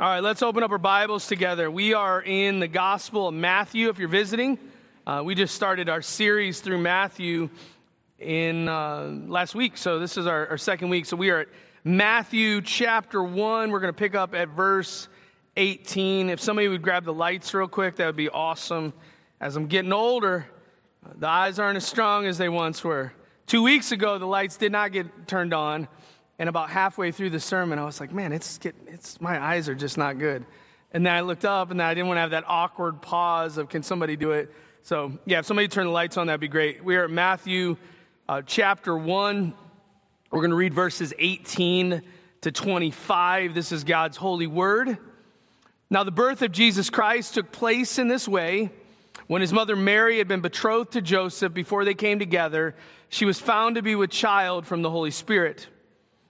All 0.00 0.08
right, 0.08 0.22
let's 0.22 0.40
open 0.40 0.62
up 0.62 0.70
our 0.70 0.78
Bibles 0.78 1.26
together. 1.26 1.70
We 1.70 1.92
are 1.92 2.22
in 2.22 2.58
the 2.58 2.66
Gospel 2.66 3.28
of 3.28 3.34
Matthew. 3.34 3.90
If 3.90 3.98
you're 3.98 4.08
visiting, 4.08 4.58
uh, 5.06 5.20
we 5.22 5.34
just 5.34 5.54
started 5.54 5.90
our 5.90 6.00
series 6.00 6.62
through 6.62 6.78
Matthew 6.78 7.50
in 8.18 8.66
uh, 8.66 9.12
last 9.26 9.54
week, 9.54 9.76
so 9.76 9.98
this 9.98 10.16
is 10.16 10.26
our, 10.26 10.48
our 10.48 10.56
second 10.56 10.88
week. 10.88 11.04
So 11.04 11.18
we 11.18 11.28
are 11.28 11.40
at 11.40 11.48
Matthew 11.84 12.62
chapter 12.62 13.22
1. 13.22 13.70
We're 13.70 13.78
going 13.78 13.92
to 13.92 13.98
pick 13.98 14.14
up 14.14 14.34
at 14.34 14.48
verse 14.48 15.08
18. 15.58 16.30
If 16.30 16.40
somebody 16.40 16.68
would 16.68 16.80
grab 16.80 17.04
the 17.04 17.12
lights 17.12 17.52
real 17.52 17.68
quick, 17.68 17.96
that 17.96 18.06
would 18.06 18.16
be 18.16 18.30
awesome. 18.30 18.94
As 19.38 19.54
I'm 19.54 19.66
getting 19.66 19.92
older, 19.92 20.46
the 21.18 21.28
eyes 21.28 21.58
aren't 21.58 21.76
as 21.76 21.86
strong 21.86 22.24
as 22.24 22.38
they 22.38 22.48
once 22.48 22.82
were. 22.82 23.12
Two 23.46 23.62
weeks 23.62 23.92
ago, 23.92 24.16
the 24.16 24.24
lights 24.24 24.56
did 24.56 24.72
not 24.72 24.92
get 24.92 25.28
turned 25.28 25.52
on. 25.52 25.88
And 26.40 26.48
about 26.48 26.70
halfway 26.70 27.12
through 27.12 27.28
the 27.28 27.38
sermon, 27.38 27.78
I 27.78 27.84
was 27.84 28.00
like, 28.00 28.14
man, 28.14 28.32
it's, 28.32 28.56
getting, 28.56 28.80
it's 28.86 29.20
my 29.20 29.38
eyes 29.38 29.68
are 29.68 29.74
just 29.74 29.98
not 29.98 30.18
good. 30.18 30.46
And 30.90 31.04
then 31.04 31.12
I 31.12 31.20
looked 31.20 31.44
up 31.44 31.70
and 31.70 31.78
then 31.78 31.86
I 31.86 31.92
didn't 31.92 32.06
want 32.06 32.16
to 32.16 32.22
have 32.22 32.30
that 32.30 32.44
awkward 32.46 33.02
pause 33.02 33.58
of, 33.58 33.68
can 33.68 33.82
somebody 33.82 34.16
do 34.16 34.30
it? 34.30 34.50
So, 34.82 35.12
yeah, 35.26 35.40
if 35.40 35.44
somebody 35.44 35.68
turn 35.68 35.84
the 35.84 35.92
lights 35.92 36.16
on, 36.16 36.28
that'd 36.28 36.40
be 36.40 36.48
great. 36.48 36.82
We 36.82 36.96
are 36.96 37.04
at 37.04 37.10
Matthew 37.10 37.76
uh, 38.26 38.40
chapter 38.46 38.96
1. 38.96 39.52
We're 40.30 40.40
going 40.40 40.50
to 40.50 40.56
read 40.56 40.72
verses 40.72 41.12
18 41.18 42.00
to 42.40 42.50
25. 42.50 43.54
This 43.54 43.70
is 43.70 43.84
God's 43.84 44.16
holy 44.16 44.46
word. 44.46 44.96
Now, 45.90 46.04
the 46.04 46.10
birth 46.10 46.40
of 46.40 46.52
Jesus 46.52 46.88
Christ 46.88 47.34
took 47.34 47.52
place 47.52 47.98
in 47.98 48.08
this 48.08 48.26
way. 48.26 48.70
When 49.26 49.42
his 49.42 49.52
mother 49.52 49.76
Mary 49.76 50.16
had 50.16 50.26
been 50.26 50.40
betrothed 50.40 50.92
to 50.92 51.02
Joseph 51.02 51.52
before 51.52 51.84
they 51.84 51.92
came 51.92 52.18
together, 52.18 52.74
she 53.10 53.26
was 53.26 53.38
found 53.38 53.74
to 53.74 53.82
be 53.82 53.94
with 53.94 54.08
child 54.08 54.66
from 54.66 54.80
the 54.80 54.88
Holy 54.88 55.10
Spirit. 55.10 55.68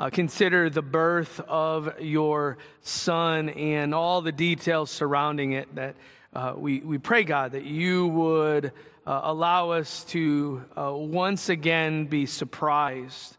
uh, 0.00 0.08
consider 0.08 0.70
the 0.70 0.80
birth 0.80 1.40
of 1.40 2.00
your 2.00 2.56
son 2.80 3.50
and 3.50 3.94
all 3.94 4.22
the 4.22 4.32
details 4.32 4.90
surrounding 4.90 5.52
it, 5.52 5.74
that 5.74 5.94
uh, 6.32 6.54
we, 6.56 6.80
we 6.80 6.96
pray, 6.96 7.22
God, 7.22 7.52
that 7.52 7.64
you 7.64 8.06
would 8.06 8.72
uh, 9.06 9.20
allow 9.24 9.72
us 9.72 10.04
to 10.04 10.64
uh, 10.74 10.90
once 10.94 11.50
again 11.50 12.06
be 12.06 12.24
surprised, 12.24 13.36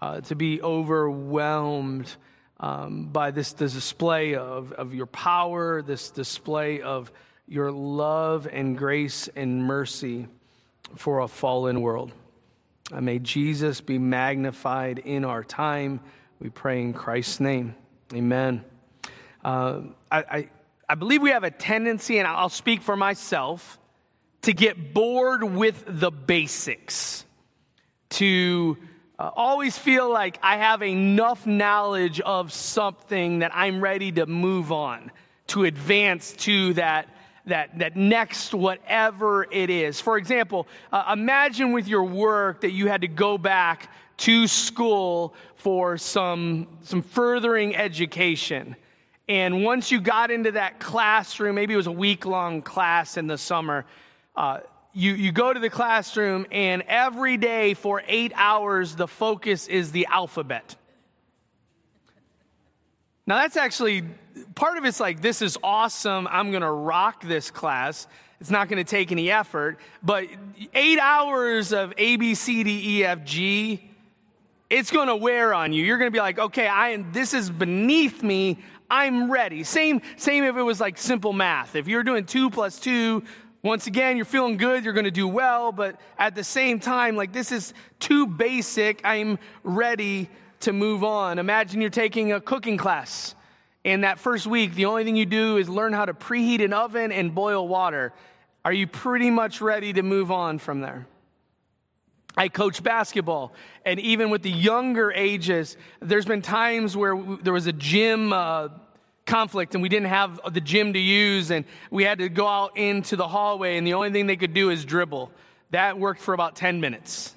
uh, 0.00 0.20
to 0.20 0.34
be 0.34 0.60
overwhelmed 0.60 2.14
um, 2.60 3.06
by 3.06 3.30
this, 3.30 3.54
this 3.54 3.72
display 3.72 4.34
of, 4.34 4.72
of 4.72 4.92
your 4.92 5.06
power, 5.06 5.80
this 5.80 6.10
display 6.10 6.82
of 6.82 7.10
your 7.48 7.72
love 7.72 8.46
and 8.52 8.76
grace 8.76 9.30
and 9.34 9.64
mercy 9.64 10.26
for 10.94 11.20
a 11.20 11.28
fallen 11.28 11.80
world. 11.80 12.12
Uh, 12.92 13.00
may 13.00 13.18
Jesus 13.18 13.80
be 13.80 13.98
magnified 13.98 14.98
in 14.98 15.24
our 15.24 15.42
time. 15.42 16.00
We 16.40 16.50
pray 16.50 16.82
in 16.82 16.92
Christ's 16.92 17.40
name. 17.40 17.74
Amen. 18.12 18.64
Uh, 19.42 19.80
I, 20.10 20.18
I, 20.18 20.50
I 20.90 20.94
believe 20.94 21.22
we 21.22 21.30
have 21.30 21.44
a 21.44 21.50
tendency, 21.50 22.18
and 22.18 22.28
I'll 22.28 22.50
speak 22.50 22.82
for 22.82 22.96
myself, 22.96 23.78
to 24.42 24.52
get 24.52 24.92
bored 24.92 25.42
with 25.42 25.84
the 25.86 26.10
basics, 26.10 27.24
to 28.10 28.76
uh, 29.18 29.30
always 29.34 29.78
feel 29.78 30.10
like 30.10 30.38
I 30.42 30.58
have 30.58 30.82
enough 30.82 31.46
knowledge 31.46 32.20
of 32.20 32.52
something 32.52 33.38
that 33.38 33.52
I'm 33.54 33.80
ready 33.80 34.12
to 34.12 34.26
move 34.26 34.70
on, 34.70 35.10
to 35.48 35.64
advance 35.64 36.32
to 36.38 36.74
that 36.74 37.08
that, 37.46 37.78
that 37.78 37.96
next 37.96 38.54
whatever 38.54 39.46
it 39.50 39.70
is. 39.70 40.00
For 40.00 40.16
example, 40.16 40.66
uh, 40.92 41.12
imagine 41.12 41.72
with 41.72 41.88
your 41.88 42.04
work 42.04 42.60
that 42.60 42.70
you 42.70 42.88
had 42.88 43.00
to 43.00 43.08
go 43.08 43.36
back 43.38 43.90
to 44.18 44.46
school 44.46 45.34
for 45.56 45.98
some, 45.98 46.68
some 46.82 47.02
furthering 47.02 47.74
education. 47.74 48.76
And 49.28 49.64
once 49.64 49.90
you 49.90 50.00
got 50.00 50.30
into 50.30 50.52
that 50.52 50.78
classroom, 50.78 51.54
maybe 51.54 51.74
it 51.74 51.76
was 51.76 51.86
a 51.86 51.92
week 51.92 52.26
long 52.26 52.62
class 52.62 53.16
in 53.16 53.26
the 53.26 53.38
summer, 53.38 53.86
uh, 54.36 54.60
you, 54.92 55.14
you 55.14 55.32
go 55.32 55.52
to 55.52 55.58
the 55.58 55.70
classroom, 55.70 56.46
and 56.52 56.82
every 56.82 57.38
day 57.38 57.72
for 57.74 58.02
eight 58.06 58.32
hours, 58.34 58.94
the 58.94 59.08
focus 59.08 59.66
is 59.66 59.90
the 59.90 60.06
alphabet. 60.06 60.76
Now, 63.26 63.38
that's 63.38 63.56
actually 63.56 64.04
part 64.54 64.78
of 64.78 64.84
it's 64.84 64.98
like, 64.98 65.22
this 65.22 65.42
is 65.42 65.56
awesome. 65.62 66.26
I'm 66.28 66.50
going 66.50 66.62
to 66.62 66.70
rock 66.70 67.22
this 67.22 67.50
class. 67.50 68.08
It's 68.40 68.50
not 68.50 68.68
going 68.68 68.84
to 68.84 68.90
take 68.90 69.12
any 69.12 69.30
effort. 69.30 69.78
But 70.02 70.26
eight 70.74 70.98
hours 70.98 71.72
of 71.72 71.92
A, 71.98 72.16
B, 72.16 72.34
C, 72.34 72.64
D, 72.64 72.98
E, 72.98 73.04
F, 73.04 73.24
G, 73.24 73.88
it's 74.68 74.90
going 74.90 75.08
to 75.08 75.16
wear 75.16 75.54
on 75.54 75.72
you. 75.72 75.84
You're 75.84 75.98
going 75.98 76.10
to 76.10 76.14
be 76.14 76.20
like, 76.20 76.38
okay, 76.38 76.66
I, 76.66 76.96
this 77.12 77.34
is 77.34 77.50
beneath 77.50 78.22
me. 78.22 78.58
I'm 78.90 79.30
ready. 79.30 79.62
Same, 79.62 80.02
same 80.16 80.44
if 80.44 80.56
it 80.56 80.62
was 80.62 80.80
like 80.80 80.98
simple 80.98 81.32
math. 81.32 81.76
If 81.76 81.86
you're 81.86 82.02
doing 82.02 82.24
two 82.24 82.50
plus 82.50 82.80
two, 82.80 83.22
once 83.62 83.86
again, 83.86 84.16
you're 84.16 84.26
feeling 84.26 84.56
good, 84.56 84.84
you're 84.84 84.92
going 84.92 85.04
to 85.04 85.12
do 85.12 85.28
well, 85.28 85.70
but 85.70 86.00
at 86.18 86.34
the 86.34 86.42
same 86.42 86.80
time, 86.80 87.14
like 87.14 87.32
this 87.32 87.52
is 87.52 87.72
too 88.00 88.26
basic. 88.26 89.00
I'm 89.04 89.38
ready 89.62 90.28
to 90.62 90.72
move 90.72 91.04
on. 91.04 91.38
Imagine 91.38 91.80
you're 91.80 91.90
taking 91.90 92.32
a 92.32 92.40
cooking 92.40 92.76
class, 92.76 93.34
and 93.84 94.04
that 94.04 94.18
first 94.18 94.46
week, 94.46 94.74
the 94.74 94.86
only 94.86 95.04
thing 95.04 95.16
you 95.16 95.26
do 95.26 95.56
is 95.56 95.68
learn 95.68 95.92
how 95.92 96.04
to 96.04 96.14
preheat 96.14 96.64
an 96.64 96.72
oven 96.72 97.12
and 97.12 97.34
boil 97.34 97.66
water. 97.66 98.12
Are 98.64 98.72
you 98.72 98.86
pretty 98.86 99.30
much 99.30 99.60
ready 99.60 99.92
to 99.92 100.02
move 100.02 100.30
on 100.30 100.58
from 100.58 100.80
there? 100.80 101.06
I 102.36 102.48
coach 102.48 102.82
basketball, 102.82 103.52
and 103.84 104.00
even 104.00 104.30
with 104.30 104.42
the 104.42 104.50
younger 104.50 105.12
ages, 105.12 105.76
there's 106.00 106.24
been 106.24 106.42
times 106.42 106.96
where 106.96 107.20
there 107.42 107.52
was 107.52 107.66
a 107.66 107.72
gym 107.72 108.32
uh, 108.32 108.68
conflict 109.26 109.74
and 109.74 109.82
we 109.82 109.88
didn't 109.88 110.08
have 110.08 110.40
the 110.50 110.60
gym 110.60 110.94
to 110.94 110.98
use, 110.98 111.50
and 111.50 111.64
we 111.90 112.04
had 112.04 112.18
to 112.18 112.28
go 112.28 112.46
out 112.46 112.78
into 112.78 113.16
the 113.16 113.28
hallway, 113.28 113.76
and 113.76 113.86
the 113.86 113.94
only 113.94 114.10
thing 114.10 114.26
they 114.26 114.36
could 114.36 114.54
do 114.54 114.70
is 114.70 114.84
dribble. 114.84 115.30
That 115.72 115.98
worked 115.98 116.20
for 116.20 116.32
about 116.34 116.56
10 116.56 116.80
minutes. 116.80 117.34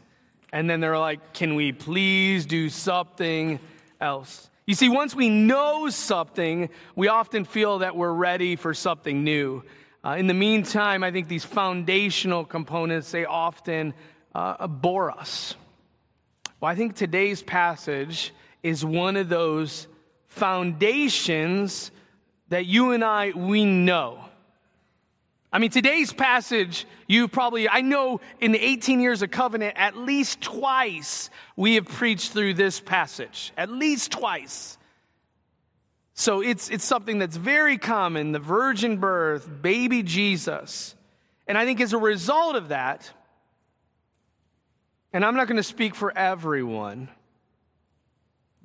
And 0.56 0.70
then 0.70 0.80
they're 0.80 0.98
like, 0.98 1.34
can 1.34 1.56
we 1.56 1.74
please 1.74 2.46
do 2.46 2.70
something 2.70 3.60
else? 4.00 4.50
You 4.66 4.74
see, 4.74 4.88
once 4.88 5.14
we 5.14 5.28
know 5.28 5.90
something, 5.90 6.70
we 6.96 7.10
often 7.10 7.44
feel 7.44 7.80
that 7.80 7.98
we're 7.98 8.14
ready 8.14 8.56
for 8.56 8.74
something 8.74 9.26
new. 9.26 9.64
Uh, 10.02 10.12
in 10.12 10.28
the 10.28 10.34
meantime, 10.34 11.04
I 11.04 11.12
think 11.12 11.28
these 11.28 11.44
foundational 11.44 12.46
components, 12.46 13.12
they 13.12 13.26
often 13.26 13.94
uh, 14.34 14.66
bore 14.68 15.12
us. 15.12 15.56
Well, 16.62 16.72
I 16.72 16.76
think 16.76 16.96
today's 16.96 17.44
passage 17.44 18.34
is 18.64 18.86
one 18.86 19.18
of 19.18 19.28
those 19.28 19.88
foundations 20.28 21.92
that 22.48 22.66
you 22.66 22.92
and 22.92 23.04
I, 23.04 23.32
we 23.32 23.66
know. 23.66 24.24
I 25.56 25.58
mean, 25.58 25.72
today's 25.72 26.12
passage, 26.12 26.86
you 27.08 27.30
probably, 27.30 27.70
I 27.70 27.80
know 27.80 28.20
in 28.42 28.52
the 28.52 28.62
18 28.62 29.00
years 29.00 29.22
of 29.22 29.32
covenant, 29.32 29.78
at 29.78 29.96
least 29.96 30.42
twice 30.42 31.30
we 31.56 31.76
have 31.76 31.86
preached 31.86 32.34
through 32.34 32.56
this 32.56 32.82
passage. 32.82 33.54
At 33.56 33.70
least 33.70 34.12
twice. 34.12 34.78
So 36.14 36.42
it's, 36.42 36.70
it's 36.70 36.84
something 36.84 37.20
that's 37.20 37.38
very 37.38 37.78
common 37.78 38.34
the 38.34 38.40
virgin 38.40 38.98
birth, 38.98 39.50
baby 39.62 40.04
Jesus. 40.04 40.94
And 41.48 41.58
I 41.58 41.64
think 41.64 41.80
as 41.80 41.94
a 41.94 41.98
result 41.98 42.58
of 42.58 42.68
that, 42.68 43.10
and 45.14 45.24
I'm 45.24 45.38
not 45.38 45.48
going 45.48 45.56
to 45.56 45.64
speak 45.64 45.96
for 45.96 46.12
everyone, 46.18 47.08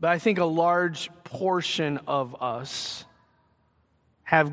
but 0.00 0.10
I 0.10 0.18
think 0.18 0.40
a 0.40 0.44
large 0.44 1.08
portion 1.22 2.00
of 2.08 2.42
us 2.42 3.04
have 4.24 4.52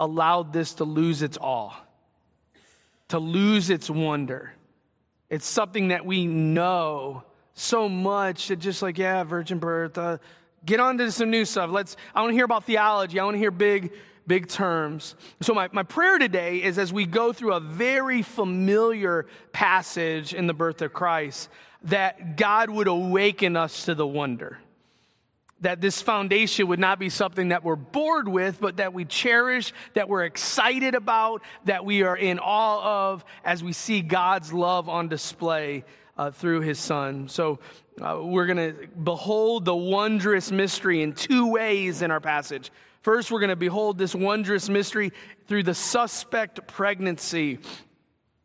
allowed 0.00 0.52
this 0.52 0.74
to 0.74 0.84
lose 0.84 1.22
its 1.22 1.38
awe. 1.40 1.74
to 3.08 3.18
lose 3.18 3.70
its 3.70 3.88
wonder. 3.88 4.52
It's 5.30 5.46
something 5.46 5.88
that 5.88 6.04
we 6.04 6.26
know 6.26 7.24
so 7.54 7.88
much 7.88 8.48
that 8.48 8.56
just 8.56 8.82
like, 8.82 8.98
yeah, 8.98 9.24
virgin 9.24 9.58
birth, 9.58 9.96
uh, 9.96 10.18
get 10.64 10.78
on 10.78 10.98
to 10.98 11.10
some 11.10 11.30
new 11.30 11.44
stuff. 11.44 11.70
Let's, 11.70 11.96
I 12.14 12.20
want 12.20 12.32
to 12.32 12.34
hear 12.34 12.44
about 12.44 12.64
theology. 12.64 13.18
I 13.18 13.24
want 13.24 13.34
to 13.34 13.38
hear 13.38 13.50
big, 13.50 13.92
big 14.26 14.48
terms. 14.48 15.14
So 15.40 15.54
my, 15.54 15.68
my 15.72 15.82
prayer 15.82 16.18
today 16.18 16.62
is 16.62 16.78
as 16.78 16.92
we 16.92 17.06
go 17.06 17.32
through 17.32 17.54
a 17.54 17.60
very 17.60 18.20
familiar 18.22 19.26
passage 19.52 20.34
in 20.34 20.46
the 20.46 20.54
birth 20.54 20.82
of 20.82 20.92
Christ, 20.92 21.48
that 21.84 22.36
God 22.36 22.68
would 22.68 22.88
awaken 22.88 23.56
us 23.56 23.86
to 23.86 23.94
the 23.94 24.06
wonder 24.06 24.58
that 25.60 25.80
this 25.80 26.00
foundation 26.00 26.68
would 26.68 26.78
not 26.78 26.98
be 26.98 27.08
something 27.08 27.48
that 27.48 27.64
we're 27.64 27.76
bored 27.76 28.28
with, 28.28 28.60
but 28.60 28.76
that 28.76 28.94
we 28.94 29.04
cherish, 29.04 29.72
that 29.94 30.08
we're 30.08 30.24
excited 30.24 30.94
about, 30.94 31.42
that 31.64 31.84
we 31.84 32.02
are 32.02 32.16
in 32.16 32.38
awe 32.38 33.10
of 33.10 33.24
as 33.44 33.62
we 33.62 33.72
see 33.72 34.00
God's 34.00 34.52
love 34.52 34.88
on 34.88 35.08
display 35.08 35.84
uh, 36.16 36.30
through 36.30 36.60
his 36.60 36.78
son. 36.78 37.28
So 37.28 37.58
uh, 38.00 38.20
we're 38.22 38.46
going 38.46 38.74
to 38.74 38.86
behold 38.88 39.64
the 39.64 39.74
wondrous 39.74 40.50
mystery 40.50 41.02
in 41.02 41.12
two 41.12 41.50
ways 41.50 42.02
in 42.02 42.10
our 42.10 42.20
passage. 42.20 42.70
First, 43.02 43.30
we're 43.30 43.40
going 43.40 43.50
to 43.50 43.56
behold 43.56 43.96
this 43.96 44.14
wondrous 44.14 44.68
mystery 44.68 45.12
through 45.46 45.62
the 45.62 45.74
suspect 45.74 46.66
pregnancy. 46.66 47.58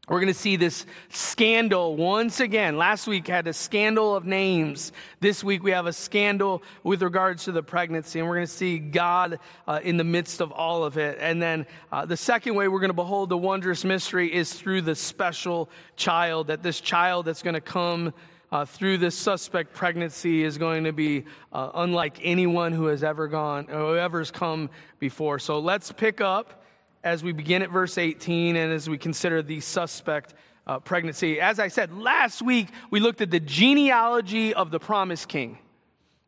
We're 0.09 0.19
going 0.19 0.33
to 0.33 0.37
see 0.37 0.57
this 0.57 0.85
scandal 1.07 1.95
once 1.95 2.41
again. 2.41 2.75
Last 2.75 3.07
week 3.07 3.25
had 3.29 3.47
a 3.47 3.53
scandal 3.53 4.17
of 4.17 4.25
names. 4.25 4.91
This 5.21 5.45
week 5.45 5.63
we 5.63 5.71
have 5.71 5.85
a 5.85 5.93
scandal 5.93 6.61
with 6.83 7.01
regards 7.01 7.45
to 7.45 7.53
the 7.53 7.63
pregnancy, 7.63 8.19
and 8.19 8.27
we're 8.27 8.35
going 8.35 8.45
to 8.45 8.51
see 8.51 8.79
God 8.79 9.39
uh, 9.65 9.79
in 9.81 9.95
the 9.95 10.03
midst 10.03 10.41
of 10.41 10.51
all 10.51 10.83
of 10.83 10.97
it. 10.97 11.19
And 11.21 11.41
then 11.41 11.65
uh, 11.89 12.05
the 12.05 12.17
second 12.17 12.55
way 12.55 12.67
we're 12.67 12.81
going 12.81 12.89
to 12.89 12.93
behold 12.93 13.29
the 13.29 13.37
wondrous 13.37 13.85
mystery 13.85 14.33
is 14.33 14.51
through 14.51 14.81
the 14.81 14.93
special 14.93 15.69
child, 15.95 16.47
that 16.47 16.63
this 16.63 16.81
child 16.81 17.23
that's 17.23 17.41
going 17.41 17.53
to 17.53 17.61
come 17.61 18.13
uh, 18.51 18.65
through 18.65 18.97
this 18.97 19.15
suspect 19.15 19.73
pregnancy 19.73 20.43
is 20.43 20.57
going 20.57 20.83
to 20.83 20.91
be 20.91 21.23
uh, 21.53 21.71
unlike 21.75 22.19
anyone 22.21 22.73
who 22.73 22.87
has 22.87 23.05
ever 23.05 23.29
gone, 23.29 23.69
or 23.69 23.93
whoever's 23.93 24.31
come 24.31 24.69
before. 24.99 25.39
So 25.39 25.59
let's 25.59 25.93
pick 25.93 26.19
up 26.19 26.62
as 27.03 27.23
we 27.23 27.31
begin 27.31 27.61
at 27.61 27.69
verse 27.69 27.97
18 27.97 28.55
and 28.55 28.71
as 28.71 28.89
we 28.89 28.97
consider 28.97 29.41
the 29.41 29.59
suspect 29.59 30.33
uh, 30.65 30.79
pregnancy. 30.79 31.39
As 31.41 31.59
I 31.59 31.67
said, 31.67 31.93
last 31.93 32.41
week 32.41 32.69
we 32.89 32.99
looked 32.99 33.21
at 33.21 33.31
the 33.31 33.39
genealogy 33.39 34.53
of 34.53 34.71
the 34.71 34.79
promised 34.79 35.27
king. 35.27 35.57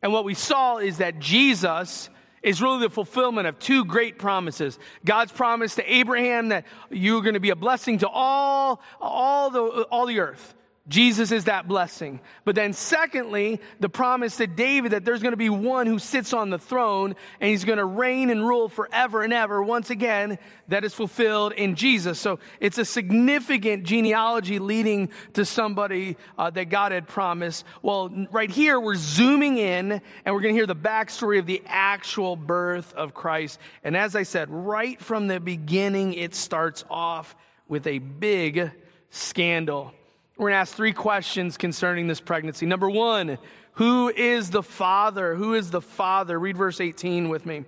And 0.02 0.12
what 0.12 0.24
we 0.24 0.34
saw 0.34 0.78
is 0.78 0.98
that 0.98 1.18
Jesus 1.18 2.10
is 2.42 2.62
really 2.62 2.80
the 2.80 2.90
fulfillment 2.90 3.46
of 3.46 3.58
two 3.58 3.84
great 3.84 4.18
promises. 4.18 4.78
God's 5.04 5.32
promise 5.32 5.74
to 5.76 5.92
Abraham 5.92 6.50
that 6.50 6.64
you're 6.90 7.22
going 7.22 7.34
to 7.34 7.40
be 7.40 7.50
a 7.50 7.56
blessing 7.56 7.98
to 7.98 8.08
all, 8.08 8.80
all 9.00 9.50
the, 9.50 9.62
all 9.90 10.06
the 10.06 10.20
earth. 10.20 10.54
Jesus 10.88 11.32
is 11.32 11.44
that 11.44 11.66
blessing. 11.66 12.20
But 12.44 12.54
then, 12.54 12.72
secondly, 12.72 13.60
the 13.80 13.88
promise 13.88 14.36
to 14.36 14.46
David 14.46 14.92
that 14.92 15.04
there's 15.04 15.20
going 15.20 15.32
to 15.32 15.36
be 15.36 15.50
one 15.50 15.88
who 15.88 15.98
sits 15.98 16.32
on 16.32 16.50
the 16.50 16.60
throne 16.60 17.16
and 17.40 17.50
he's 17.50 17.64
going 17.64 17.78
to 17.78 17.84
reign 17.84 18.30
and 18.30 18.46
rule 18.46 18.68
forever 18.68 19.22
and 19.22 19.32
ever. 19.32 19.60
Once 19.60 19.90
again, 19.90 20.38
that 20.68 20.84
is 20.84 20.94
fulfilled 20.94 21.54
in 21.54 21.74
Jesus. 21.74 22.20
So 22.20 22.38
it's 22.60 22.78
a 22.78 22.84
significant 22.84 23.82
genealogy 23.82 24.60
leading 24.60 25.10
to 25.32 25.44
somebody 25.44 26.16
uh, 26.38 26.50
that 26.50 26.68
God 26.68 26.92
had 26.92 27.08
promised. 27.08 27.64
Well, 27.82 28.28
right 28.30 28.50
here, 28.50 28.78
we're 28.78 28.94
zooming 28.94 29.58
in 29.58 29.90
and 29.90 30.34
we're 30.34 30.40
going 30.40 30.54
to 30.54 30.58
hear 30.58 30.66
the 30.66 30.76
backstory 30.76 31.40
of 31.40 31.46
the 31.46 31.62
actual 31.66 32.36
birth 32.36 32.94
of 32.94 33.12
Christ. 33.12 33.58
And 33.82 33.96
as 33.96 34.14
I 34.14 34.22
said, 34.22 34.50
right 34.50 35.00
from 35.00 35.26
the 35.26 35.40
beginning, 35.40 36.14
it 36.14 36.36
starts 36.36 36.84
off 36.88 37.34
with 37.66 37.88
a 37.88 37.98
big 37.98 38.70
scandal. 39.10 39.92
We're 40.36 40.50
going 40.50 40.52
to 40.52 40.58
ask 40.58 40.74
three 40.74 40.92
questions 40.92 41.56
concerning 41.56 42.08
this 42.08 42.20
pregnancy. 42.20 42.66
Number 42.66 42.90
one, 42.90 43.38
who 43.72 44.08
is 44.08 44.50
the 44.50 44.62
father? 44.62 45.34
Who 45.34 45.54
is 45.54 45.70
the 45.70 45.80
father? 45.80 46.38
Read 46.38 46.58
verse 46.58 46.78
18 46.78 47.30
with 47.30 47.46
me. 47.46 47.56
It 47.58 47.64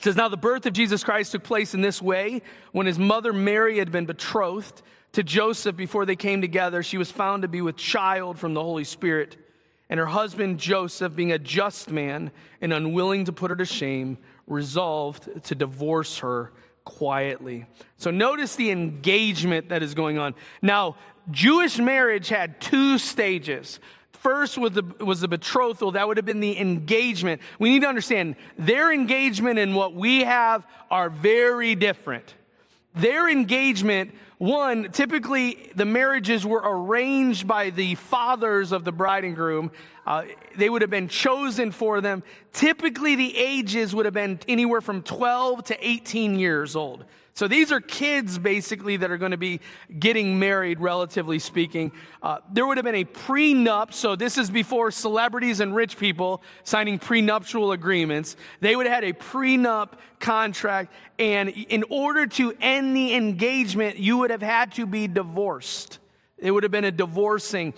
says, 0.00 0.14
Now 0.14 0.28
the 0.28 0.36
birth 0.36 0.66
of 0.66 0.74
Jesus 0.74 1.02
Christ 1.02 1.32
took 1.32 1.44
place 1.44 1.72
in 1.72 1.80
this 1.80 2.02
way. 2.02 2.42
When 2.72 2.86
his 2.86 2.98
mother 2.98 3.32
Mary 3.32 3.78
had 3.78 3.90
been 3.90 4.04
betrothed 4.04 4.82
to 5.12 5.22
Joseph 5.22 5.74
before 5.74 6.04
they 6.04 6.16
came 6.16 6.42
together, 6.42 6.82
she 6.82 6.98
was 6.98 7.10
found 7.10 7.42
to 7.42 7.48
be 7.48 7.62
with 7.62 7.76
child 7.76 8.38
from 8.38 8.52
the 8.52 8.62
Holy 8.62 8.84
Spirit. 8.84 9.38
And 9.88 9.98
her 9.98 10.06
husband 10.06 10.58
Joseph, 10.58 11.16
being 11.16 11.32
a 11.32 11.38
just 11.38 11.90
man 11.90 12.30
and 12.60 12.74
unwilling 12.74 13.24
to 13.24 13.32
put 13.32 13.50
her 13.50 13.56
to 13.56 13.64
shame, 13.64 14.18
resolved 14.46 15.44
to 15.44 15.54
divorce 15.54 16.18
her 16.18 16.52
quietly. 16.84 17.66
So 17.96 18.10
notice 18.10 18.56
the 18.56 18.70
engagement 18.70 19.70
that 19.70 19.82
is 19.82 19.94
going 19.94 20.18
on. 20.18 20.34
Now, 20.62 20.96
Jewish 21.30 21.78
marriage 21.78 22.28
had 22.28 22.60
two 22.60 22.98
stages. 22.98 23.80
First 24.12 24.58
was 24.58 24.72
the, 24.72 24.82
was 25.04 25.20
the 25.20 25.28
betrothal. 25.28 25.92
That 25.92 26.08
would 26.08 26.16
have 26.16 26.26
been 26.26 26.40
the 26.40 26.58
engagement. 26.58 27.40
We 27.58 27.70
need 27.70 27.82
to 27.82 27.88
understand 27.88 28.36
their 28.58 28.92
engagement 28.92 29.58
and 29.58 29.76
what 29.76 29.94
we 29.94 30.24
have 30.24 30.66
are 30.90 31.08
very 31.08 31.74
different. 31.74 32.34
Their 32.94 33.28
engagement, 33.28 34.12
one, 34.38 34.90
typically 34.90 35.70
the 35.76 35.84
marriages 35.84 36.44
were 36.44 36.62
arranged 36.64 37.46
by 37.46 37.70
the 37.70 37.94
fathers 37.94 38.72
of 38.72 38.84
the 38.84 38.90
bride 38.90 39.24
and 39.24 39.36
groom. 39.36 39.70
Uh, 40.04 40.24
they 40.56 40.68
would 40.68 40.82
have 40.82 40.90
been 40.90 41.08
chosen 41.08 41.70
for 41.70 42.00
them. 42.00 42.24
Typically, 42.52 43.14
the 43.14 43.36
ages 43.36 43.94
would 43.94 44.04
have 44.04 44.14
been 44.14 44.40
anywhere 44.48 44.80
from 44.80 45.02
12 45.02 45.64
to 45.64 45.88
18 45.88 46.38
years 46.40 46.74
old. 46.74 47.04
So 47.38 47.46
these 47.46 47.70
are 47.70 47.80
kids 47.80 48.36
basically 48.36 48.96
that 48.96 49.12
are 49.12 49.16
going 49.16 49.30
to 49.30 49.36
be 49.36 49.60
getting 49.96 50.40
married, 50.40 50.80
relatively 50.80 51.38
speaking. 51.38 51.92
Uh, 52.20 52.38
there 52.52 52.66
would 52.66 52.78
have 52.78 52.84
been 52.84 52.96
a 52.96 53.04
prenup. 53.04 53.92
So 53.92 54.16
this 54.16 54.38
is 54.38 54.50
before 54.50 54.90
celebrities 54.90 55.60
and 55.60 55.72
rich 55.72 55.98
people 55.98 56.42
signing 56.64 56.98
prenuptial 56.98 57.70
agreements. 57.70 58.34
They 58.58 58.74
would 58.74 58.86
have 58.86 58.94
had 58.96 59.04
a 59.04 59.12
prenup 59.12 59.90
contract. 60.18 60.92
And 61.20 61.50
in 61.50 61.84
order 61.90 62.26
to 62.26 62.56
end 62.60 62.96
the 62.96 63.14
engagement, 63.14 63.98
you 63.98 64.16
would 64.16 64.30
have 64.30 64.42
had 64.42 64.72
to 64.72 64.84
be 64.84 65.06
divorced. 65.06 66.00
It 66.38 66.50
would 66.50 66.64
have 66.64 66.72
been 66.72 66.86
a 66.86 66.90
divorcing. 66.90 67.72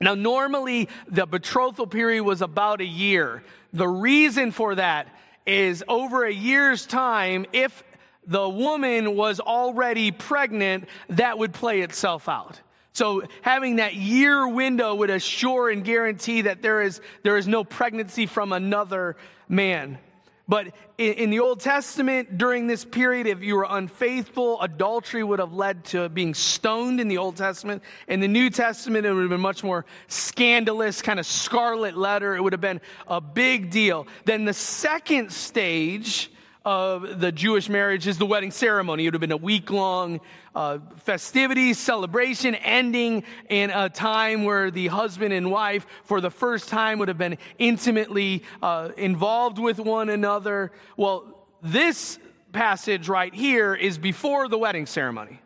Now, 0.00 0.14
normally 0.14 0.88
the 1.08 1.26
betrothal 1.26 1.88
period 1.88 2.22
was 2.22 2.42
about 2.42 2.80
a 2.80 2.86
year. 2.86 3.42
The 3.72 3.88
reason 3.88 4.52
for 4.52 4.76
that 4.76 5.08
is 5.44 5.82
over 5.88 6.24
a 6.24 6.32
year's 6.32 6.86
time, 6.86 7.44
if 7.52 7.82
the 8.26 8.48
woman 8.48 9.16
was 9.16 9.40
already 9.40 10.10
pregnant, 10.10 10.88
that 11.10 11.38
would 11.38 11.52
play 11.52 11.80
itself 11.80 12.28
out. 12.28 12.60
So 12.92 13.22
having 13.40 13.76
that 13.76 13.94
year 13.94 14.46
window 14.46 14.94
would 14.94 15.10
assure 15.10 15.70
and 15.70 15.82
guarantee 15.84 16.42
that 16.42 16.60
there 16.60 16.82
is, 16.82 17.00
there 17.22 17.36
is 17.36 17.48
no 17.48 17.64
pregnancy 17.64 18.26
from 18.26 18.52
another 18.52 19.16
man. 19.48 19.98
But 20.46 20.74
in, 20.98 21.14
in 21.14 21.30
the 21.30 21.40
Old 21.40 21.60
Testament, 21.60 22.36
during 22.36 22.66
this 22.66 22.84
period, 22.84 23.26
if 23.26 23.42
you 23.42 23.56
were 23.56 23.66
unfaithful, 23.68 24.60
adultery 24.60 25.24
would 25.24 25.38
have 25.38 25.54
led 25.54 25.84
to 25.86 26.08
being 26.10 26.34
stoned 26.34 27.00
in 27.00 27.08
the 27.08 27.18
Old 27.18 27.36
Testament. 27.36 27.82
In 28.08 28.20
the 28.20 28.28
New 28.28 28.50
Testament, 28.50 29.06
it 29.06 29.12
would 29.12 29.22
have 29.22 29.30
been 29.30 29.40
much 29.40 29.64
more 29.64 29.86
scandalous, 30.08 31.00
kind 31.00 31.18
of 31.18 31.26
scarlet 31.26 31.96
letter. 31.96 32.36
It 32.36 32.42
would 32.42 32.52
have 32.52 32.60
been 32.60 32.80
a 33.06 33.20
big 33.20 33.70
deal. 33.70 34.06
Then 34.26 34.44
the 34.44 34.52
second 34.52 35.32
stage 35.32 36.31
of 36.64 37.20
the 37.20 37.32
Jewish 37.32 37.68
marriage 37.68 38.06
is 38.06 38.18
the 38.18 38.26
wedding 38.26 38.50
ceremony. 38.50 39.04
It 39.04 39.08
would 39.08 39.14
have 39.14 39.20
been 39.20 39.32
a 39.32 39.36
week 39.36 39.70
long 39.70 40.20
uh, 40.54 40.78
festivity, 40.96 41.74
celebration, 41.74 42.54
ending 42.54 43.24
in 43.48 43.70
a 43.70 43.88
time 43.88 44.44
where 44.44 44.70
the 44.70 44.88
husband 44.88 45.32
and 45.32 45.50
wife, 45.50 45.86
for 46.04 46.20
the 46.20 46.30
first 46.30 46.68
time, 46.68 46.98
would 46.98 47.08
have 47.08 47.18
been 47.18 47.38
intimately 47.58 48.44
uh, 48.62 48.90
involved 48.96 49.58
with 49.58 49.78
one 49.78 50.08
another. 50.08 50.72
Well, 50.96 51.46
this 51.62 52.18
passage 52.52 53.08
right 53.08 53.34
here 53.34 53.74
is 53.74 53.98
before 53.98 54.48
the 54.48 54.58
wedding 54.58 54.86
ceremony. 54.86 55.40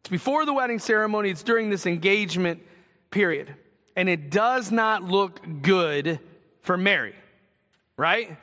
It's 0.00 0.10
before 0.10 0.46
the 0.46 0.54
wedding 0.54 0.78
ceremony, 0.78 1.30
it's 1.30 1.42
during 1.42 1.70
this 1.70 1.86
engagement 1.86 2.62
period. 3.10 3.54
And 3.94 4.08
it 4.08 4.30
does 4.30 4.70
not 4.70 5.02
look 5.02 5.40
good 5.60 6.20
for 6.62 6.76
Mary, 6.76 7.14
right? 7.96 8.36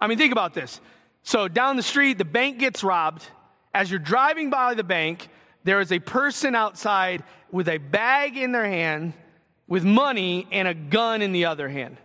I 0.00 0.06
mean, 0.06 0.18
think 0.18 0.32
about 0.32 0.54
this. 0.54 0.80
So 1.24 1.48
down 1.48 1.76
the 1.76 1.82
street, 1.82 2.18
the 2.18 2.24
bank 2.24 2.58
gets 2.58 2.84
robbed. 2.84 3.26
As 3.74 3.90
you're 3.90 3.98
driving 3.98 4.50
by 4.50 4.74
the 4.74 4.84
bank, 4.84 5.28
there 5.64 5.80
is 5.80 5.90
a 5.90 5.98
person 5.98 6.54
outside 6.54 7.24
with 7.50 7.68
a 7.68 7.78
bag 7.78 8.36
in 8.36 8.52
their 8.52 8.66
hand, 8.66 9.14
with 9.66 9.84
money, 9.84 10.46
and 10.52 10.68
a 10.68 10.74
gun 10.74 11.22
in 11.22 11.32
the 11.32 11.46
other 11.46 11.68
hand. 11.68 11.96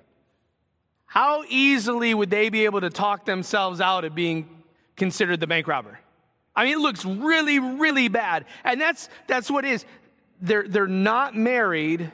How 1.06 1.44
easily 1.50 2.14
would 2.14 2.30
they 2.30 2.50
be 2.50 2.66
able 2.66 2.82
to 2.82 2.90
talk 2.90 3.26
themselves 3.26 3.82
out 3.82 4.06
of 4.06 4.16
being 4.16 4.48
considered 4.96 5.42
the 5.42 5.48
bank 5.48 5.68
robber? 5.68 6.00
I 6.56 6.64
mean, 6.64 6.74
it 6.74 6.80
looks 6.80 7.04
really, 7.04 7.60
really 7.60 8.08
bad. 8.08 8.46
And 8.64 8.80
that's, 8.80 9.10
that's 9.28 9.52
what 9.52 9.66
it 9.66 9.72
is. 9.72 9.86
They're, 10.42 10.68
they're 10.68 10.88
not 10.88 11.36
married. 11.36 12.12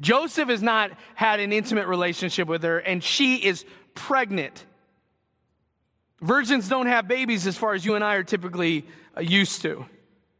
Joseph 0.00 0.48
has 0.48 0.62
not 0.62 0.92
had 1.14 1.40
an 1.40 1.52
intimate 1.52 1.86
relationship 1.86 2.48
with 2.48 2.62
her, 2.62 2.78
and 2.78 3.04
she 3.04 3.36
is 3.36 3.64
pregnant. 3.94 4.64
Virgins 6.20 6.68
don't 6.68 6.86
have 6.86 7.08
babies 7.08 7.46
as 7.46 7.56
far 7.56 7.74
as 7.74 7.84
you 7.84 7.94
and 7.94 8.04
I 8.04 8.14
are 8.16 8.24
typically 8.24 8.84
uh, 9.16 9.20
used 9.20 9.62
to. 9.62 9.86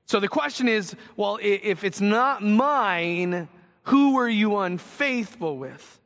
So 0.06 0.20
the 0.20 0.28
question 0.28 0.68
is 0.68 0.94
well, 1.16 1.38
if 1.40 1.84
it's 1.84 2.00
not 2.00 2.42
mine, 2.42 3.49
who 3.84 4.14
were 4.14 4.28
you 4.28 4.58
unfaithful 4.58 5.56
with? 5.56 6.00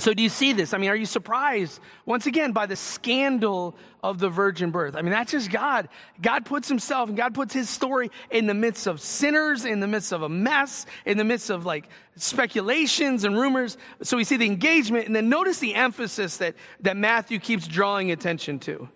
So, 0.00 0.14
do 0.14 0.22
you 0.22 0.28
see 0.28 0.52
this? 0.52 0.74
I 0.74 0.78
mean, 0.78 0.90
are 0.90 0.96
you 0.96 1.06
surprised 1.06 1.80
once 2.06 2.26
again 2.26 2.52
by 2.52 2.66
the 2.66 2.76
scandal 2.76 3.74
of 4.00 4.20
the 4.20 4.28
virgin 4.28 4.70
birth? 4.70 4.94
I 4.94 5.02
mean, 5.02 5.10
that's 5.10 5.32
just 5.32 5.50
God. 5.50 5.88
God 6.22 6.46
puts 6.46 6.68
himself 6.68 7.08
and 7.08 7.18
God 7.18 7.34
puts 7.34 7.52
his 7.52 7.68
story 7.68 8.12
in 8.30 8.46
the 8.46 8.54
midst 8.54 8.86
of 8.86 9.00
sinners, 9.00 9.64
in 9.64 9.80
the 9.80 9.88
midst 9.88 10.12
of 10.12 10.22
a 10.22 10.28
mess, 10.28 10.86
in 11.04 11.18
the 11.18 11.24
midst 11.24 11.50
of 11.50 11.66
like 11.66 11.88
speculations 12.14 13.24
and 13.24 13.36
rumors. 13.36 13.76
So, 14.02 14.16
we 14.16 14.22
see 14.22 14.36
the 14.36 14.46
engagement, 14.46 15.08
and 15.08 15.16
then 15.16 15.28
notice 15.28 15.58
the 15.58 15.74
emphasis 15.74 16.36
that, 16.36 16.54
that 16.80 16.96
Matthew 16.96 17.40
keeps 17.40 17.66
drawing 17.66 18.12
attention 18.12 18.60
to. 18.60 18.88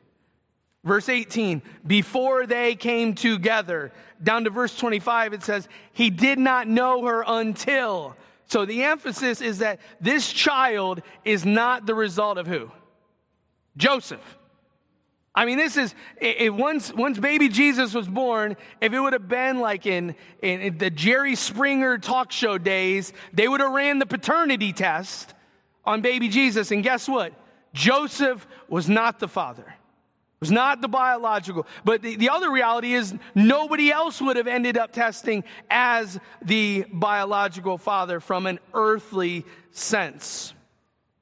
Verse 0.84 1.08
18, 1.08 1.62
before 1.84 2.46
they 2.46 2.76
came 2.76 3.14
together, 3.14 3.92
down 4.22 4.44
to 4.44 4.50
verse 4.50 4.76
25, 4.76 5.32
it 5.32 5.42
says, 5.42 5.68
He 5.92 6.10
did 6.10 6.38
not 6.38 6.68
know 6.68 7.04
her 7.06 7.24
until. 7.26 8.16
So 8.46 8.64
the 8.64 8.82
emphasis 8.84 9.40
is 9.40 9.58
that 9.58 9.80
this 10.00 10.32
child 10.32 11.02
is 11.24 11.44
not 11.44 11.86
the 11.86 11.94
result 11.94 12.38
of 12.38 12.46
who? 12.46 12.70
Joseph. 13.76 14.38
I 15.34 15.46
mean, 15.46 15.56
this 15.56 15.78
is, 15.78 15.94
it, 16.20 16.52
once, 16.52 16.92
once 16.92 17.18
baby 17.18 17.48
Jesus 17.48 17.94
was 17.94 18.06
born, 18.06 18.56
if 18.82 18.92
it 18.92 19.00
would 19.00 19.14
have 19.14 19.28
been 19.28 19.60
like 19.60 19.86
in, 19.86 20.14
in, 20.42 20.60
in 20.60 20.78
the 20.78 20.90
Jerry 20.90 21.36
Springer 21.36 21.96
talk 21.96 22.30
show 22.32 22.58
days, 22.58 23.14
they 23.32 23.48
would 23.48 23.60
have 23.60 23.72
ran 23.72 23.98
the 23.98 24.04
paternity 24.04 24.74
test 24.74 25.32
on 25.86 26.02
baby 26.02 26.28
Jesus. 26.28 26.70
And 26.70 26.82
guess 26.82 27.08
what? 27.08 27.32
Joseph 27.72 28.46
was 28.68 28.90
not 28.90 29.20
the 29.20 29.28
father 29.28 29.74
was 30.42 30.50
not 30.50 30.80
the 30.80 30.88
biological. 30.88 31.68
But 31.84 32.02
the, 32.02 32.16
the 32.16 32.30
other 32.30 32.50
reality 32.50 32.94
is 32.94 33.14
nobody 33.32 33.92
else 33.92 34.20
would 34.20 34.36
have 34.36 34.48
ended 34.48 34.76
up 34.76 34.92
testing 34.92 35.44
as 35.70 36.18
the 36.44 36.84
biological 36.92 37.78
father 37.78 38.18
from 38.18 38.48
an 38.48 38.58
earthly 38.74 39.46
sense. 39.70 40.52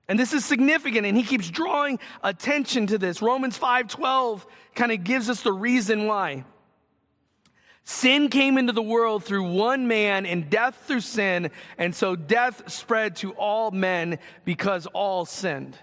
And 0.08 0.18
this 0.18 0.32
is 0.32 0.46
significant, 0.46 1.04
and 1.06 1.18
he 1.18 1.22
keeps 1.22 1.50
drawing 1.50 1.98
attention 2.24 2.86
to 2.86 2.96
this. 2.96 3.20
Romans 3.20 3.58
5:12 3.58 4.46
kind 4.74 4.90
of 4.90 5.04
gives 5.04 5.28
us 5.28 5.42
the 5.42 5.52
reason 5.52 6.06
why. 6.06 6.44
Sin 7.84 8.30
came 8.30 8.56
into 8.56 8.72
the 8.72 8.80
world 8.80 9.22
through 9.22 9.52
one 9.52 9.86
man, 9.86 10.24
and 10.24 10.48
death 10.48 10.82
through 10.86 11.00
sin, 11.00 11.50
and 11.76 11.94
so 11.94 12.16
death 12.16 12.72
spread 12.72 13.16
to 13.16 13.32
all 13.32 13.70
men 13.70 14.18
because 14.46 14.86
all 14.86 15.26
sinned. 15.26 15.76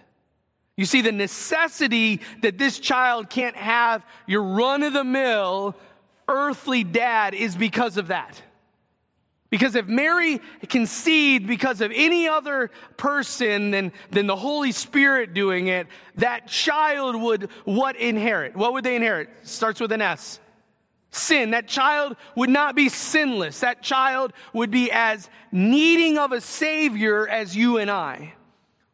You 0.78 0.86
see, 0.86 1.02
the 1.02 1.12
necessity 1.12 2.22
that 2.44 2.58
this 2.58 2.80
child 2.80 3.30
can't 3.30 3.56
have 3.56 4.06
your 4.28 4.44
run 4.44 4.84
of 4.84 4.94
the 4.94 5.04
mill 5.04 5.76
earthly 6.30 6.84
dad 6.84 7.34
is 7.34 7.56
because 7.56 7.98
of 7.98 8.08
that. 8.08 8.42
Because 9.50 9.76
if 9.76 9.88
Mary 9.88 10.42
conceived 10.68 11.48
because 11.48 11.80
of 11.80 11.92
any 11.96 12.28
other 12.28 12.70
person 12.98 13.72
than, 13.72 13.94
than 14.12 14.28
the 14.28 14.36
Holy 14.36 14.74
Spirit 14.74 15.34
doing 15.34 15.68
it, 15.68 15.88
that 16.16 16.48
child 16.48 17.16
would 17.16 17.50
what 17.64 17.96
inherit? 17.96 18.56
What 18.56 18.74
would 18.74 18.84
they 18.84 18.98
inherit? 18.98 19.30
Starts 19.44 19.80
with 19.80 19.94
an 19.94 20.02
S. 20.02 20.40
Sin. 21.12 21.52
That 21.52 21.70
child 21.70 22.18
would 22.36 22.50
not 22.50 22.76
be 22.76 22.90
sinless. 22.90 23.62
That 23.62 23.82
child 23.82 24.34
would 24.52 24.70
be 24.70 24.92
as 24.92 25.30
needing 25.52 26.18
of 26.18 26.34
a 26.34 26.42
Savior 26.42 27.26
as 27.26 27.56
you 27.56 27.78
and 27.78 27.90
I. 27.90 28.34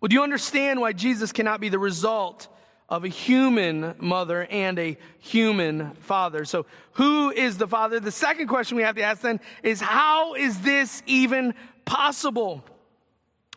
Well, 0.04 0.10
do 0.10 0.16
you 0.16 0.24
understand 0.24 0.82
why 0.82 0.92
Jesus 0.92 1.32
cannot 1.32 1.62
be 1.62 1.70
the 1.70 1.80
result 1.80 2.50
of 2.90 3.06
a 3.06 3.08
human 3.08 3.96
mother 4.00 4.46
and 4.50 4.78
a 4.78 4.98
human 5.20 5.94
father? 6.02 6.44
So, 6.44 6.66
who 6.96 7.32
is 7.32 7.58
the 7.58 7.70
father? 7.70 8.02
The 8.02 8.12
second 8.12 8.48
question 8.48 8.76
we 8.76 8.84
have 8.84 8.98
to 8.98 9.02
ask 9.02 9.22
then 9.22 9.40
is 9.64 9.80
how 9.80 10.34
is 10.34 10.60
this 10.60 11.02
even 11.06 11.54
possible? 11.86 12.66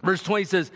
Verse 0.05 0.23
20 0.23 0.45
says, 0.45 0.71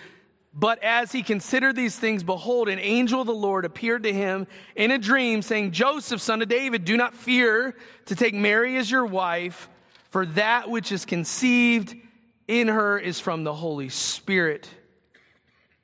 But 0.52 0.82
as 0.82 1.12
he 1.12 1.22
considered 1.22 1.76
these 1.76 1.96
things, 1.96 2.24
behold, 2.24 2.68
an 2.68 2.80
angel 2.80 3.20
of 3.20 3.28
the 3.28 3.32
Lord 3.32 3.64
appeared 3.64 4.02
to 4.02 4.12
him 4.12 4.48
in 4.74 4.90
a 4.90 4.98
dream, 4.98 5.40
saying, 5.40 5.70
Joseph, 5.70 6.20
son 6.20 6.42
of 6.42 6.48
David, 6.48 6.84
do 6.84 6.96
not 6.96 7.14
fear 7.14 7.76
to 8.06 8.16
take 8.16 8.34
Mary 8.34 8.76
as 8.76 8.90
your 8.90 9.06
wife, 9.06 9.68
for 10.08 10.26
that 10.26 10.68
which 10.68 10.90
is 10.90 11.04
conceived 11.04 11.94
in 12.48 12.66
her 12.66 12.98
is 12.98 13.20
from 13.20 13.44
the 13.44 13.54
Holy 13.54 13.88
Spirit 13.88 14.68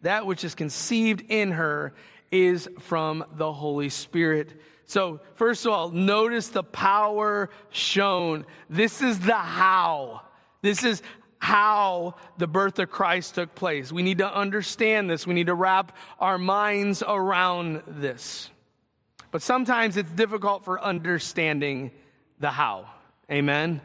that 0.06 0.24
which 0.24 0.44
is 0.44 0.54
conceived 0.54 1.24
in 1.28 1.50
her 1.50 1.92
is 2.30 2.68
from 2.78 3.24
the 3.32 3.52
Holy 3.52 3.88
Spirit. 3.88 4.52
So, 4.86 5.20
first 5.34 5.66
of 5.66 5.72
all, 5.72 5.90
notice 5.90 6.46
the 6.46 6.62
power 6.62 7.50
shown. 7.70 8.46
This 8.70 9.02
is 9.02 9.18
the 9.18 9.34
how. 9.34 10.22
This 10.62 10.84
is 10.84 11.02
how 11.40 12.14
the 12.38 12.46
birth 12.46 12.78
of 12.78 12.88
Christ 12.88 13.34
took 13.34 13.56
place. 13.56 13.90
We 13.90 14.04
need 14.04 14.18
to 14.18 14.32
understand 14.32 15.10
this. 15.10 15.26
We 15.26 15.34
need 15.34 15.48
to 15.48 15.54
wrap 15.54 15.96
our 16.20 16.38
minds 16.38 17.02
around 17.02 17.82
this. 17.88 18.48
But 19.32 19.42
sometimes 19.42 19.96
it's 19.96 20.10
difficult 20.10 20.64
for 20.64 20.80
understanding 20.80 21.90
the 22.38 22.50
how. 22.50 22.86
Amen? 23.28 23.80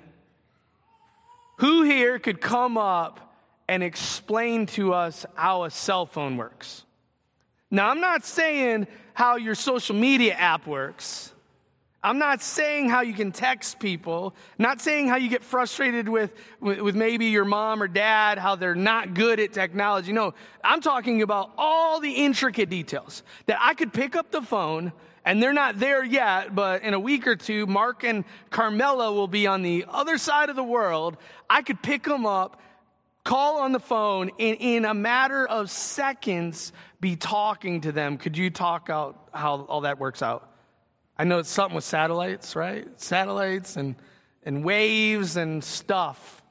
Who 1.58 1.82
here 1.82 2.20
could 2.20 2.40
come 2.40 2.78
up 2.78 3.31
and 3.68 3.84
explain 3.84 4.66
to 4.68 4.94
us 4.94 5.26
how 5.36 5.64
a 5.64 5.72
cell 5.72 6.06
phone 6.06 6.38
works. 6.38 6.84
Now, 7.70 7.90
I'm 7.90 8.02
not 8.02 8.26
saying 8.26 8.88
how 9.14 9.38
your 9.38 9.56
social 9.56 9.96
media 9.96 10.34
app 10.34 10.68
works. 10.68 11.32
I'm 12.04 12.18
not 12.18 12.42
saying 12.42 12.90
how 12.90 13.02
you 13.02 13.14
can 13.14 13.32
text 13.32 13.80
people, 13.80 14.34
not 14.58 14.82
saying 14.82 15.08
how 15.08 15.18
you 15.18 15.30
get 15.30 15.44
frustrated 15.44 16.10
with, 16.10 16.34
with, 16.60 16.82
with, 16.82 16.96
maybe 16.96 17.28
your 17.28 17.46
mom 17.46 17.82
or 17.82 17.88
dad, 17.88 18.40
how 18.40 18.56
they're 18.56 18.74
not 18.74 19.14
good 19.14 19.40
at 19.40 19.54
technology. 19.54 20.12
No, 20.12 20.34
I'm 20.64 20.82
talking 20.82 21.22
about 21.22 21.52
all 21.60 22.00
the 22.00 22.12
intricate 22.12 22.70
details 22.70 23.22
that 23.46 23.60
I 23.62 23.76
could 23.76 23.94
pick 23.94 24.16
up 24.16 24.32
the 24.32 24.42
phone 24.42 24.92
and 25.26 25.42
they're 25.42 25.54
not 25.54 25.78
there 25.78 26.04
yet, 26.04 26.56
but 26.56 26.82
in 26.82 26.96
a 26.96 27.00
week 27.00 27.28
or 27.28 27.36
two, 27.36 27.68
Mark 27.68 28.04
and 28.04 28.26
Carmela 28.50 29.14
will 29.14 29.28
be 29.28 29.46
on 29.46 29.62
the 29.62 29.86
other 29.88 30.18
side 30.18 30.50
of 30.50 30.56
the 30.56 30.64
world. 30.64 31.18
I 31.48 31.62
could 31.62 31.84
pick 31.84 32.04
them 32.04 32.26
up 32.26 32.60
call 33.24 33.60
on 33.60 33.72
the 33.72 33.80
phone 33.80 34.32
and 34.40 34.58
in 34.60 34.86
a 34.86 34.94
matter 34.94 35.46
of 35.48 35.70
seconds 35.70 36.74
be 37.00 37.16
talking 37.16 37.82
to 37.82 37.92
them. 37.92 38.18
Could 38.18 38.38
you 38.38 38.50
talk 38.50 38.90
out 38.90 39.30
how 39.34 39.62
all 39.62 39.82
that 39.82 40.00
works 40.00 40.22
out? 40.22 40.52
I 41.18 41.24
know 41.24 41.40
it's 41.40 41.50
something 41.50 41.76
with 41.76 41.84
satellites, 41.84 42.56
right? 42.56 42.88
Satellites 43.00 43.76
and, 43.76 43.96
and 44.44 44.64
waves 44.64 45.38
and 45.38 45.64
stuff. 45.64 46.42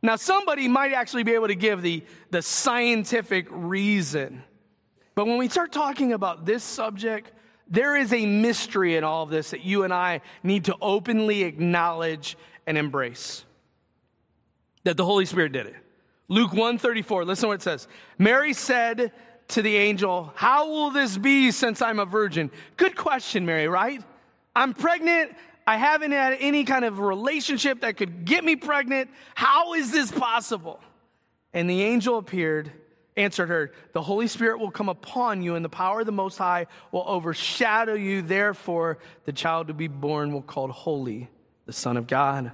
Now, 0.00 0.16
somebody 0.16 0.68
might 0.68 0.92
actually 0.92 1.24
be 1.24 1.34
able 1.34 1.48
to 1.48 1.56
give 1.56 1.82
the, 1.82 2.04
the 2.30 2.40
scientific 2.40 3.46
reason. 3.50 4.44
But 5.14 5.26
when 5.26 5.38
we 5.38 5.48
start 5.48 5.72
talking 5.72 6.12
about 6.12 6.46
this 6.46 6.62
subject, 6.62 7.32
there 7.68 7.96
is 7.96 8.12
a 8.12 8.24
mystery 8.24 8.96
in 8.96 9.04
all 9.04 9.24
of 9.24 9.30
this 9.30 9.50
that 9.50 9.64
you 9.64 9.82
and 9.82 9.92
I 9.92 10.20
need 10.42 10.66
to 10.66 10.76
openly 10.80 11.42
acknowledge 11.42 12.38
and 12.66 12.78
embrace. 12.78 13.44
That 14.84 14.96
the 14.96 15.04
Holy 15.04 15.26
Spirit 15.26 15.52
did 15.52 15.66
it. 15.66 15.76
Luke 16.28 16.52
134, 16.52 17.24
listen 17.24 17.42
to 17.42 17.48
what 17.48 17.54
it 17.54 17.62
says. 17.62 17.88
Mary 18.18 18.52
said 18.52 19.12
to 19.48 19.62
the 19.62 19.76
angel, 19.76 20.30
How 20.34 20.68
will 20.68 20.90
this 20.90 21.16
be 21.16 21.50
since 21.50 21.80
I'm 21.80 21.98
a 21.98 22.04
virgin? 22.04 22.50
Good 22.76 22.96
question, 22.96 23.46
Mary, 23.46 23.66
right? 23.66 24.02
I'm 24.54 24.74
pregnant. 24.74 25.34
I 25.66 25.76
haven't 25.76 26.12
had 26.12 26.36
any 26.40 26.64
kind 26.64 26.84
of 26.84 26.98
relationship 26.98 27.80
that 27.80 27.96
could 27.96 28.24
get 28.24 28.44
me 28.44 28.56
pregnant. 28.56 29.10
How 29.34 29.74
is 29.74 29.90
this 29.90 30.10
possible? 30.10 30.80
And 31.54 31.68
the 31.68 31.82
angel 31.82 32.18
appeared, 32.18 32.72
answered 33.16 33.48
her, 33.48 33.72
The 33.92 34.02
Holy 34.02 34.28
Spirit 34.28 34.60
will 34.60 34.70
come 34.70 34.88
upon 34.90 35.42
you, 35.42 35.54
and 35.54 35.64
the 35.64 35.70
power 35.70 36.00
of 36.00 36.06
the 36.06 36.12
Most 36.12 36.36
High 36.36 36.66
will 36.92 37.04
overshadow 37.06 37.94
you. 37.94 38.20
Therefore, 38.20 38.98
the 39.24 39.32
child 39.32 39.68
to 39.68 39.74
be 39.74 39.88
born 39.88 40.32
will 40.32 40.42
called 40.42 40.70
Holy, 40.70 41.30
the 41.64 41.72
Son 41.72 41.96
of 41.96 42.06
God. 42.06 42.52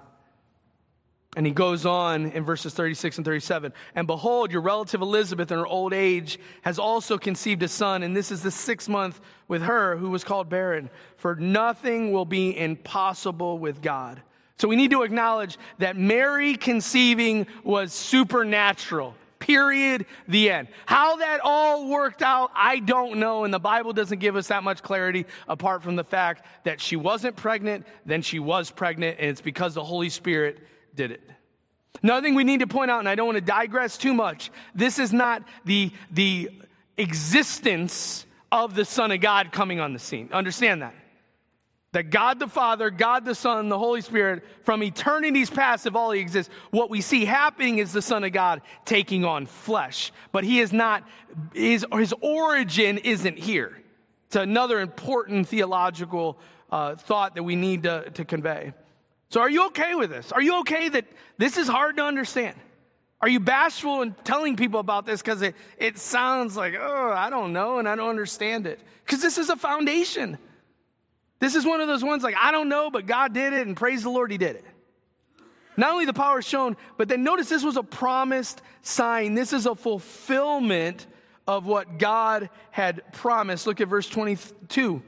And 1.37 1.45
he 1.45 1.53
goes 1.53 1.85
on 1.85 2.26
in 2.26 2.45
verses 2.45 2.75
36 2.75 3.19
and 3.19 3.25
37. 3.25 3.73
And 3.95 4.07
behold, 4.07 4.53
your 4.53 4.61
relative 4.61 5.00
Elizabeth 5.00 5.50
in 5.50 5.59
her 5.59 5.67
old 5.67 5.93
age 5.93 6.38
has 6.62 6.79
also 6.79 7.19
conceived 7.19 7.62
a 7.62 7.69
son, 7.69 8.03
and 8.03 8.17
this 8.17 8.31
is 8.31 8.43
the 8.43 8.50
sixth 8.50 8.88
month 8.88 9.21
with 9.49 9.62
her 9.62 9.97
who 9.97 10.11
was 10.11 10.23
called 10.23 10.49
barren. 10.49 10.91
For 11.17 11.35
nothing 11.35 12.12
will 12.12 12.25
be 12.25 12.57
impossible 12.57 13.59
with 13.59 13.83
God. 13.83 14.23
So 14.59 14.69
we 14.69 14.76
need 14.76 14.93
to 14.93 15.03
acknowledge 15.03 15.59
that 15.79 15.97
Mary 15.97 16.55
conceiving 16.55 17.47
was 17.64 17.93
supernatural. 17.93 19.14
Period. 19.41 20.07
The 20.29 20.50
end. 20.50 20.69
How 20.87 21.17
that 21.17 21.41
all 21.43 21.88
worked 21.88 22.23
out, 22.23 22.50
I 22.55 22.79
don't 22.79 23.19
know. 23.19 23.45
And 23.45 23.53
the 23.53 23.59
Bible 23.59 23.93
doesn't 23.93 24.21
give 24.21 24.37
us 24.37 24.47
that 24.49 24.62
much 24.62 24.83
clarity 24.83 25.26
apart 25.49 25.83
from 25.83 25.97
the 25.97 26.05
fact 26.05 26.47
that 26.64 26.81
she 26.81 26.97
wasn't 26.97 27.37
pregnant, 27.37 27.87
then 28.07 28.23
she 28.23 28.38
was 28.38 28.71
pregnant, 28.71 29.19
and 29.19 29.29
it's 29.29 29.43
because 29.43 29.75
the 29.75 29.85
Holy 29.85 30.09
Spirit 30.09 30.67
did 30.95 31.11
it. 31.11 31.23
Another 32.03 32.23
thing 32.23 32.35
we 32.35 32.45
need 32.45 32.61
to 32.61 32.67
point 32.67 32.91
out, 32.91 32.99
and 32.99 33.09
I 33.09 33.15
don't 33.15 33.27
want 33.27 33.39
to 33.39 33.45
digress 33.45 33.97
too 33.97 34.13
much, 34.13 34.51
this 34.75 34.99
is 34.99 35.13
not 35.13 35.43
the, 35.65 35.91
the 36.11 36.51
existence 36.99 38.27
of 38.53 38.75
the 38.75 38.85
Son 38.85 39.11
of 39.11 39.21
God 39.21 39.53
coming 39.53 39.81
on 39.81 39.93
the 39.93 39.99
scene. 39.99 40.29
Understand 40.33 40.83
that. 40.83 40.95
That 41.93 42.11
God 42.11 42.41
the 42.41 42.49
Father, 42.49 42.91
God 42.91 43.25
the 43.25 43.35
Son, 43.35 43.69
the 43.69 43.79
Holy 43.79 44.01
Spirit, 44.01 44.45
from 44.65 44.83
eternity's 44.83 45.49
past, 45.49 45.87
if 45.87 45.95
all 45.95 46.11
he 46.11 46.21
exists, 46.21 46.53
what 46.73 46.91
we 46.91 47.01
see 47.01 47.25
happening 47.25 47.79
is 47.79 47.93
the 47.93 48.03
Son 48.03 48.25
of 48.25 48.33
God 48.33 48.63
taking 48.85 49.25
on 49.25 49.47
flesh. 49.47 50.13
But 50.33 50.43
he 50.45 50.61
is 50.61 50.73
not, 50.73 51.05
his, 51.55 51.87
his 51.93 52.13
origin 52.21 52.99
isn't 52.99 53.39
here. 53.39 53.81
It's 54.27 54.37
another 54.37 54.81
important 54.81 55.47
theological 55.47 56.37
uh, 56.71 56.97
thought 56.97 57.37
that 57.37 57.45
we 57.45 57.55
need 57.55 57.85
to, 57.85 58.11
to 58.11 58.25
convey. 58.25 58.73
So, 59.35 59.41
are 59.41 59.50
you 59.50 59.67
okay 59.67 59.97
with 59.97 60.11
this? 60.11 60.31
Are 60.31 60.41
you 60.41 60.61
okay 60.61 60.88
that 60.91 61.07
this 61.38 61.57
is 61.57 61.67
hard 61.67 61.97
to 61.97 62.05
understand? 62.05 62.55
Are 63.21 63.29
you 63.29 63.41
bashful 63.41 64.03
in 64.03 64.14
telling 64.23 64.55
people 64.55 64.79
about 64.79 65.07
this 65.07 65.21
because 65.21 65.43
it, 65.43 65.57
it 65.76 65.99
sounds 65.99 66.57
like, 66.57 66.76
oh, 66.81 67.12
I 67.12 67.31
don't 67.31 67.53
know 67.53 67.81
and 67.81 67.88
I 67.88 67.97
don't 67.97 68.11
understand 68.11 68.69
it? 68.69 68.79
Because 69.05 69.21
this 69.21 69.37
is 69.37 69.50
a 69.50 69.57
foundation. 69.57 70.38
This 71.41 71.57
is 71.57 71.67
one 71.67 71.81
of 71.81 71.88
those 71.88 72.05
ones 72.05 72.23
like, 72.23 72.37
I 72.41 72.53
don't 72.53 72.69
know, 72.69 72.93
but 72.93 73.07
God 73.07 73.35
did 73.35 73.53
it, 73.55 73.67
and 73.67 73.76
praise 73.76 74.05
the 74.05 74.11
Lord, 74.11 74.31
He 74.31 74.38
did 74.38 74.55
it. 74.55 74.64
Not 75.76 75.91
only 75.91 76.05
the 76.05 76.12
power 76.12 76.41
shown, 76.41 76.76
but 76.97 77.09
then 77.09 77.25
notice 77.25 77.49
this 77.49 77.64
was 77.64 77.76
a 77.76 77.83
promised 77.83 78.62
sign. 78.83 79.35
This 79.35 79.53
is 79.53 79.67
a 79.67 79.75
fulfillment 79.75 81.09
of 81.49 81.67
what 81.67 81.99
God 81.99 82.50
had 82.71 83.03
promised. 83.12 83.67
Look 83.67 83.81
at 83.81 83.88
verse 83.88 84.09
22. 84.09 85.03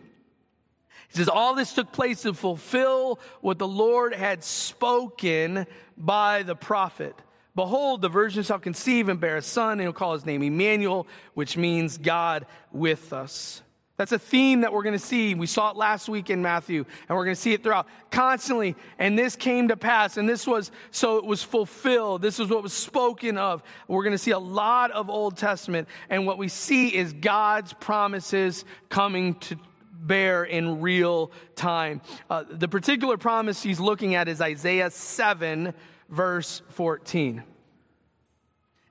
He 1.09 1.19
says, 1.19 1.29
All 1.29 1.55
this 1.55 1.73
took 1.73 1.93
place 1.93 2.23
to 2.23 2.35
fulfill 2.35 3.19
what 3.41 3.59
the 3.59 3.69
Lord 3.69 4.15
had 4.15 4.45
spoken 4.45 5.67
by 5.97 6.43
the 6.43 6.57
prophet. 6.57 7.15
Behold, 7.55 8.03
the 8.03 8.11
virgin 8.11 8.43
shall 8.43 8.59
conceive 8.59 9.09
and 9.09 9.19
bear 9.19 9.39
a 9.39 9.43
son, 9.43 9.73
and 9.73 9.81
he'll 9.81 9.93
call 9.95 10.13
his 10.13 10.27
name 10.27 10.43
Emmanuel, 10.43 11.07
which 11.33 11.57
means 11.57 11.97
God 11.97 12.45
with 12.71 13.15
us. 13.15 13.63
That's 13.97 14.13
a 14.13 14.19
theme 14.19 14.61
that 14.61 14.75
we're 14.75 14.83
going 14.83 14.93
to 14.93 14.99
see. 14.99 15.35
We 15.35 15.47
saw 15.47 15.71
it 15.71 15.77
last 15.77 16.07
week 16.07 16.29
in 16.29 16.43
Matthew, 16.43 16.85
and 17.09 17.17
we're 17.17 17.25
going 17.25 17.35
to 17.35 17.41
see 17.41 17.55
it 17.55 17.63
throughout 17.63 17.87
constantly. 18.11 18.77
And 18.99 19.19
this 19.19 19.37
came 19.37 19.69
to 19.69 19.77
pass, 19.77 20.19
and 20.19 20.29
this 20.29 20.47
was 20.47 20.71
so 20.91 21.17
it 21.17 21.25
was 21.25 21.43
fulfilled. 21.43 22.21
This 22.21 22.39
is 22.39 22.49
what 22.49 22.63
was 22.63 22.75
spoken 22.75 23.39
of. 23.39 23.63
We're 23.89 24.03
going 24.03 24.13
to 24.13 24.19
see 24.19 24.33
a 24.33 24.39
lot 24.39 24.91
of 24.91 25.09
Old 25.09 25.39
Testament, 25.39 25.89
and 26.11 26.27
what 26.27 26.37
we 26.37 26.49
see 26.49 26.95
is 26.95 27.15
God's 27.15 27.73
promises 27.73 28.67
coming 28.91 29.37
to 29.37 29.57
bear 30.01 30.45
in 30.45 30.81
real 30.81 31.31
time. 31.55 32.01
Uh, 32.29 32.45
the 32.49 32.69
particular 32.69 33.17
promise 33.17 33.63
he's 33.63 33.81
looking 33.81 34.15
at 34.15 34.29
is 34.29 34.41
Isaiah 34.41 34.91
7, 34.91 35.75
verse 36.09 36.63
14. 36.71 37.43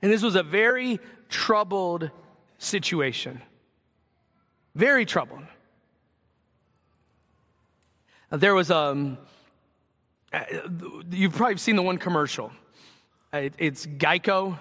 And 0.01 0.11
this 0.11 0.21
was 0.21 0.35
a 0.35 0.43
very 0.43 0.99
troubled 1.29 2.11
situation. 2.57 3.41
Very 4.75 5.05
troubled. 5.05 5.43
There 8.31 8.53
was 8.53 8.69
a, 8.69 8.77
um, 8.77 9.17
uh, 10.33 10.43
you've 11.09 11.35
probably 11.35 11.57
seen 11.57 11.75
the 11.75 11.81
one 11.81 11.97
commercial. 11.97 12.51
It's 13.31 13.85
Geico, 13.85 14.57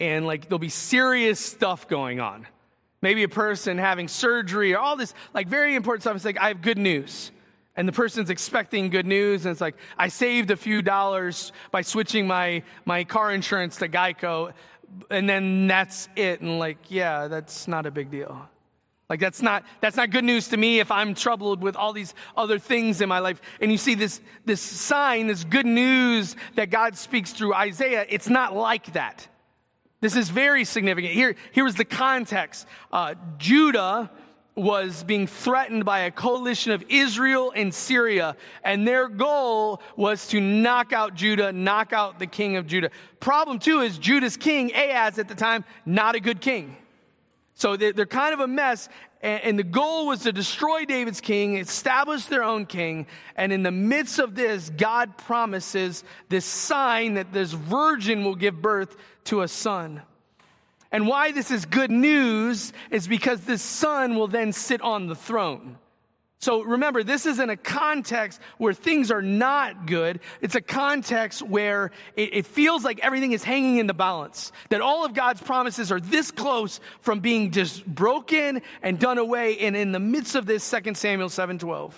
and 0.00 0.26
like 0.26 0.48
there'll 0.48 0.58
be 0.58 0.68
serious 0.68 1.40
stuff 1.40 1.88
going 1.88 2.20
on. 2.20 2.46
Maybe 3.00 3.22
a 3.22 3.28
person 3.28 3.78
having 3.78 4.08
surgery 4.08 4.74
or 4.74 4.78
all 4.78 4.96
this, 4.96 5.14
like 5.34 5.48
very 5.48 5.74
important 5.74 6.02
stuff. 6.02 6.16
It's 6.16 6.24
like, 6.24 6.38
I 6.38 6.48
have 6.48 6.62
good 6.62 6.78
news. 6.78 7.30
And 7.76 7.86
the 7.86 7.92
person's 7.92 8.28
expecting 8.28 8.90
good 8.90 9.06
news, 9.06 9.46
and 9.46 9.52
it's 9.52 9.60
like, 9.60 9.76
I 9.96 10.08
saved 10.08 10.50
a 10.50 10.56
few 10.56 10.82
dollars 10.82 11.52
by 11.70 11.82
switching 11.82 12.26
my, 12.26 12.64
my 12.84 13.04
car 13.04 13.32
insurance 13.32 13.76
to 13.76 13.88
Geico, 13.88 14.52
and 15.10 15.28
then 15.28 15.68
that's 15.68 16.08
it. 16.16 16.40
And 16.40 16.58
like, 16.58 16.78
yeah, 16.88 17.28
that's 17.28 17.68
not 17.68 17.86
a 17.86 17.92
big 17.92 18.10
deal. 18.10 18.48
Like 19.08 19.20
that's 19.20 19.40
not 19.40 19.64
that's 19.80 19.96
not 19.96 20.10
good 20.10 20.24
news 20.24 20.48
to 20.48 20.56
me 20.58 20.80
if 20.80 20.90
I'm 20.90 21.14
troubled 21.14 21.62
with 21.62 21.76
all 21.76 21.94
these 21.94 22.14
other 22.36 22.58
things 22.58 23.00
in 23.00 23.08
my 23.08 23.20
life. 23.20 23.40
And 23.60 23.72
you 23.72 23.78
see 23.78 23.94
this 23.94 24.20
this 24.44 24.60
sign, 24.60 25.28
this 25.28 25.44
good 25.44 25.64
news 25.64 26.36
that 26.56 26.68
God 26.68 26.96
speaks 26.96 27.32
through 27.32 27.54
Isaiah, 27.54 28.04
it's 28.08 28.28
not 28.28 28.54
like 28.54 28.92
that. 28.92 29.26
This 30.00 30.14
is 30.14 30.30
very 30.30 30.64
significant. 30.64 31.12
Here, 31.12 31.34
here 31.52 31.64
was 31.64 31.74
the 31.74 31.84
context. 31.84 32.66
Uh, 32.92 33.14
Judah 33.38 34.10
was 34.54 35.04
being 35.04 35.26
threatened 35.26 35.84
by 35.84 36.00
a 36.00 36.10
coalition 36.10 36.72
of 36.72 36.84
Israel 36.88 37.52
and 37.54 37.72
Syria, 37.72 38.36
and 38.64 38.86
their 38.86 39.08
goal 39.08 39.80
was 39.96 40.26
to 40.28 40.40
knock 40.40 40.92
out 40.92 41.14
Judah, 41.14 41.52
knock 41.52 41.92
out 41.92 42.18
the 42.18 42.26
king 42.26 42.56
of 42.56 42.66
Judah. 42.66 42.90
Problem 43.20 43.58
two 43.58 43.80
is 43.80 43.98
Judah's 43.98 44.36
king, 44.36 44.72
Ahaz 44.74 45.18
at 45.18 45.28
the 45.28 45.34
time, 45.34 45.64
not 45.86 46.16
a 46.16 46.20
good 46.20 46.40
king. 46.40 46.76
So 47.54 47.76
they're 47.76 48.06
kind 48.06 48.34
of 48.34 48.40
a 48.40 48.46
mess. 48.46 48.88
And 49.20 49.58
the 49.58 49.64
goal 49.64 50.06
was 50.06 50.20
to 50.20 50.32
destroy 50.32 50.84
David's 50.84 51.20
king, 51.20 51.56
establish 51.56 52.26
their 52.26 52.44
own 52.44 52.66
king. 52.66 53.08
And 53.34 53.52
in 53.52 53.64
the 53.64 53.72
midst 53.72 54.20
of 54.20 54.36
this, 54.36 54.70
God 54.70 55.16
promises 55.18 56.04
this 56.28 56.44
sign 56.44 57.14
that 57.14 57.32
this 57.32 57.52
virgin 57.52 58.24
will 58.24 58.36
give 58.36 58.62
birth 58.62 58.96
to 59.24 59.42
a 59.42 59.48
son. 59.48 60.02
And 60.92 61.08
why 61.08 61.32
this 61.32 61.50
is 61.50 61.66
good 61.66 61.90
news 61.90 62.72
is 62.90 63.08
because 63.08 63.40
this 63.40 63.60
son 63.60 64.14
will 64.14 64.28
then 64.28 64.52
sit 64.52 64.80
on 64.82 65.08
the 65.08 65.16
throne. 65.16 65.78
So 66.40 66.62
remember, 66.62 67.02
this 67.02 67.26
is 67.26 67.40
in 67.40 67.50
a 67.50 67.56
context 67.56 68.40
where 68.58 68.72
things 68.72 69.10
are 69.10 69.22
not 69.22 69.86
good. 69.86 70.20
It's 70.40 70.54
a 70.54 70.60
context 70.60 71.42
where 71.42 71.90
it, 72.14 72.32
it, 72.32 72.46
feels 72.46 72.84
like 72.84 73.00
everything 73.00 73.32
is 73.32 73.42
hanging 73.42 73.78
in 73.78 73.88
the 73.88 73.94
balance. 73.94 74.52
That 74.70 74.80
all 74.80 75.04
of 75.04 75.14
God's 75.14 75.42
promises 75.42 75.90
are 75.90 75.98
this 75.98 76.30
close 76.30 76.78
from 77.00 77.18
being 77.18 77.50
just 77.50 77.84
broken 77.84 78.62
and 78.82 79.00
done 79.00 79.18
away. 79.18 79.58
And 79.58 79.76
in 79.76 79.90
the 79.90 79.98
midst 79.98 80.36
of 80.36 80.46
this, 80.46 80.68
2 80.70 80.94
Samuel 80.94 81.28
7:12, 81.28 81.92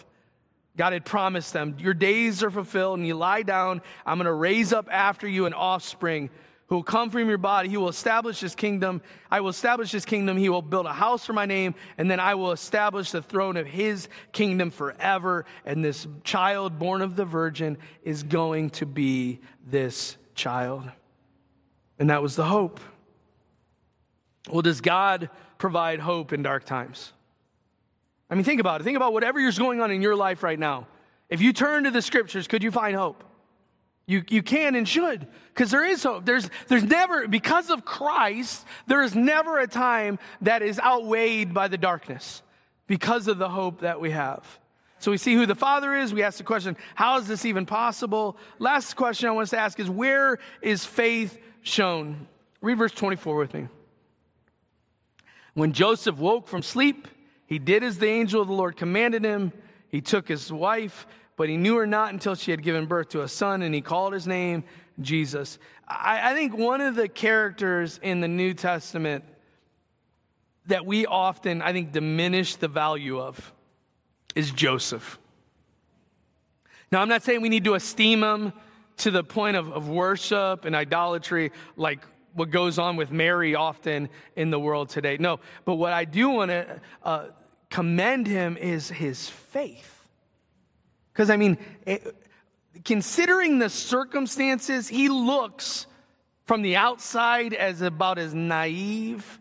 God 0.74 0.94
had 0.94 1.04
promised 1.04 1.52
them, 1.52 1.76
Your 1.78 1.92
days 1.92 2.42
are 2.42 2.50
fulfilled, 2.50 2.98
and 2.98 3.06
you 3.06 3.14
lie 3.16 3.42
down. 3.42 3.82
I'm 4.06 4.16
going 4.16 4.24
to 4.24 4.32
raise 4.32 4.72
up 4.72 4.88
after 4.90 5.28
you 5.28 5.44
an 5.44 5.52
offspring 5.52 6.30
who 6.70 6.76
will 6.76 6.82
come 6.84 7.10
from 7.10 7.28
your 7.28 7.36
body. 7.36 7.68
He 7.68 7.76
will 7.76 7.88
establish 7.88 8.38
his 8.38 8.54
kingdom. 8.54 9.02
I 9.28 9.40
will 9.40 9.50
establish 9.50 9.90
his 9.90 10.04
kingdom. 10.04 10.36
He 10.36 10.48
will 10.48 10.62
build 10.62 10.86
a 10.86 10.92
house 10.92 11.26
for 11.26 11.32
my 11.32 11.44
name, 11.44 11.74
and 11.98 12.08
then 12.08 12.20
I 12.20 12.36
will 12.36 12.52
establish 12.52 13.10
the 13.10 13.20
throne 13.20 13.56
of 13.56 13.66
his 13.66 14.08
kingdom 14.30 14.70
forever. 14.70 15.44
And 15.64 15.84
this 15.84 16.06
child 16.22 16.78
born 16.78 17.02
of 17.02 17.16
the 17.16 17.24
virgin 17.24 17.76
is 18.04 18.22
going 18.22 18.70
to 18.70 18.86
be 18.86 19.40
this 19.66 20.16
child. 20.36 20.88
And 21.98 22.08
that 22.08 22.22
was 22.22 22.36
the 22.36 22.44
hope. 22.44 22.78
Well, 24.48 24.62
does 24.62 24.80
God 24.80 25.28
provide 25.58 25.98
hope 25.98 26.32
in 26.32 26.44
dark 26.44 26.64
times? 26.64 27.12
I 28.30 28.36
mean, 28.36 28.44
think 28.44 28.60
about 28.60 28.80
it. 28.80 28.84
Think 28.84 28.96
about 28.96 29.12
whatever 29.12 29.40
is 29.40 29.58
going 29.58 29.80
on 29.80 29.90
in 29.90 30.02
your 30.02 30.14
life 30.14 30.44
right 30.44 30.58
now. 30.58 30.86
If 31.28 31.42
you 31.42 31.52
turn 31.52 31.82
to 31.84 31.90
the 31.90 32.00
scriptures, 32.00 32.46
could 32.46 32.62
you 32.62 32.70
find 32.70 32.96
hope? 32.96 33.24
You, 34.10 34.24
you 34.28 34.42
can 34.42 34.74
and 34.74 34.88
should, 34.88 35.24
because 35.54 35.70
there 35.70 35.84
is 35.84 36.02
hope. 36.02 36.26
There's, 36.26 36.50
there's 36.66 36.82
never, 36.82 37.28
because 37.28 37.70
of 37.70 37.84
Christ, 37.84 38.66
there 38.88 39.04
is 39.04 39.14
never 39.14 39.60
a 39.60 39.68
time 39.68 40.18
that 40.40 40.62
is 40.62 40.80
outweighed 40.80 41.54
by 41.54 41.68
the 41.68 41.78
darkness 41.78 42.42
because 42.88 43.28
of 43.28 43.38
the 43.38 43.48
hope 43.48 43.82
that 43.82 44.00
we 44.00 44.10
have. 44.10 44.44
So 44.98 45.12
we 45.12 45.16
see 45.16 45.36
who 45.36 45.46
the 45.46 45.54
Father 45.54 45.94
is. 45.94 46.12
We 46.12 46.24
ask 46.24 46.38
the 46.38 46.44
question, 46.44 46.76
how 46.96 47.18
is 47.18 47.28
this 47.28 47.44
even 47.44 47.66
possible? 47.66 48.36
Last 48.58 48.94
question 48.94 49.28
I 49.28 49.30
want 49.30 49.44
us 49.44 49.50
to 49.50 49.58
ask 49.58 49.78
is, 49.78 49.88
where 49.88 50.40
is 50.60 50.84
faith 50.84 51.38
shown? 51.62 52.26
Read 52.60 52.78
verse 52.78 52.90
24 52.90 53.36
with 53.36 53.54
me. 53.54 53.68
When 55.54 55.72
Joseph 55.72 56.16
woke 56.16 56.48
from 56.48 56.62
sleep, 56.62 57.06
he 57.46 57.60
did 57.60 57.84
as 57.84 57.98
the 57.98 58.08
angel 58.08 58.42
of 58.42 58.48
the 58.48 58.54
Lord 58.54 58.76
commanded 58.76 59.22
him. 59.22 59.52
He 59.88 60.00
took 60.00 60.26
his 60.26 60.52
wife 60.52 61.06
but 61.40 61.48
he 61.48 61.56
knew 61.56 61.74
her 61.76 61.86
not 61.86 62.12
until 62.12 62.34
she 62.34 62.50
had 62.50 62.62
given 62.62 62.84
birth 62.84 63.08
to 63.08 63.22
a 63.22 63.28
son, 63.28 63.62
and 63.62 63.74
he 63.74 63.80
called 63.80 64.12
his 64.12 64.26
name 64.26 64.62
Jesus. 65.00 65.58
I, 65.88 66.32
I 66.32 66.34
think 66.34 66.54
one 66.54 66.82
of 66.82 66.96
the 66.96 67.08
characters 67.08 67.98
in 68.02 68.20
the 68.20 68.28
New 68.28 68.52
Testament 68.52 69.24
that 70.66 70.84
we 70.84 71.06
often, 71.06 71.62
I 71.62 71.72
think, 71.72 71.92
diminish 71.92 72.56
the 72.56 72.68
value 72.68 73.18
of 73.18 73.54
is 74.34 74.50
Joseph. 74.50 75.18
Now, 76.92 77.00
I'm 77.00 77.08
not 77.08 77.22
saying 77.22 77.40
we 77.40 77.48
need 77.48 77.64
to 77.64 77.72
esteem 77.72 78.22
him 78.22 78.52
to 78.98 79.10
the 79.10 79.24
point 79.24 79.56
of, 79.56 79.72
of 79.72 79.88
worship 79.88 80.66
and 80.66 80.76
idolatry 80.76 81.52
like 81.74 82.04
what 82.34 82.50
goes 82.50 82.78
on 82.78 82.96
with 82.96 83.12
Mary 83.12 83.54
often 83.54 84.10
in 84.36 84.50
the 84.50 84.60
world 84.60 84.90
today. 84.90 85.16
No, 85.18 85.40
but 85.64 85.76
what 85.76 85.94
I 85.94 86.04
do 86.04 86.28
want 86.28 86.50
to 86.50 86.80
uh, 87.02 87.28
commend 87.70 88.26
him 88.26 88.58
is 88.58 88.90
his 88.90 89.30
faith. 89.30 89.99
Because, 91.12 91.30
I 91.30 91.36
mean, 91.36 91.58
it, 91.86 92.02
eh, 92.06 92.10
considering 92.84 93.58
the 93.58 93.68
circumstances, 93.68 94.88
he 94.88 95.08
looks 95.08 95.86
from 96.44 96.62
the 96.62 96.76
outside 96.76 97.54
as 97.54 97.80
about 97.80 98.18
as 98.18 98.34
naive 98.34 99.38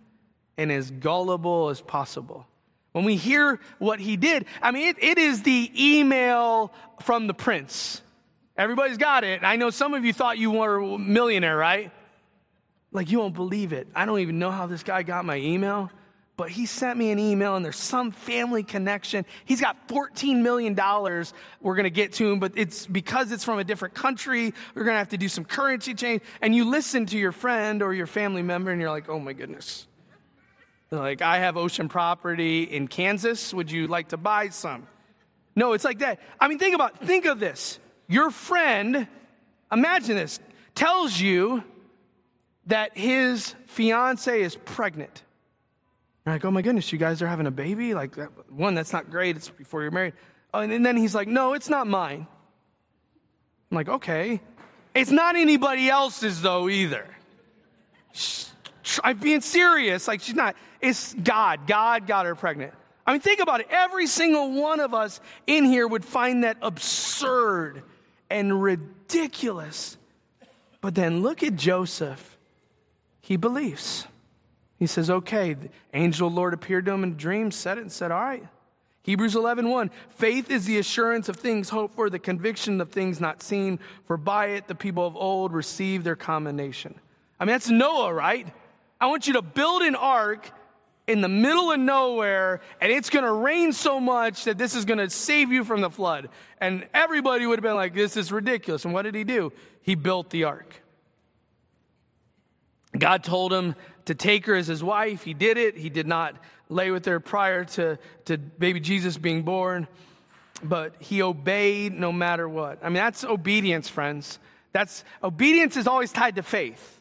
and 0.58 0.72
as 0.72 0.92
gullible 0.92 1.70
as 1.70 1.82
possible. 1.82 2.46
When 2.92 3.06
we 3.06 3.16
hear 3.16 3.60
what 3.78 4.00
he 4.00 4.18
did, 4.18 4.46
I 4.62 4.72
mean, 4.72 4.90
it, 4.90 4.98
it 5.02 5.18
is 5.18 5.44
the 5.44 5.72
email 5.76 6.74
from 7.02 7.28
the 7.28 7.34
prince. 7.34 8.02
Everybody's 8.58 8.98
got 8.98 9.24
it. 9.24 9.44
I 9.44 9.56
know 9.56 9.70
some 9.70 9.94
of 9.94 10.04
you 10.04 10.12
thought 10.12 10.38
you 10.38 10.52
were 10.52 10.80
a 10.80 10.98
millionaire, 10.98 11.56
right? 11.56 11.92
Like, 12.92 13.10
you 13.12 13.20
won't 13.20 13.36
believe 13.36 13.72
it. 13.72 13.88
I 13.96 14.06
don't 14.06 14.20
even 14.20 14.40
know 14.40 14.52
how 14.52 14.66
this 14.66 14.84
guy 14.84 15.04
got 15.04 15.24
my 15.24 15.38
email, 15.38 15.92
but 16.40 16.50
he 16.50 16.66
sent 16.66 16.98
me 16.98 17.12
an 17.12 17.20
email 17.20 17.58
and 17.58 17.66
there's 17.66 17.76
some 17.76 18.12
family 18.12 18.64
connection. 18.64 19.26
He's 19.44 19.60
got 19.60 19.90
$14 19.90 20.42
million 20.42 20.74
we're 20.74 21.76
going 21.76 21.84
to 21.84 21.90
get 21.90 22.14
to 22.14 22.32
him, 22.32 22.40
but 22.40 22.54
it's 22.56 22.88
because 22.88 23.34
it's 23.34 23.44
from 23.44 23.60
a 23.60 23.64
different 23.66 23.94
country. 23.94 24.54
We're 24.74 24.86
going 24.86 24.94
to 24.94 25.00
have 25.00 25.10
to 25.10 25.18
do 25.18 25.28
some 25.28 25.44
currency 25.44 25.94
change. 25.94 26.22
And 26.42 26.56
you 26.56 26.64
listen 26.64 27.06
to 27.08 27.18
your 27.18 27.34
friend 27.34 27.84
or 27.84 27.94
your 27.94 28.08
family 28.08 28.42
member 28.42 28.72
and 28.72 28.80
you're 28.80 28.90
like, 28.90 29.10
oh 29.10 29.20
my 29.20 29.34
goodness. 29.34 29.86
like, 30.92 31.22
I 31.22 31.40
have 31.40 31.58
ocean 31.58 31.90
property 31.90 32.64
in 32.64 32.88
Kansas. 32.88 33.54
Would 33.54 33.70
you 33.70 33.88
like 33.88 34.08
to 34.08 34.18
buy 34.18 34.48
some? 34.48 34.88
No, 35.58 35.74
it's 35.74 35.84
like 35.84 36.00
that. 36.00 36.22
I 36.40 36.48
mean, 36.48 36.58
think 36.58 36.74
about, 36.74 37.06
think 37.06 37.26
of 37.26 37.42
this. 37.42 37.80
Your 38.08 38.32
friend, 38.32 39.10
imagine 39.70 40.16
this, 40.16 40.40
tells 40.74 41.20
you 41.20 41.66
that 42.68 42.98
his 42.98 43.56
fiance 43.68 44.42
is 44.42 44.56
pregnant. 44.56 45.22
Like, 46.30 46.46
oh 46.46 46.52
my 46.52 46.62
goodness, 46.62 46.92
you 46.92 46.98
guys 46.98 47.22
are 47.22 47.28
having 47.28 47.48
a 47.48 47.52
baby? 47.52 47.94
Like, 47.94 48.16
one, 48.50 48.76
that's 48.76 48.94
not 48.94 49.10
great. 49.10 49.36
It's 49.36 49.50
before 49.50 49.82
you're 49.82 49.92
married. 49.92 50.14
Oh, 50.54 50.60
and 50.60 50.86
then 50.86 50.98
he's 50.98 51.14
like, 51.14 51.28
no, 51.28 51.54
it's 51.54 51.70
not 51.70 51.88
mine. 51.88 52.28
I'm 53.72 53.76
like, 53.76 53.90
okay. 53.90 54.42
It's 54.96 55.12
not 55.12 55.36
anybody 55.36 55.90
else's, 55.90 56.42
though, 56.42 56.68
either. 56.70 57.06
I'm 59.04 59.20
being 59.20 59.42
serious. 59.42 60.08
Like, 60.08 60.22
she's 60.22 60.36
not. 60.36 60.56
It's 60.82 61.14
God. 61.14 61.68
God 61.68 62.08
got 62.08 62.26
her 62.26 62.36
pregnant. 62.36 62.74
I 63.06 63.12
mean, 63.12 63.22
think 63.22 63.40
about 63.40 63.62
it. 63.62 63.68
Every 63.70 64.08
single 64.08 64.52
one 64.52 64.80
of 64.80 64.94
us 64.94 65.20
in 65.48 65.66
here 65.66 65.88
would 65.88 66.06
find 66.06 66.44
that 66.44 66.58
absurd 66.62 67.84
and 68.30 68.62
ridiculous. 68.62 69.98
But 70.82 70.96
then 70.96 71.22
look 71.22 71.44
at 71.44 71.56
Joseph. 71.56 72.38
He 73.22 73.36
believes. 73.36 74.08
He 74.80 74.88
says, 74.88 75.10
okay, 75.10 75.54
the 75.54 75.70
angel 75.94 76.30
the 76.30 76.36
Lord 76.36 76.54
appeared 76.54 76.86
to 76.86 76.94
him 76.94 77.04
in 77.04 77.12
a 77.12 77.16
dream, 77.16 77.52
said 77.52 77.78
it, 77.78 77.82
and 77.82 77.92
said, 77.92 78.12
all 78.12 78.22
right. 78.22 78.48
Hebrews 79.04 79.36
11, 79.36 79.70
1. 79.70 79.92
Faith 80.10 80.50
is 80.50 80.66
the 80.66 80.78
assurance 80.78 81.30
of 81.30 81.36
things 81.36 81.70
hoped 81.70 81.96
for, 81.96 82.10
the 82.10 82.20
conviction 82.20 82.80
of 82.80 82.90
things 82.90 83.20
not 83.20 83.42
seen, 83.44 83.80
for 84.06 84.18
by 84.18 84.48
it 84.48 84.68
the 84.68 84.76
people 84.76 85.06
of 85.06 85.16
old 85.16 85.52
received 85.52 86.06
their 86.06 86.16
commendation. 86.16 86.96
I 87.40 87.46
mean, 87.46 87.54
that's 87.54 87.70
Noah, 87.70 88.14
right? 88.14 88.48
I 89.02 89.08
want 89.08 89.28
you 89.28 89.34
to 89.34 89.42
build 89.42 89.82
an 89.82 89.96
ark 89.96 90.50
in 91.08 91.22
the 91.22 91.30
middle 91.30 91.72
of 91.72 91.80
nowhere, 91.80 92.62
and 92.80 92.92
it's 92.92 93.10
going 93.10 93.26
to 93.26 93.32
rain 93.32 93.74
so 93.74 94.00
much 94.00 94.44
that 94.44 94.58
this 94.58 94.76
is 94.76 94.86
going 94.86 95.00
to 95.00 95.10
save 95.10 95.52
you 95.52 95.64
from 95.64 95.82
the 95.82 95.90
flood. 95.90 96.30
And 96.62 96.88
everybody 96.94 97.46
would 97.46 97.58
have 97.58 97.64
been 97.64 97.76
like, 97.76 97.94
this 97.96 98.16
is 98.16 98.32
ridiculous. 98.32 98.86
And 98.86 98.94
what 98.94 99.02
did 99.02 99.16
he 99.16 99.24
do? 99.24 99.52
He 99.82 99.96
built 99.96 100.30
the 100.30 100.44
ark. 100.44 100.82
God 102.98 103.24
told 103.24 103.54
him 103.54 103.76
to 104.10 104.16
take 104.16 104.48
her 104.48 104.56
as 104.56 104.66
his 104.66 104.84
wife. 104.84 105.22
He 105.22 105.36
did 105.36 105.56
it. 105.60 105.78
He 105.78 105.88
did 105.88 106.08
not 106.08 106.36
lay 106.68 106.90
with 106.90 107.06
her 107.06 107.20
prior 107.20 107.64
to, 107.64 108.00
to 108.26 108.40
baby 108.40 108.80
Jesus 108.80 109.20
being 109.20 109.44
born, 109.44 109.88
but 110.64 110.96
he 111.00 111.22
obeyed 111.22 111.94
no 111.94 112.12
matter 112.12 112.50
what. 112.50 112.80
I 112.82 112.86
mean, 112.90 112.96
that's 112.96 113.24
obedience, 113.24 113.88
friends. 113.88 114.40
That's 114.72 115.04
obedience 115.24 115.78
is 115.78 115.86
always 115.86 116.12
tied 116.12 116.38
to 116.38 116.42
faith. 116.42 117.00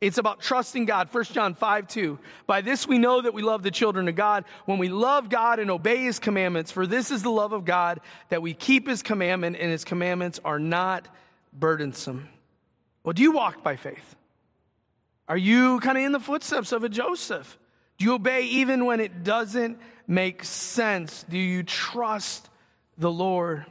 It's 0.00 0.18
about 0.18 0.40
trusting 0.40 0.84
God. 0.84 1.08
1 1.12 1.24
John 1.26 1.54
5 1.54 1.86
2. 1.86 2.18
By 2.48 2.60
this 2.60 2.88
we 2.88 2.98
know 2.98 3.20
that 3.20 3.34
we 3.34 3.42
love 3.42 3.62
the 3.62 3.70
children 3.70 4.08
of 4.08 4.16
God 4.16 4.44
when 4.64 4.78
we 4.78 4.88
love 4.88 5.28
God 5.28 5.60
and 5.60 5.70
obey 5.70 5.98
his 5.98 6.18
commandments. 6.18 6.72
For 6.72 6.88
this 6.88 7.12
is 7.12 7.22
the 7.22 7.30
love 7.30 7.52
of 7.52 7.64
God, 7.64 8.00
that 8.30 8.42
we 8.42 8.52
keep 8.52 8.88
his 8.88 9.04
commandment, 9.04 9.58
and 9.60 9.70
his 9.70 9.84
commandments 9.84 10.40
are 10.44 10.58
not 10.58 11.06
burdensome. 11.52 12.28
Well, 13.04 13.12
do 13.12 13.22
you 13.22 13.30
walk 13.30 13.62
by 13.62 13.76
faith? 13.76 14.16
Are 15.28 15.36
you 15.36 15.78
kind 15.80 15.98
of 15.98 16.04
in 16.04 16.12
the 16.12 16.20
footsteps 16.20 16.72
of 16.72 16.84
a 16.84 16.88
Joseph? 16.88 17.58
Do 17.98 18.04
you 18.04 18.14
obey 18.14 18.44
even 18.44 18.86
when 18.86 19.00
it 19.00 19.24
doesn't 19.24 19.78
make 20.06 20.42
sense? 20.42 21.24
Do 21.28 21.36
you 21.36 21.62
trust 21.62 22.48
the 22.96 23.10
Lord? 23.10 23.66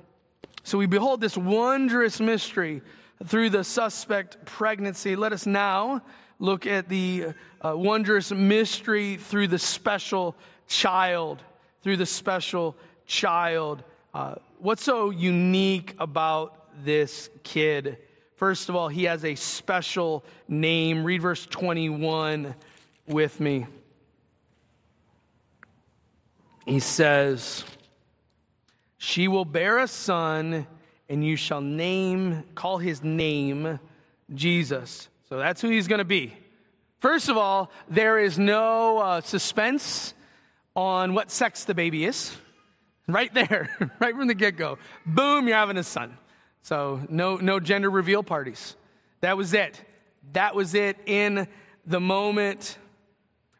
So 0.63 0.77
we 0.77 0.85
behold 0.85 1.21
this 1.21 1.35
wondrous 1.35 2.19
mystery 2.19 2.81
through 3.25 3.49
the 3.49 3.63
suspect 3.63 4.45
pregnancy. 4.45 5.15
Let 5.15 5.33
us 5.33 5.45
now 5.45 6.03
look 6.39 6.67
at 6.67 6.89
the 6.89 7.27
uh, 7.61 7.75
wondrous 7.75 8.31
mystery 8.31 9.17
through 9.17 9.47
the 9.47 9.57
special 9.57 10.35
child. 10.67 11.41
Through 11.81 11.97
the 11.97 12.05
special 12.05 12.75
child. 13.07 13.83
Uh, 14.13 14.35
what's 14.59 14.83
so 14.83 15.09
unique 15.09 15.95
about 15.99 16.83
this 16.83 17.29
kid? 17.43 17.97
First 18.37 18.69
of 18.69 18.75
all, 18.75 18.87
he 18.87 19.05
has 19.05 19.25
a 19.25 19.33
special 19.33 20.23
name. 20.47 21.03
Read 21.03 21.23
verse 21.23 21.43
21 21.47 22.53
with 23.07 23.39
me. 23.39 23.65
He 26.67 26.79
says, 26.79 27.65
She 28.99 29.27
will 29.27 29.43
bear 29.43 29.79
a 29.79 29.87
son, 29.87 30.67
and 31.09 31.25
you 31.25 31.35
shall 31.35 31.61
name, 31.61 32.43
call 32.53 32.77
his 32.77 33.03
name 33.03 33.79
Jesus. 34.31 35.09
So 35.29 35.39
that's 35.39 35.59
who 35.59 35.69
he's 35.69 35.87
going 35.87 35.99
to 35.99 36.05
be. 36.05 36.37
First 36.99 37.29
of 37.29 37.37
all, 37.37 37.71
there 37.89 38.19
is 38.19 38.37
no 38.37 38.99
uh, 38.99 39.21
suspense 39.21 40.13
on 40.75 41.15
what 41.15 41.31
sex 41.31 41.63
the 41.63 41.73
baby 41.73 42.05
is. 42.05 42.37
Right 43.07 43.33
there, 43.33 43.75
right 43.99 44.15
from 44.15 44.27
the 44.27 44.35
get 44.35 44.57
go. 44.57 44.77
Boom, 45.07 45.47
you're 45.47 45.57
having 45.57 45.77
a 45.77 45.83
son. 45.83 46.15
So 46.67 46.99
no, 47.07 47.37
no 47.37 47.61
gender 47.61 47.89
reveal 47.89 48.23
parties. 48.23 48.75
That 49.21 49.37
was 49.37 49.53
it. 49.53 49.81
That 50.33 50.53
was 50.53 50.73
it 50.73 50.97
in 51.05 51.47
the 51.85 52.01
moment. 52.01 52.77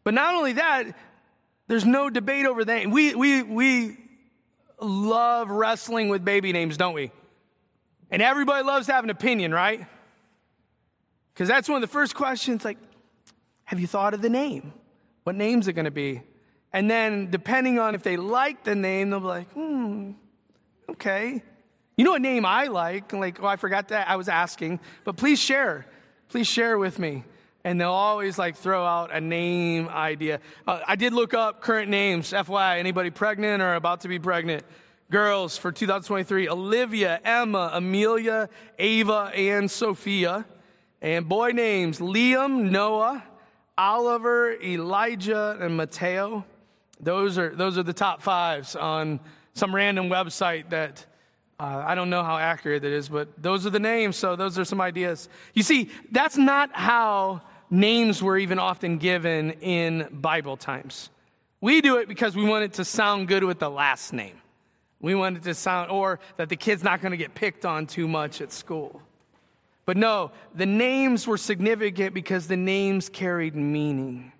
But 0.04 0.14
not 0.14 0.36
only 0.36 0.52
that, 0.54 0.88
there's 1.70 1.86
no 1.86 2.10
debate 2.10 2.46
over 2.46 2.66
that. 2.66 2.90
We, 2.90 3.16
we, 3.16 3.44
we 3.44 3.98
love 4.82 5.50
wrestling 5.50 6.10
with 6.10 6.26
baby 6.26 6.52
names, 6.52 6.76
don't 6.76 6.94
we? 6.94 7.14
And 8.12 8.22
everybody 8.22 8.66
loves 8.66 8.88
to 8.88 8.92
have 8.92 9.06
an 9.06 9.10
opinion, 9.10 9.54
right? 9.54 9.86
Because 11.34 11.48
that's 11.48 11.70
one 11.70 11.82
of 11.82 11.90
the 11.90 11.94
first 11.94 12.14
questions 12.14 12.66
like, 12.66 12.78
have 13.64 13.80
you 13.80 13.88
thought 13.88 14.16
of 14.16 14.22
the 14.22 14.30
name? 14.30 14.74
What 15.24 15.38
name's 15.38 15.70
it 15.70 15.74
going 15.74 15.86
to 15.86 15.92
be? 15.92 16.24
And 16.74 16.92
then, 16.92 17.32
depending 17.32 17.80
on 17.80 17.96
if 17.96 18.04
they 18.04 18.18
like 18.18 18.66
the 18.66 18.76
name, 18.76 19.12
they'll 19.12 19.22
be 19.22 19.28
like, 19.28 19.52
hmm, 19.54 20.12
okay. 20.90 21.42
You 21.98 22.04
know 22.04 22.12
what 22.12 22.22
name 22.22 22.46
I 22.46 22.68
like? 22.68 23.12
Like, 23.12 23.42
oh, 23.42 23.48
I 23.48 23.56
forgot 23.56 23.88
that. 23.88 24.08
I 24.08 24.18
was 24.18 24.30
asking, 24.30 24.80
but 25.04 25.18
please 25.18 25.40
share. 25.40 25.88
Please 26.30 26.46
share 26.46 26.78
with 26.78 27.00
me. 27.00 27.24
And 27.64 27.82
they'll 27.82 27.90
always 27.90 28.38
like 28.38 28.56
throw 28.56 28.86
out 28.86 29.12
a 29.12 29.20
name 29.20 29.90
idea. 29.90 30.40
Uh, 30.68 30.80
I 30.88 30.96
did 30.96 31.12
look 31.12 31.34
up 31.34 31.60
current 31.60 31.90
names. 31.90 32.32
FYI, 32.32 32.78
anybody 32.78 33.10
pregnant 33.10 33.64
or 33.64 33.74
about 33.74 34.02
to 34.02 34.08
be 34.08 34.20
pregnant? 34.20 34.64
Girls 35.10 35.58
for 35.58 35.72
2023 35.72 36.50
Olivia, 36.50 37.20
Emma, 37.26 37.72
Amelia, 37.74 38.48
Ava, 38.78 39.32
and 39.34 39.70
Sophia. 39.70 40.46
And 41.02 41.28
boy 41.28 41.50
names 41.50 41.98
Liam, 41.98 42.70
Noah, 42.70 43.24
Oliver, 43.76 44.54
Elijah, 44.62 45.58
and 45.60 45.76
Mateo. 45.76 46.46
Those 47.00 47.40
are, 47.40 47.56
those 47.56 47.78
are 47.80 47.84
the 47.84 47.94
top 47.94 48.22
fives 48.22 48.76
on 48.76 49.20
some 49.56 49.74
random 49.74 50.10
website 50.10 50.70
that 50.70 51.06
uh, 51.60 51.84
I 51.86 51.96
don't 51.96 52.10
know 52.10 52.24
how 52.24 52.38
accurate 52.38 52.84
it 52.84 52.94
is, 52.94 53.10
but 53.10 53.30
those 53.42 53.66
are 53.66 53.72
the 53.72 53.80
names, 53.80 54.16
so 54.16 54.36
those 54.36 54.60
are 54.60 54.66
some 54.66 54.80
ideas. 54.80 55.28
You 55.54 55.64
see, 55.64 55.90
that's 56.12 56.38
not 56.38 56.72
how 56.74 57.42
names 57.72 58.22
were 58.22 58.38
even 58.38 58.60
often 58.60 59.00
given 59.00 59.52
in 59.62 60.08
Bible 60.12 60.58
times. 60.58 61.10
We 61.60 61.82
do 61.82 61.98
it 61.98 62.08
because 62.08 62.36
we 62.36 62.46
want 62.46 62.66
it 62.66 62.74
to 62.74 62.86
sound 62.86 63.28
good 63.28 63.44
with 63.44 63.58
the 63.58 63.70
last 63.72 64.14
name. 64.14 64.40
We 65.00 65.16
want 65.16 65.38
it 65.38 65.44
to 65.44 65.56
sound, 65.56 65.90
or 65.90 66.20
that 66.38 66.50
the 66.50 66.56
kid's 66.56 66.84
not 66.84 67.02
going 67.02 67.12
to 67.12 67.18
get 67.18 67.34
picked 67.34 67.66
on 67.66 67.88
too 67.88 68.08
much 68.08 68.40
at 68.40 68.52
school. 68.52 69.02
But 69.86 69.98
no, 69.98 70.32
the 70.54 70.66
names 70.66 71.26
were 71.26 71.38
significant 71.38 72.14
because 72.14 72.48
the 72.48 72.58
names 72.58 73.10
carried 73.10 73.56
meaning. 73.56 74.32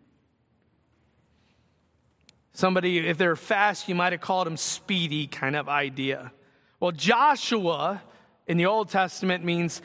Somebody, 2.54 3.08
if 3.08 3.18
they're 3.18 3.36
fast, 3.36 3.88
you 3.88 3.96
might 3.96 4.14
have 4.14 4.22
called 4.22 4.46
them 4.46 4.58
speedy 4.58 5.26
kind 5.26 5.56
of 5.56 5.70
idea. 5.70 6.32
Well, 6.80 6.92
Joshua 6.92 8.04
in 8.46 8.58
the 8.58 8.68
Old 8.68 8.90
Testament 8.90 9.44
means 9.44 9.82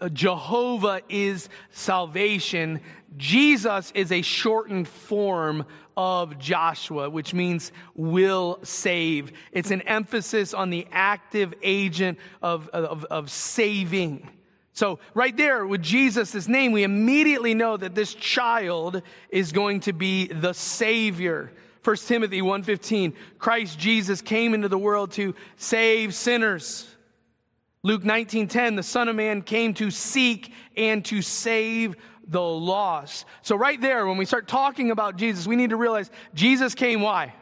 uh, 0.00 0.08
Jehovah 0.08 1.00
is 1.08 1.48
salvation. 1.70 2.80
Jesus 3.16 3.90
is 3.96 4.12
a 4.12 4.22
shortened 4.22 4.86
form 4.86 5.66
of 5.96 6.38
Joshua, 6.38 7.10
which 7.10 7.34
means 7.34 7.72
will 7.94 8.60
save. 8.62 9.32
It's 9.50 9.72
an 9.72 9.82
emphasis 9.82 10.54
on 10.54 10.70
the 10.70 10.86
active 10.92 11.52
agent 11.62 12.18
of, 12.42 12.68
of, 12.68 13.04
of 13.06 13.30
saving. 13.30 14.30
So, 14.72 14.98
right 15.14 15.34
there 15.34 15.66
with 15.66 15.82
Jesus' 15.82 16.46
name, 16.46 16.72
we 16.72 16.84
immediately 16.84 17.54
know 17.54 17.76
that 17.76 17.94
this 17.94 18.14
child 18.14 19.02
is 19.30 19.50
going 19.50 19.80
to 19.80 19.92
be 19.92 20.26
the 20.26 20.52
Savior. 20.52 21.50
1 21.86 22.08
Timothy 22.08 22.42
1:15 22.42 23.14
Christ 23.38 23.78
Jesus 23.78 24.20
came 24.20 24.54
into 24.54 24.68
the 24.68 24.76
world 24.76 25.12
to 25.12 25.36
save 25.56 26.16
sinners. 26.16 26.92
Luke 27.84 28.02
19:10 28.02 28.74
the 28.74 28.82
son 28.82 29.08
of 29.08 29.14
man 29.14 29.40
came 29.40 29.72
to 29.74 29.92
seek 29.92 30.52
and 30.76 31.04
to 31.04 31.22
save 31.22 31.94
the 32.26 32.42
lost. 32.42 33.24
So, 33.42 33.54
right 33.54 33.80
there, 33.80 34.04
when 34.04 34.16
we 34.16 34.24
start 34.24 34.48
talking 34.48 34.90
about 34.90 35.16
Jesus, 35.16 35.46
we 35.46 35.54
need 35.54 35.70
to 35.70 35.76
realize 35.76 36.10
Jesus 36.34 36.74
came 36.74 37.00
why? 37.00 37.34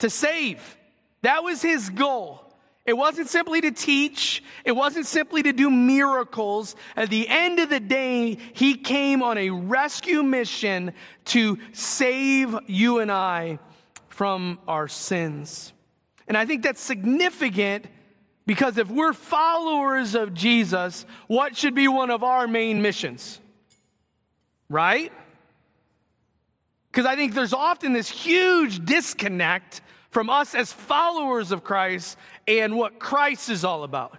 To 0.00 0.10
save. 0.10 0.76
That 1.20 1.44
was 1.44 1.62
his 1.62 1.88
goal. 1.88 2.41
It 2.84 2.94
wasn't 2.94 3.28
simply 3.28 3.60
to 3.60 3.70
teach. 3.70 4.42
It 4.64 4.72
wasn't 4.72 5.06
simply 5.06 5.42
to 5.44 5.52
do 5.52 5.70
miracles. 5.70 6.74
At 6.96 7.10
the 7.10 7.28
end 7.28 7.60
of 7.60 7.68
the 7.68 7.78
day, 7.78 8.38
he 8.54 8.74
came 8.74 9.22
on 9.22 9.38
a 9.38 9.50
rescue 9.50 10.22
mission 10.22 10.92
to 11.26 11.58
save 11.72 12.56
you 12.66 12.98
and 12.98 13.10
I 13.10 13.60
from 14.08 14.58
our 14.66 14.88
sins. 14.88 15.72
And 16.26 16.36
I 16.36 16.44
think 16.44 16.62
that's 16.62 16.80
significant 16.80 17.86
because 18.46 18.76
if 18.78 18.90
we're 18.90 19.12
followers 19.12 20.16
of 20.16 20.34
Jesus, 20.34 21.06
what 21.28 21.56
should 21.56 21.76
be 21.76 21.86
one 21.86 22.10
of 22.10 22.24
our 22.24 22.48
main 22.48 22.82
missions? 22.82 23.40
Right? 24.68 25.12
Because 26.90 27.06
I 27.06 27.14
think 27.14 27.34
there's 27.34 27.52
often 27.52 27.92
this 27.92 28.10
huge 28.10 28.84
disconnect 28.84 29.82
from 30.12 30.30
us 30.30 30.54
as 30.54 30.72
followers 30.72 31.50
of 31.50 31.64
Christ 31.64 32.16
and 32.46 32.76
what 32.76 33.00
Christ 33.00 33.48
is 33.48 33.64
all 33.64 33.82
about. 33.82 34.18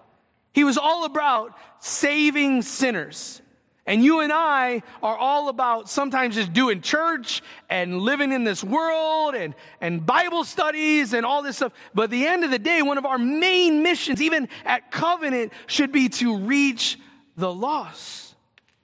He 0.52 0.64
was 0.64 0.78
all 0.78 1.06
about 1.06 1.56
saving 1.80 2.64
sinners. 2.64 3.42
And 3.86 4.04
you 4.04 4.22
and 4.22 4.32
I 4.32 4.82
are 5.02 5.18
all 5.18 5.50
about 5.50 5.90
sometimes 5.90 6.36
just 6.36 6.54
doing 6.54 6.82
church 6.82 7.44
and 7.70 8.00
living 8.00 8.32
in 8.32 8.44
this 8.44 8.64
world 8.64 9.36
and, 9.36 9.54
and 9.82 10.06
Bible 10.06 10.46
studies 10.46 11.14
and 11.14 11.26
all 11.26 11.44
this 11.44 11.58
stuff. 11.58 11.74
But 11.94 12.04
at 12.04 12.10
the 12.12 12.26
end 12.26 12.44
of 12.44 12.52
the 12.52 12.60
day, 12.60 12.82
one 12.82 12.98
of 12.98 13.06
our 13.06 13.18
main 13.18 13.84
missions, 13.84 14.22
even 14.22 14.48
at 14.66 14.90
Covenant, 14.90 15.54
should 15.68 15.92
be 15.92 16.10
to 16.10 16.38
reach 16.38 16.98
the 17.36 17.54
lost. 17.54 18.36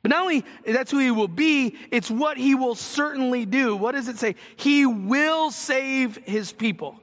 But 0.01 0.09
not 0.09 0.21
only 0.21 0.45
that's 0.65 0.91
who 0.91 0.99
he 0.99 1.11
will 1.11 1.27
be, 1.27 1.77
it's 1.91 2.11
what 2.11 2.37
he 2.37 2.55
will 2.55 2.75
certainly 2.75 3.45
do. 3.45 3.75
What 3.75 3.93
does 3.93 4.07
it 4.07 4.17
say? 4.17 4.35
He 4.55 4.85
will 4.85 5.51
save 5.51 6.17
his 6.25 6.51
people. 6.51 6.98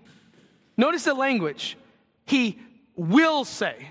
Notice 0.76 1.04
the 1.04 1.14
language. 1.14 1.76
He 2.24 2.58
will 2.96 3.44
save. 3.44 3.86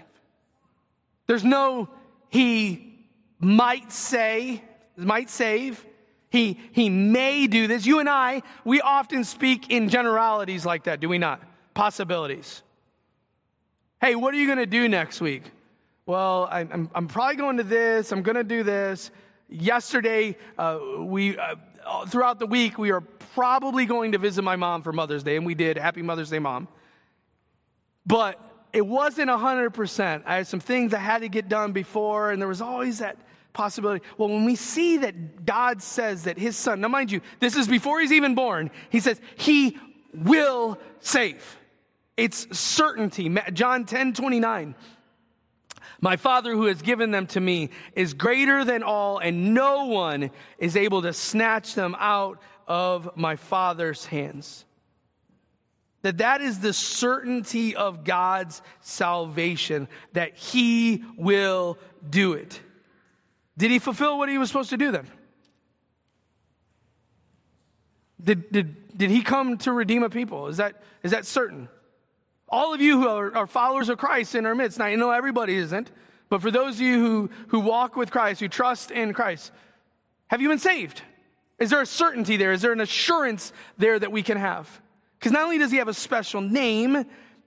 There's 1.27 1.43
no 1.43 1.89
he 2.35 2.99
might 3.39 3.91
say, 3.93 4.61
might 4.97 5.29
save. 5.29 5.85
He, 6.29 6.59
he 6.73 6.89
may 6.89 7.47
do 7.47 7.65
this. 7.67 7.85
You 7.85 7.99
and 7.99 8.09
I, 8.09 8.41
we 8.65 8.81
often 8.81 9.23
speak 9.23 9.71
in 9.71 9.87
generalities 9.87 10.65
like 10.65 10.83
that, 10.83 10.99
do 10.99 11.07
we 11.07 11.17
not? 11.17 11.41
Possibilities. 11.73 12.61
Hey, 14.01 14.15
what 14.15 14.33
are 14.33 14.37
you 14.37 14.47
going 14.47 14.57
to 14.57 14.65
do 14.65 14.89
next 14.89 15.21
week? 15.21 15.43
Well, 16.05 16.49
I, 16.51 16.59
I'm, 16.59 16.89
I'm 16.93 17.07
probably 17.07 17.37
going 17.37 17.55
to 17.57 17.63
this. 17.63 18.11
I'm 18.11 18.21
going 18.21 18.35
to 18.35 18.43
do 18.43 18.63
this. 18.63 19.11
Yesterday, 19.47 20.35
uh, 20.57 20.79
we, 20.99 21.37
uh, 21.37 21.55
Uh, 21.85 22.05
throughout 22.05 22.39
the 22.39 22.47
week, 22.47 22.79
we 22.79 22.91
are 22.91 23.01
probably 23.01 23.85
going 23.85 24.13
to 24.13 24.17
visit 24.17 24.41
my 24.41 24.55
mom 24.55 24.81
for 24.81 24.91
Mother's 24.91 25.23
Day, 25.23 25.35
and 25.35 25.45
we 25.45 25.53
did. 25.53 25.77
Happy 25.77 26.01
Mother's 26.01 26.31
Day, 26.31 26.39
Mom. 26.39 26.67
But 28.07 28.39
it 28.73 28.85
wasn't 28.85 29.29
100%. 29.29 30.23
I 30.25 30.35
had 30.37 30.47
some 30.47 30.59
things 30.59 30.93
I 30.93 30.99
had 30.99 31.19
to 31.19 31.29
get 31.29 31.47
done 31.47 31.71
before, 31.71 32.31
and 32.31 32.41
there 32.41 32.47
was 32.47 32.61
always 32.61 32.99
that 32.99 33.17
possibility. 33.53 34.03
Well, 34.17 34.29
when 34.29 34.45
we 34.45 34.55
see 34.55 34.97
that 34.97 35.45
God 35.45 35.81
says 35.81 36.23
that 36.23 36.37
his 36.37 36.57
son, 36.57 36.81
now 36.81 36.87
mind 36.87 37.11
you, 37.11 37.21
this 37.39 37.55
is 37.55 37.67
before 37.67 38.01
he's 38.01 38.11
even 38.11 38.33
born, 38.33 38.71
he 38.89 38.99
says, 38.99 39.21
he 39.37 39.77
will 40.13 40.79
save. 40.99 41.57
It's 42.17 42.57
certainty. 42.57 43.33
John 43.53 43.85
10 43.85 44.13
29. 44.13 44.75
My 46.01 46.17
Father 46.17 46.53
who 46.53 46.65
has 46.65 46.81
given 46.81 47.11
them 47.11 47.27
to 47.27 47.39
me 47.39 47.69
is 47.93 48.13
greater 48.13 48.63
than 48.63 48.83
all, 48.83 49.17
and 49.19 49.53
no 49.53 49.85
one 49.85 50.31
is 50.57 50.75
able 50.75 51.01
to 51.03 51.13
snatch 51.13 51.73
them 51.73 51.95
out 51.99 52.41
of 52.67 53.15
my 53.15 53.35
Father's 53.35 54.05
hands 54.05 54.65
that 56.05 56.19
that 56.19 56.39
is 56.39 56.59
the 56.59 56.71
certainty 56.71 57.75
of 57.75 58.03
God's 58.03 58.61
salvation, 58.81 59.87
that 60.13 60.35
he 60.35 61.03
will 61.17 61.79
do 62.07 62.33
it. 62.33 62.61
Did 63.57 63.71
he 63.71 63.79
fulfill 63.79 64.19
what 64.19 64.29
he 64.29 64.37
was 64.37 64.47
supposed 64.47 64.69
to 64.69 64.77
do 64.77 64.91
then? 64.91 65.07
Did, 68.23 68.51
did, 68.51 68.95
did 68.95 69.09
he 69.09 69.23
come 69.23 69.57
to 69.57 69.71
redeem 69.71 70.03
a 70.03 70.09
people? 70.11 70.45
Is 70.45 70.57
that, 70.57 70.83
is 71.01 71.09
that 71.09 71.25
certain? 71.25 71.69
All 72.47 72.73
of 72.73 72.81
you 72.81 73.01
who 73.01 73.07
are, 73.07 73.35
are 73.35 73.47
followers 73.47 73.89
of 73.89 73.97
Christ 73.97 74.35
in 74.35 74.45
our 74.45 74.55
midst, 74.55 74.79
now 74.79 74.85
I 74.85 74.95
know 74.95 75.11
everybody 75.11 75.55
isn't, 75.55 75.91
but 76.29 76.41
for 76.41 76.51
those 76.51 76.75
of 76.75 76.81
you 76.81 76.99
who, 76.99 77.29
who 77.47 77.59
walk 77.59 77.95
with 77.95 78.11
Christ, 78.11 78.39
who 78.39 78.47
trust 78.47 78.91
in 78.91 79.13
Christ, 79.13 79.51
have 80.27 80.41
you 80.41 80.49
been 80.49 80.59
saved? 80.59 81.01
Is 81.59 81.69
there 81.69 81.81
a 81.81 81.85
certainty 81.85 82.37
there? 82.37 82.51
Is 82.51 82.61
there 82.61 82.73
an 82.73 82.81
assurance 82.81 83.53
there 83.77 83.97
that 83.97 84.11
we 84.11 84.23
can 84.23 84.37
have? 84.37 84.81
Because 85.19 85.31
not 85.31 85.43
only 85.43 85.57
does 85.57 85.71
he 85.71 85.77
have 85.77 85.87
a 85.87 85.93
special 85.93 86.41
name, 86.41 87.05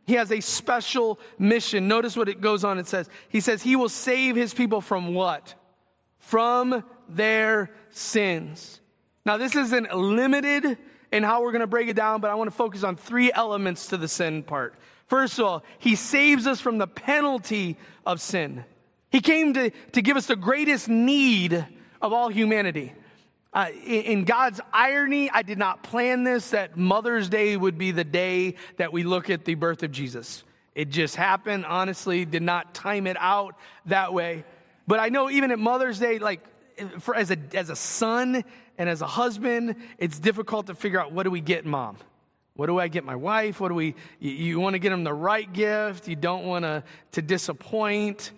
he 0.09 0.15
has 0.15 0.33
a 0.33 0.41
special 0.41 1.21
mission. 1.39 1.87
Notice 1.87 2.17
what 2.17 2.31
it 2.31 2.41
goes 2.41 2.65
on. 2.65 2.79
It 2.79 2.87
says, 2.87 3.11
He 3.29 3.41
says, 3.41 3.63
He 3.63 3.77
will 3.77 3.91
save 3.91 4.37
His 4.37 4.55
people 4.55 4.81
from 4.81 5.13
what? 5.13 5.55
From 6.17 6.83
their 7.11 7.71
sins. 7.91 8.81
Now, 9.27 9.37
this 9.37 9.55
isn't 9.55 9.95
limited 9.95 10.79
in 11.11 11.23
how 11.23 11.43
we're 11.43 11.53
going 11.53 11.61
to 11.61 11.67
break 11.67 11.89
it 11.89 11.97
down, 11.97 12.21
but 12.21 12.31
I 12.31 12.35
want 12.35 12.51
to 12.51 12.57
focus 12.57 12.85
on 12.85 12.97
three 12.97 13.33
elements 13.33 13.89
to 13.89 13.97
the 13.97 14.09
sin 14.09 14.43
part. 14.43 14.75
First 15.07 15.39
of 15.39 15.45
all, 15.47 15.65
He 15.79 15.95
saves 15.95 16.47
us 16.47 16.61
from 16.61 16.79
the 16.79 16.87
penalty 16.87 17.77
of 18.05 18.21
sin. 18.21 18.65
He 19.11 19.21
came 19.21 19.55
to, 19.55 19.71
to 19.93 20.03
give 20.03 20.17
us 20.17 20.27
the 20.27 20.37
greatest 20.37 20.89
need 20.89 21.65
of 22.03 22.13
all 22.13 22.29
humanity. 22.29 22.93
Uh, 23.53 23.71
in 23.87 24.25
God's 24.25 24.61
irony, 24.73 25.31
I 25.31 25.43
did 25.43 25.57
not 25.57 25.83
plan 25.83 26.25
this, 26.25 26.51
that 26.51 26.77
Mother's 26.77 27.31
Day 27.31 27.57
would 27.57 27.79
be 27.79 27.93
the 27.93 28.05
day 28.05 28.57
that 28.77 28.93
we 28.93 29.03
look 29.03 29.31
at 29.31 29.47
the 29.47 29.55
birth 29.55 29.83
of 29.83 29.91
Jesus. 29.91 30.45
It 30.75 30.91
just 30.91 31.17
happened, 31.17 31.65
honestly, 31.65 32.27
did 32.27 32.43
not 32.43 32.75
time 32.75 33.07
it 33.07 33.17
out 33.19 33.57
that 33.87 34.13
way. 34.13 34.45
But 34.87 35.01
I 35.01 35.09
know 35.09 35.31
even 35.31 35.51
at 35.51 35.59
Mother's 35.59 35.99
Day, 35.99 36.19
like 36.19 36.45
for, 37.01 37.15
as, 37.15 37.31
a, 37.31 37.39
as 37.55 37.71
a 37.71 37.77
son 37.77 38.45
and 38.77 38.89
as 38.89 39.03
a 39.03 39.07
husband, 39.07 39.77
it's 39.99 40.19
difficult 40.19 40.67
to 40.67 40.75
figure 40.75 41.01
out 41.01 41.13
what 41.13 41.25
do 41.25 41.31
we 41.31 41.41
get 41.41 41.67
mom? 41.67 41.97
What 42.55 42.67
do 42.67 42.79
I 42.79 42.89
get 42.89 43.05
my 43.05 43.15
wife? 43.15 43.61
What 43.61 43.69
do 43.69 43.75
we, 43.75 43.95
you, 44.19 44.31
you 44.31 44.61
want 44.61 44.75
to 44.75 44.79
get 44.79 44.91
them 44.91 45.05
the 45.05 45.15
right 45.15 45.51
gift. 45.53 46.09
You 46.09 46.17
don't 46.17 46.45
want 46.45 46.65
to, 46.65 46.83
to 47.13 47.23
disappoint. 47.23 48.33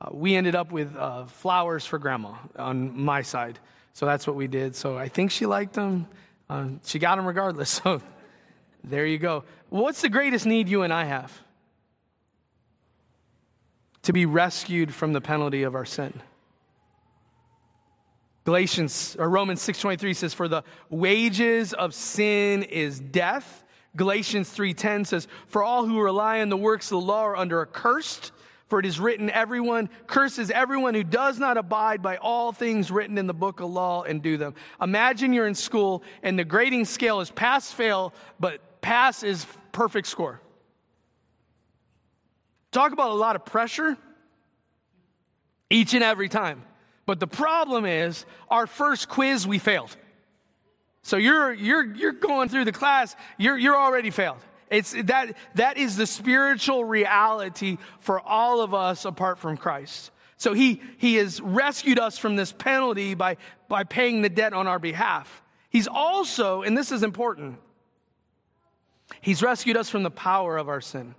Uh, 0.00 0.08
we 0.12 0.36
ended 0.36 0.54
up 0.54 0.72
with 0.72 0.96
uh, 0.96 1.26
flowers 1.26 1.84
for 1.84 1.98
grandma 1.98 2.34
on 2.56 2.98
my 2.98 3.22
side. 3.22 3.58
So 3.92 4.06
that's 4.06 4.26
what 4.26 4.36
we 4.36 4.46
did. 4.46 4.76
So 4.76 4.96
I 4.96 5.08
think 5.08 5.30
she 5.30 5.44
liked 5.44 5.74
them. 5.74 6.06
Uh, 6.48 6.68
she 6.84 6.98
got 6.98 7.16
them 7.16 7.26
regardless. 7.26 7.80
So 7.88 8.00
there 8.84 9.04
you 9.04 9.18
go. 9.18 9.44
What's 9.70 10.00
the 10.00 10.08
greatest 10.08 10.46
need 10.46 10.68
you 10.68 10.82
and 10.82 10.92
I 10.92 11.04
have? 11.04 11.36
To 14.02 14.12
be 14.12 14.24
rescued 14.24 14.94
from 14.94 15.12
the 15.12 15.20
penalty 15.20 15.64
of 15.64 15.74
our 15.74 15.84
sin. 15.84 16.22
Galatians 18.48 19.14
or 19.18 19.28
Romans 19.28 19.60
6:23 19.60 20.14
says 20.14 20.32
for 20.32 20.48
the 20.48 20.64
wages 20.88 21.74
of 21.74 21.92
sin 21.92 22.62
is 22.62 22.98
death. 22.98 23.62
Galatians 23.94 24.48
3:10 24.48 25.04
says 25.04 25.28
for 25.48 25.62
all 25.62 25.84
who 25.84 26.00
rely 26.00 26.40
on 26.40 26.48
the 26.48 26.56
works 26.56 26.86
of 26.86 26.98
the 26.98 27.06
law 27.06 27.26
are 27.26 27.36
under 27.36 27.60
a 27.60 27.66
cursed 27.66 28.32
for 28.66 28.78
it 28.78 28.86
is 28.86 28.98
written, 28.98 29.28
everyone 29.28 29.90
curses 30.06 30.50
everyone 30.50 30.94
who 30.94 31.04
does 31.04 31.38
not 31.38 31.58
abide 31.58 32.00
by 32.00 32.16
all 32.16 32.50
things 32.52 32.90
written 32.90 33.18
in 33.18 33.26
the 33.26 33.34
book 33.34 33.60
of 33.60 33.68
law 33.68 34.04
and 34.04 34.22
do 34.22 34.38
them. 34.38 34.54
Imagine 34.80 35.34
you're 35.34 35.46
in 35.46 35.54
school 35.54 36.02
and 36.22 36.38
the 36.38 36.44
grading 36.44 36.86
scale 36.86 37.20
is 37.20 37.30
pass 37.30 37.70
fail, 37.70 38.14
but 38.40 38.80
pass 38.80 39.22
is 39.22 39.46
perfect 39.72 40.06
score. 40.06 40.40
Talk 42.72 42.92
about 42.92 43.10
a 43.10 43.14
lot 43.14 43.36
of 43.36 43.44
pressure 43.44 43.98
each 45.68 45.92
and 45.92 46.02
every 46.02 46.30
time. 46.30 46.62
But 47.08 47.20
the 47.20 47.26
problem 47.26 47.86
is, 47.86 48.26
our 48.50 48.66
first 48.66 49.08
quiz, 49.08 49.46
we 49.46 49.58
failed. 49.58 49.96
So 51.00 51.16
you're, 51.16 51.54
you're, 51.54 51.94
you're 51.94 52.12
going 52.12 52.50
through 52.50 52.66
the 52.66 52.72
class, 52.72 53.16
you're, 53.38 53.56
you're 53.56 53.78
already 53.78 54.10
failed. 54.10 54.40
It's 54.70 54.92
that, 55.04 55.34
that 55.54 55.78
is 55.78 55.96
the 55.96 56.06
spiritual 56.06 56.84
reality 56.84 57.78
for 57.98 58.20
all 58.20 58.60
of 58.60 58.74
us 58.74 59.06
apart 59.06 59.38
from 59.38 59.56
Christ. 59.56 60.10
So 60.36 60.52
he, 60.52 60.82
he 60.98 61.14
has 61.14 61.40
rescued 61.40 61.98
us 61.98 62.18
from 62.18 62.36
this 62.36 62.52
penalty 62.52 63.14
by, 63.14 63.38
by 63.68 63.84
paying 63.84 64.20
the 64.20 64.28
debt 64.28 64.52
on 64.52 64.66
our 64.66 64.78
behalf. 64.78 65.42
He's 65.70 65.88
also, 65.88 66.60
and 66.60 66.76
this 66.76 66.92
is 66.92 67.02
important, 67.02 67.56
he's 69.22 69.42
rescued 69.42 69.78
us 69.78 69.88
from 69.88 70.02
the 70.02 70.10
power 70.10 70.58
of 70.58 70.68
our 70.68 70.82
sin. 70.82 71.14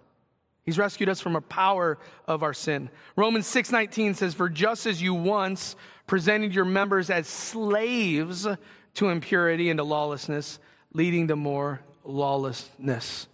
He's 0.63 0.77
rescued 0.77 1.09
us 1.09 1.19
from 1.19 1.35
a 1.35 1.41
power 1.41 1.97
of 2.27 2.43
our 2.43 2.53
sin. 2.53 2.89
Romans 3.15 3.47
6:19 3.47 4.13
says, 4.13 4.33
"For 4.33 4.49
just 4.49 4.85
as 4.85 5.01
you 5.01 5.13
once 5.13 5.75
presented 6.05 6.53
your 6.53 6.65
members 6.65 7.09
as 7.09 7.27
slaves 7.27 8.47
to 8.95 9.09
impurity 9.09 9.69
and 9.69 9.77
to 9.77 9.83
lawlessness, 9.83 10.59
leading 10.93 11.27
to 11.29 11.35
more 11.35 11.81
lawlessness." 12.03 13.27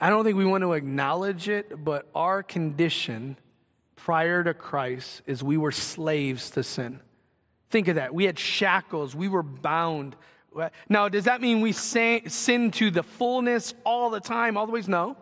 I 0.00 0.10
don't 0.10 0.24
think 0.24 0.36
we 0.36 0.44
want 0.44 0.62
to 0.62 0.72
acknowledge 0.72 1.48
it, 1.48 1.84
but 1.84 2.08
our 2.14 2.42
condition 2.42 3.38
prior 3.96 4.42
to 4.44 4.52
Christ 4.52 5.22
is 5.26 5.42
we 5.42 5.56
were 5.56 5.72
slaves 5.72 6.50
to 6.50 6.62
sin. 6.62 7.00
Think 7.70 7.88
of 7.88 7.94
that. 7.96 8.14
We 8.14 8.24
had 8.24 8.38
shackles, 8.38 9.14
we 9.14 9.28
were 9.28 9.42
bound. 9.42 10.16
Now, 10.88 11.08
does 11.08 11.24
that 11.24 11.40
mean 11.40 11.60
we 11.60 11.72
sin 11.72 12.70
to 12.72 12.90
the 12.90 13.02
fullness 13.02 13.74
all 13.84 14.10
the 14.10 14.20
time, 14.20 14.56
all 14.56 14.66
the 14.66 14.72
ways? 14.72 14.88
No. 14.88 15.16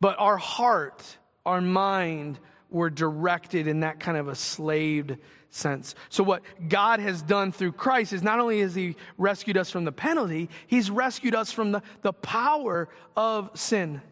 But 0.00 0.16
our 0.18 0.36
heart, 0.36 1.18
our 1.44 1.60
mind 1.60 2.38
were 2.70 2.90
directed 2.90 3.66
in 3.66 3.80
that 3.80 4.00
kind 4.00 4.16
of 4.16 4.28
a 4.28 4.34
slaved 4.34 5.16
sense. 5.50 5.94
So, 6.08 6.22
what 6.22 6.42
God 6.68 7.00
has 7.00 7.22
done 7.22 7.52
through 7.52 7.72
Christ 7.72 8.12
is 8.12 8.22
not 8.22 8.40
only 8.40 8.60
has 8.60 8.74
He 8.74 8.96
rescued 9.16 9.56
us 9.56 9.70
from 9.70 9.84
the 9.84 9.92
penalty, 9.92 10.50
He's 10.66 10.90
rescued 10.90 11.34
us 11.34 11.52
from 11.52 11.72
the, 11.72 11.82
the 12.02 12.12
power 12.12 12.88
of 13.16 13.50
sin. 13.54 14.02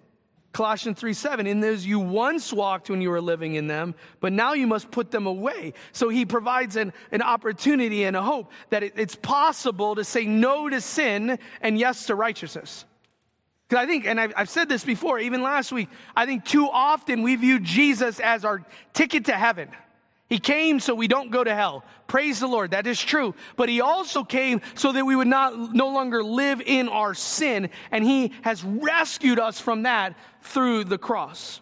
Colossians 0.54 1.00
3 1.00 1.12
7, 1.12 1.46
in 1.48 1.60
those 1.60 1.84
you 1.84 1.98
once 1.98 2.52
walked 2.52 2.88
when 2.88 3.02
you 3.02 3.10
were 3.10 3.20
living 3.20 3.56
in 3.56 3.66
them, 3.66 3.94
but 4.20 4.32
now 4.32 4.52
you 4.54 4.68
must 4.68 4.90
put 4.90 5.10
them 5.10 5.26
away. 5.26 5.74
So 5.90 6.08
he 6.08 6.24
provides 6.24 6.76
an, 6.76 6.92
an 7.10 7.22
opportunity 7.22 8.04
and 8.04 8.16
a 8.16 8.22
hope 8.22 8.52
that 8.70 8.84
it, 8.84 8.94
it's 8.96 9.16
possible 9.16 9.96
to 9.96 10.04
say 10.04 10.24
no 10.24 10.70
to 10.70 10.80
sin 10.80 11.40
and 11.60 11.76
yes 11.76 12.06
to 12.06 12.14
righteousness. 12.14 12.84
Because 13.68 13.82
I 13.82 13.86
think, 13.86 14.06
and 14.06 14.20
I've, 14.20 14.32
I've 14.36 14.48
said 14.48 14.68
this 14.68 14.84
before, 14.84 15.18
even 15.18 15.42
last 15.42 15.72
week, 15.72 15.88
I 16.14 16.24
think 16.24 16.44
too 16.44 16.68
often 16.70 17.22
we 17.22 17.34
view 17.34 17.58
Jesus 17.58 18.20
as 18.20 18.44
our 18.44 18.64
ticket 18.92 19.24
to 19.24 19.32
heaven. 19.32 19.70
He 20.34 20.40
came 20.40 20.80
so 20.80 20.96
we 20.96 21.06
don't 21.06 21.30
go 21.30 21.44
to 21.44 21.54
hell. 21.54 21.84
Praise 22.08 22.40
the 22.40 22.48
Lord. 22.48 22.72
That 22.72 22.88
is 22.88 23.00
true. 23.00 23.36
But 23.54 23.68
he 23.68 23.80
also 23.80 24.24
came 24.24 24.62
so 24.74 24.90
that 24.90 25.06
we 25.06 25.14
would 25.14 25.28
not 25.28 25.72
no 25.72 25.90
longer 25.90 26.24
live 26.24 26.60
in 26.60 26.88
our 26.88 27.14
sin. 27.14 27.70
And 27.92 28.04
he 28.04 28.32
has 28.42 28.64
rescued 28.64 29.38
us 29.38 29.60
from 29.60 29.84
that 29.84 30.16
through 30.42 30.86
the 30.86 30.98
cross. 30.98 31.60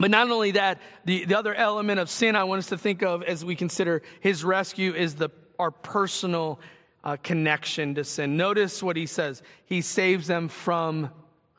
But 0.00 0.10
not 0.10 0.28
only 0.28 0.50
that, 0.50 0.80
the, 1.04 1.24
the 1.24 1.38
other 1.38 1.54
element 1.54 2.00
of 2.00 2.10
sin 2.10 2.34
I 2.34 2.42
want 2.42 2.58
us 2.58 2.66
to 2.70 2.78
think 2.78 3.04
of 3.04 3.22
as 3.22 3.44
we 3.44 3.54
consider 3.54 4.02
his 4.18 4.42
rescue 4.42 4.92
is 4.92 5.14
the, 5.14 5.28
our 5.56 5.70
personal 5.70 6.58
uh, 7.04 7.16
connection 7.22 7.94
to 7.94 8.02
sin. 8.02 8.36
Notice 8.36 8.82
what 8.82 8.96
he 8.96 9.06
says. 9.06 9.40
He 9.66 9.82
saves 9.82 10.26
them 10.26 10.48
from 10.48 11.10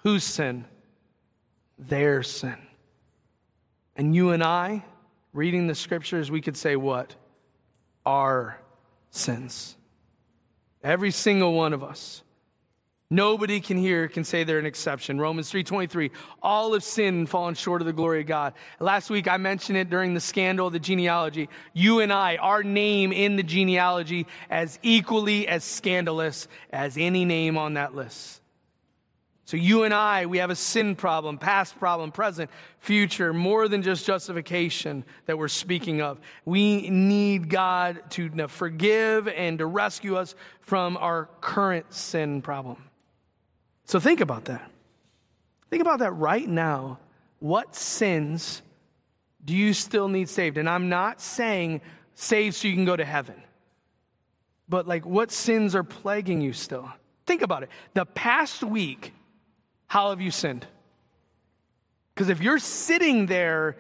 whose 0.04 0.26
sin? 0.26 0.66
Their 1.80 2.24
sin. 2.24 2.58
And 3.96 4.14
you 4.14 4.32
and 4.32 4.44
I, 4.44 4.84
reading 5.38 5.68
the 5.68 5.76
scriptures, 5.76 6.32
we 6.32 6.42
could 6.42 6.58
say 6.58 6.76
what? 6.76 7.16
Our 8.06 8.60
sins. 9.12 9.78
Every 10.84 11.12
single 11.12 11.54
one 11.54 11.74
of 11.74 11.84
us. 11.84 12.24
Nobody 13.10 13.62
can 13.62 13.78
hear 13.78 14.08
can 14.10 14.24
say 14.26 14.44
they're 14.44 14.60
an 14.60 14.66
exception. 14.66 15.20
Romans 15.20 15.50
3:23, 15.50 16.12
all 16.42 16.74
have 16.74 16.84
sinned 16.84 17.18
and 17.18 17.30
fallen 17.30 17.54
short 17.54 17.82
of 17.82 17.86
the 17.86 17.94
glory 17.94 18.22
of 18.22 18.28
God. 18.28 18.54
Last 18.80 19.10
week 19.10 19.30
I 19.30 19.38
mentioned 19.38 19.78
it 19.78 19.90
during 19.90 20.14
the 20.14 20.20
scandal 20.20 20.68
of 20.68 20.74
the 20.74 20.80
genealogy. 20.80 21.48
You 21.72 22.00
and 22.02 22.12
I, 22.12 22.36
our 22.38 22.64
name 22.64 23.14
in 23.14 23.38
the 23.38 23.44
genealogy 23.44 24.26
as 24.50 24.78
equally 24.82 25.48
as 25.48 25.64
scandalous 25.64 26.48
as 26.72 26.98
any 26.98 27.24
name 27.24 27.58
on 27.58 27.76
that 27.76 27.96
list. 27.96 28.42
So 29.48 29.56
you 29.56 29.84
and 29.84 29.94
I, 29.94 30.26
we 30.26 30.40
have 30.40 30.50
a 30.50 30.58
sin 30.58 30.94
problem, 30.98 31.38
past 31.38 31.80
problem, 31.80 32.12
present, 32.12 32.52
future, 32.80 33.32
more 33.32 33.70
than 33.70 33.82
just 33.82 34.06
justification 34.06 35.06
that 35.26 35.38
we're 35.38 35.48
speaking 35.48 36.02
of. 36.02 36.20
We 36.44 36.90
need 36.90 37.50
God 37.50 38.12
to 38.12 38.50
forgive 38.50 39.30
and 39.30 39.60
to 39.60 39.66
rescue 39.66 40.18
us 40.18 40.36
from 40.60 40.98
our 40.98 41.30
current 41.40 41.94
sin 41.94 42.42
problem. 42.42 42.90
So 43.86 44.02
think 44.02 44.20
about 44.20 44.46
that. 44.46 44.70
Think 45.70 45.82
about 45.82 46.00
that 46.00 46.12
right 46.12 46.48
now. 46.48 47.00
What 47.40 47.74
sins 47.74 48.62
do 49.46 49.56
you 49.56 49.74
still 49.74 50.10
need 50.10 50.28
saved? 50.28 50.58
And 50.58 50.68
I'm 50.68 50.90
not 50.90 51.22
saying 51.22 51.80
saved 52.16 52.58
so 52.58 52.68
you 52.68 52.74
can 52.74 52.84
go 52.84 52.98
to 52.98 53.06
heaven, 53.06 53.42
but 54.68 54.90
like 54.90 55.06
what 55.06 55.32
sins 55.32 55.74
are 55.74 55.86
plaguing 55.86 56.42
you 56.42 56.52
still? 56.52 56.92
Think 57.26 57.44
about 57.44 57.64
it. 57.64 57.70
The 57.94 58.06
past 58.06 58.62
week, 58.62 59.14
how 59.88 60.10
have 60.10 60.22
you 60.22 60.32
sinned? 60.32 60.66
Because 62.14 62.30
if 62.30 62.42
you're 62.42 62.60
sitting 62.60 63.26
there 63.26 63.78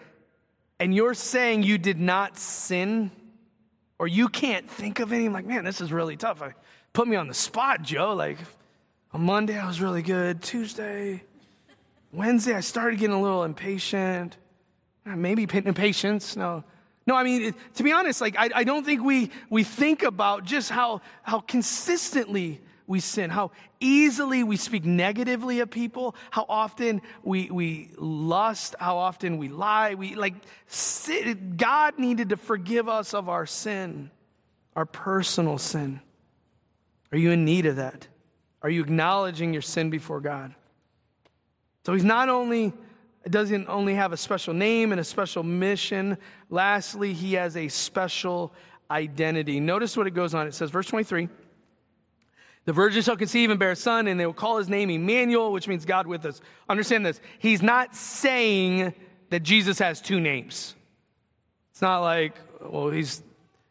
and 0.80 0.94
you're 0.94 1.14
saying 1.14 1.64
you 1.64 1.78
did 1.78 2.00
not 2.00 2.38
sin, 2.38 3.12
or 4.00 4.08
you 4.08 4.30
can't 4.30 4.70
think 4.70 5.00
of 5.00 5.12
any, 5.12 5.28
like, 5.28 5.46
man, 5.46 5.66
this 5.66 5.82
is 5.82 5.92
really 5.92 6.16
tough. 6.18 6.42
I, 6.42 6.54
put 6.94 7.08
me 7.08 7.16
on 7.16 7.28
the 7.28 7.34
spot, 7.34 7.82
Joe. 7.82 8.14
Like, 8.14 8.38
on 9.12 9.22
Monday, 9.22 9.58
I 9.58 9.68
was 9.68 9.82
really 9.82 10.02
good. 10.02 10.42
Tuesday, 10.42 11.24
Wednesday, 12.12 12.54
I 12.54 12.60
started 12.60 13.00
getting 13.00 13.16
a 13.16 13.22
little 13.22 13.44
impatient. 13.44 14.38
Uh, 15.06 15.16
maybe 15.16 15.44
impatience. 15.44 16.36
No. 16.36 16.64
No, 17.06 17.16
I 17.16 17.24
mean, 17.24 17.56
to 17.76 17.84
be 17.84 17.92
honest, 17.92 18.20
like, 18.20 18.36
I, 18.38 18.50
I 18.54 18.64
don't 18.64 18.86
think 18.86 19.02
we, 19.02 19.32
we 19.50 19.64
think 19.64 20.04
about 20.04 20.44
just 20.44 20.70
how, 20.70 21.02
how 21.24 21.40
consistently 21.40 22.60
we 22.88 23.02
sin, 23.02 23.30
how 23.30 23.52
easily 23.82 24.44
we 24.44 24.56
speak 24.56 24.86
negatively 24.86 25.60
of 25.60 25.70
people, 25.70 26.16
how 26.32 26.46
often 26.48 27.02
we, 27.22 27.52
we 27.52 27.92
lust, 27.98 28.76
how 28.80 28.98
often 28.98 29.38
we 29.38 29.50
lie. 29.50 29.96
We 29.96 30.16
like 30.16 30.36
God 31.58 32.00
needed 32.00 32.30
to 32.30 32.38
forgive 32.38 32.88
us 32.88 33.14
of 33.14 33.28
our 33.28 33.46
sin, 33.46 34.10
our 34.76 34.86
personal 34.86 35.58
sin. 35.58 36.00
Are 37.12 37.18
you 37.18 37.32
in 37.32 37.44
need 37.46 37.66
of 37.66 37.76
that? 37.76 38.08
Are 38.62 38.70
you 38.70 38.82
acknowledging 38.82 39.54
your 39.54 39.62
sin 39.62 39.90
before 39.90 40.22
God? 40.22 40.56
So 41.86 41.94
he's 41.94 42.04
not 42.04 42.30
only 42.30 42.74
doesn't 43.30 43.68
only 43.68 43.96
have 43.96 44.14
a 44.14 44.18
special 44.18 44.54
name 44.54 44.92
and 44.92 45.02
a 45.02 45.04
special 45.04 45.44
mission. 45.44 46.18
Lastly, 46.50 47.14
he 47.14 47.34
has 47.34 47.58
a 47.58 47.68
special 47.68 48.54
identity. 48.90 49.60
Notice 49.60 49.98
what 49.98 50.08
it 50.08 50.12
goes 50.12 50.34
on. 50.34 50.48
It 50.48 50.54
says, 50.54 50.72
verse 50.72 50.88
23 50.88 51.28
The 52.68 52.74
virgin 52.74 53.02
shall 53.02 53.16
conceive 53.16 53.50
and 53.50 53.58
bear 53.58 53.72
a 53.72 53.76
son, 53.78 54.08
and 54.08 54.20
they 54.20 54.26
will 54.26 54.34
call 54.34 54.58
his 54.58 54.68
name 54.68 54.90
Emmanuel, 54.90 55.54
which 55.54 55.70
means 55.70 55.86
God 55.86 56.06
with 56.06 56.26
us. 56.26 56.42
Understand 56.68 57.06
this. 57.06 57.22
He's 57.40 57.62
not 57.62 57.96
saying 57.96 58.94
that 59.30 59.42
Jesus 59.44 59.80
has 59.80 60.02
two 60.02 60.20
names. 60.20 60.76
It's 61.72 61.82
not 61.82 62.00
like, 62.00 62.36
well, 62.60 62.90
he's, 62.90 63.24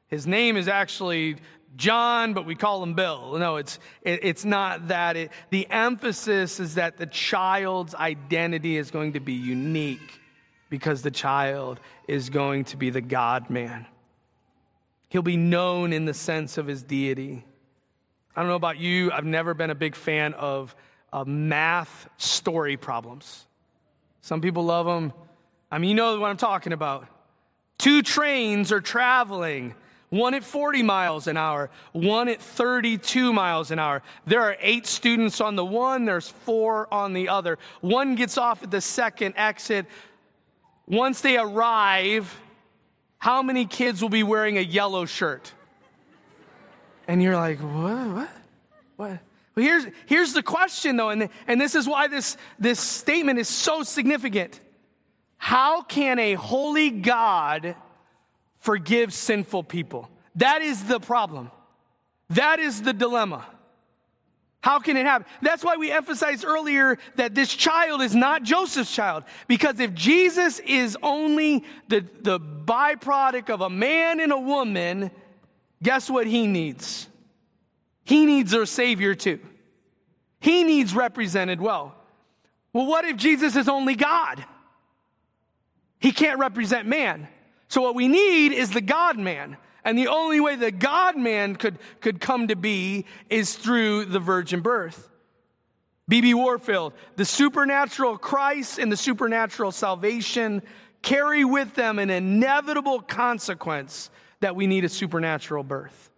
his 0.09 0.27
name 0.27 0.57
is 0.57 0.67
actually 0.67 1.37
John, 1.77 2.33
but 2.33 2.47
we 2.47 2.55
call 2.55 2.83
him 2.83 2.95
Bill. 2.95 3.37
No, 3.37 3.57
it's, 3.57 3.79
it, 4.01 4.21
it's 4.23 4.47
not 4.47 4.89
that. 4.89 5.19
It, 5.19 5.31
the 5.51 5.71
emphasis 5.71 6.59
is 6.59 6.77
that 6.77 6.97
the 6.97 7.07
child's 7.07 7.95
identity 7.95 8.79
is 8.79 8.91
going 8.91 9.13
to 9.13 9.21
be 9.21 9.35
unique 9.35 10.21
because 10.71 11.03
the 11.03 11.11
child 11.11 11.81
is 12.09 12.31
going 12.31 12.65
to 12.65 12.79
be 12.79 12.89
the 12.89 13.03
God 13.03 13.51
man. 13.51 13.85
He'll 15.11 15.21
be 15.21 15.37
known 15.37 15.93
in 15.93 16.07
the 16.07 16.15
sense 16.15 16.57
of 16.57 16.67
his 16.67 16.83
deity. 16.83 17.45
I 18.37 18.43
don't 18.43 18.49
know 18.49 18.57
about 18.57 18.79
you, 18.79 19.11
I've 19.11 19.25
never 19.25 19.55
been 19.55 19.71
a 19.71 19.75
big 19.75 19.97
fan 19.97 20.35
of, 20.35 20.77
of 21.11 21.27
math 21.27 22.09
story 22.19 22.77
problems. 22.77 23.47
Some 24.21 24.43
people 24.43 24.65
love 24.65 24.85
them. 24.85 25.15
I 25.71 25.79
mean, 25.79 25.89
you 25.89 25.97
know 25.97 26.21
what 26.21 26.29
I'm 26.29 26.37
talking 26.37 26.75
about. 26.75 27.07
Two 27.79 28.03
trains 28.03 28.73
are 28.73 28.81
traveling 28.81 29.75
one 30.11 30.35
at 30.35 30.45
40 30.45 30.83
miles 30.83 31.27
an 31.27 31.37
hour, 31.37 31.71
one 31.93 32.29
at 32.29 32.41
32 32.41 33.33
miles 33.33 33.71
an 33.71 33.79
hour. 33.79 34.03
There 34.27 34.43
are 34.43 34.57
eight 34.61 34.87
students 34.87 35.41
on 35.41 35.57
the 35.57 35.65
one, 35.65 36.05
there's 36.05 36.29
four 36.29 36.93
on 36.93 37.13
the 37.13 37.29
other. 37.29 37.59
One 37.81 38.15
gets 38.15 38.39
off 38.39 38.63
at 38.63 38.71
the 38.71 38.81
second 38.81 39.35
exit. 39.37 39.87
Once 40.87 41.23
they 41.23 41.37
arrive, 41.37 42.39
how 43.19 43.43
many 43.43 43.67
kids 43.67 44.01
will 44.01 44.09
be 44.09 44.23
wearing 44.23 44.59
a 44.59 44.63
yellow 44.63 45.07
shirt? 45.07 45.53
And 47.09 47.23
you're 47.23 47.37
like, 47.37 47.59
what? 47.59 48.09
What? 48.09 48.29
What? 48.97 49.19
Well, 49.55 49.65
here's, 49.65 49.87
here's 50.07 50.33
the 50.33 50.43
question, 50.43 50.97
though, 50.97 51.11
and, 51.11 51.29
and 51.47 51.61
this 51.61 51.75
is 51.75 51.89
why 51.89 52.09
this, 52.09 52.37
this 52.59 52.79
statement 52.79 53.39
is 53.39 53.49
so 53.49 53.83
significant. 53.83 54.61
How 55.39 55.83
can 55.83 56.19
a 56.19 56.35
holy 56.35 56.91
God 56.91 57.77
forgive 58.67 59.15
sinful 59.15 59.63
people. 59.63 60.11
That 60.35 60.61
is 60.61 60.83
the 60.85 60.99
problem. 60.99 61.53
That 62.31 62.59
is 62.59 62.83
the 62.83 62.93
dilemma. 62.93 63.47
How 64.61 64.81
can 64.81 64.97
it 64.97 65.07
happen? 65.07 65.25
That's 65.41 65.63
why 65.63 65.77
we 65.77 65.93
emphasized 65.93 66.45
earlier 66.45 66.99
that 67.15 67.33
this 67.37 67.55
child 67.55 68.03
is 68.03 68.17
not 68.17 68.43
Joseph's 68.43 68.93
child. 68.93 69.23
Because 69.47 69.79
if 69.79 69.95
Jesus 69.95 70.59
is 70.59 70.99
only 71.01 71.65
the, 71.87 72.05
the 72.23 72.41
byproduct 72.41 73.51
of 73.51 73.61
a 73.61 73.71
man 73.71 74.19
and 74.19 74.33
a 74.33 74.39
woman, 74.39 75.13
guess 75.83 76.09
what 76.09 76.27
he 76.27 76.47
needs? 76.47 77.09
He 78.05 78.25
needs 78.25 78.53
a 78.53 78.67
savior 78.67 79.15
too. 79.15 79.41
He 80.41 80.65
needs 80.65 80.95
represented 80.95 81.61
well. 81.61 81.95
Well, 82.73 82.87
what 82.87 83.05
if 83.05 83.17
Jesus 83.17 83.57
is 83.57 83.69
only 83.69 83.95
God? 83.95 84.45
He 85.99 86.13
can't 86.13 86.39
represent 86.39 86.87
man. 86.87 87.27
So 87.69 87.81
what 87.81 87.95
we 87.95 88.07
need 88.07 88.53
is 88.53 88.71
the 88.71 88.81
God 88.81 89.19
man. 89.19 89.57
And 89.85 89.99
the 89.99 90.09
only 90.09 90.41
way 90.41 90.57
the 90.57 90.71
God 90.71 91.17
man 91.17 91.57
could, 91.57 91.79
could 92.01 92.21
come 92.21 92.49
to 92.49 92.57
be 92.57 93.07
is 93.31 93.55
through 93.55 94.07
the 94.07 94.19
virgin 94.19 94.61
birth. 94.61 95.09
B.B. 96.09 96.35
Warfield, 96.35 96.93
the 97.17 97.25
supernatural 97.25 98.19
Christ 98.19 98.79
and 98.79 98.91
the 98.91 98.97
supernatural 98.97 99.73
salvation 99.73 100.63
carry 101.03 101.45
with 101.45 101.75
them 101.75 101.99
an 101.99 102.11
inevitable 102.11 103.01
consequence 103.01 104.11
that 104.41 104.57
we 104.57 104.67
need 104.67 104.85
a 104.85 104.89
supernatural 104.89 105.65
birth. 105.65 106.11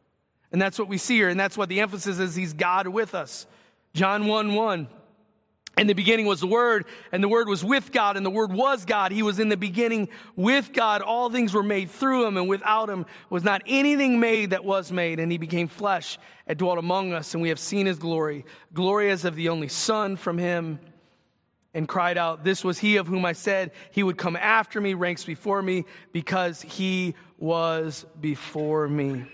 And 0.52 0.60
that's 0.60 0.78
what 0.78 0.88
we 0.88 0.98
see 0.98 1.16
here, 1.16 1.28
and 1.28 1.38
that's 1.38 1.56
what 1.56 1.68
the 1.68 1.80
emphasis 1.80 2.18
is 2.18 2.34
He's 2.34 2.54
God 2.54 2.88
with 2.88 3.14
us. 3.14 3.46
John 3.92 4.26
1 4.26 4.54
1. 4.54 4.88
In 5.76 5.86
the 5.86 5.92
beginning 5.92 6.26
was 6.26 6.40
the 6.40 6.48
Word, 6.48 6.86
and 7.12 7.22
the 7.22 7.28
Word 7.28 7.48
was 7.48 7.64
with 7.64 7.92
God, 7.92 8.16
and 8.16 8.26
the 8.26 8.30
Word 8.30 8.52
was 8.52 8.84
God. 8.84 9.12
He 9.12 9.22
was 9.22 9.38
in 9.38 9.48
the 9.48 9.56
beginning 9.56 10.08
with 10.34 10.72
God. 10.72 11.02
All 11.02 11.30
things 11.30 11.54
were 11.54 11.62
made 11.62 11.90
through 11.90 12.26
Him, 12.26 12.36
and 12.36 12.48
without 12.48 12.90
Him 12.90 13.06
was 13.30 13.44
not 13.44 13.62
anything 13.66 14.18
made 14.18 14.50
that 14.50 14.64
was 14.64 14.90
made. 14.90 15.20
And 15.20 15.30
He 15.30 15.38
became 15.38 15.68
flesh 15.68 16.18
and 16.48 16.58
dwelt 16.58 16.78
among 16.78 17.12
us, 17.12 17.34
and 17.34 17.42
we 17.42 17.50
have 17.50 17.60
seen 17.60 17.86
His 17.86 17.98
glory, 17.98 18.44
glory 18.74 19.10
as 19.10 19.24
of 19.24 19.36
the 19.36 19.50
only 19.50 19.68
Son 19.68 20.16
from 20.16 20.36
Him, 20.36 20.80
and 21.74 21.86
cried 21.88 22.18
out, 22.18 22.44
This 22.44 22.64
was 22.64 22.78
He 22.78 22.96
of 22.96 23.06
whom 23.06 23.24
I 23.24 23.32
said, 23.32 23.72
He 23.90 24.02
would 24.02 24.18
come 24.18 24.36
after 24.36 24.80
me, 24.80 24.94
ranks 24.94 25.24
before 25.24 25.62
me, 25.62 25.84
because 26.12 26.62
He 26.62 27.14
was 27.38 28.06
before 28.20 28.88
me. 28.88 29.26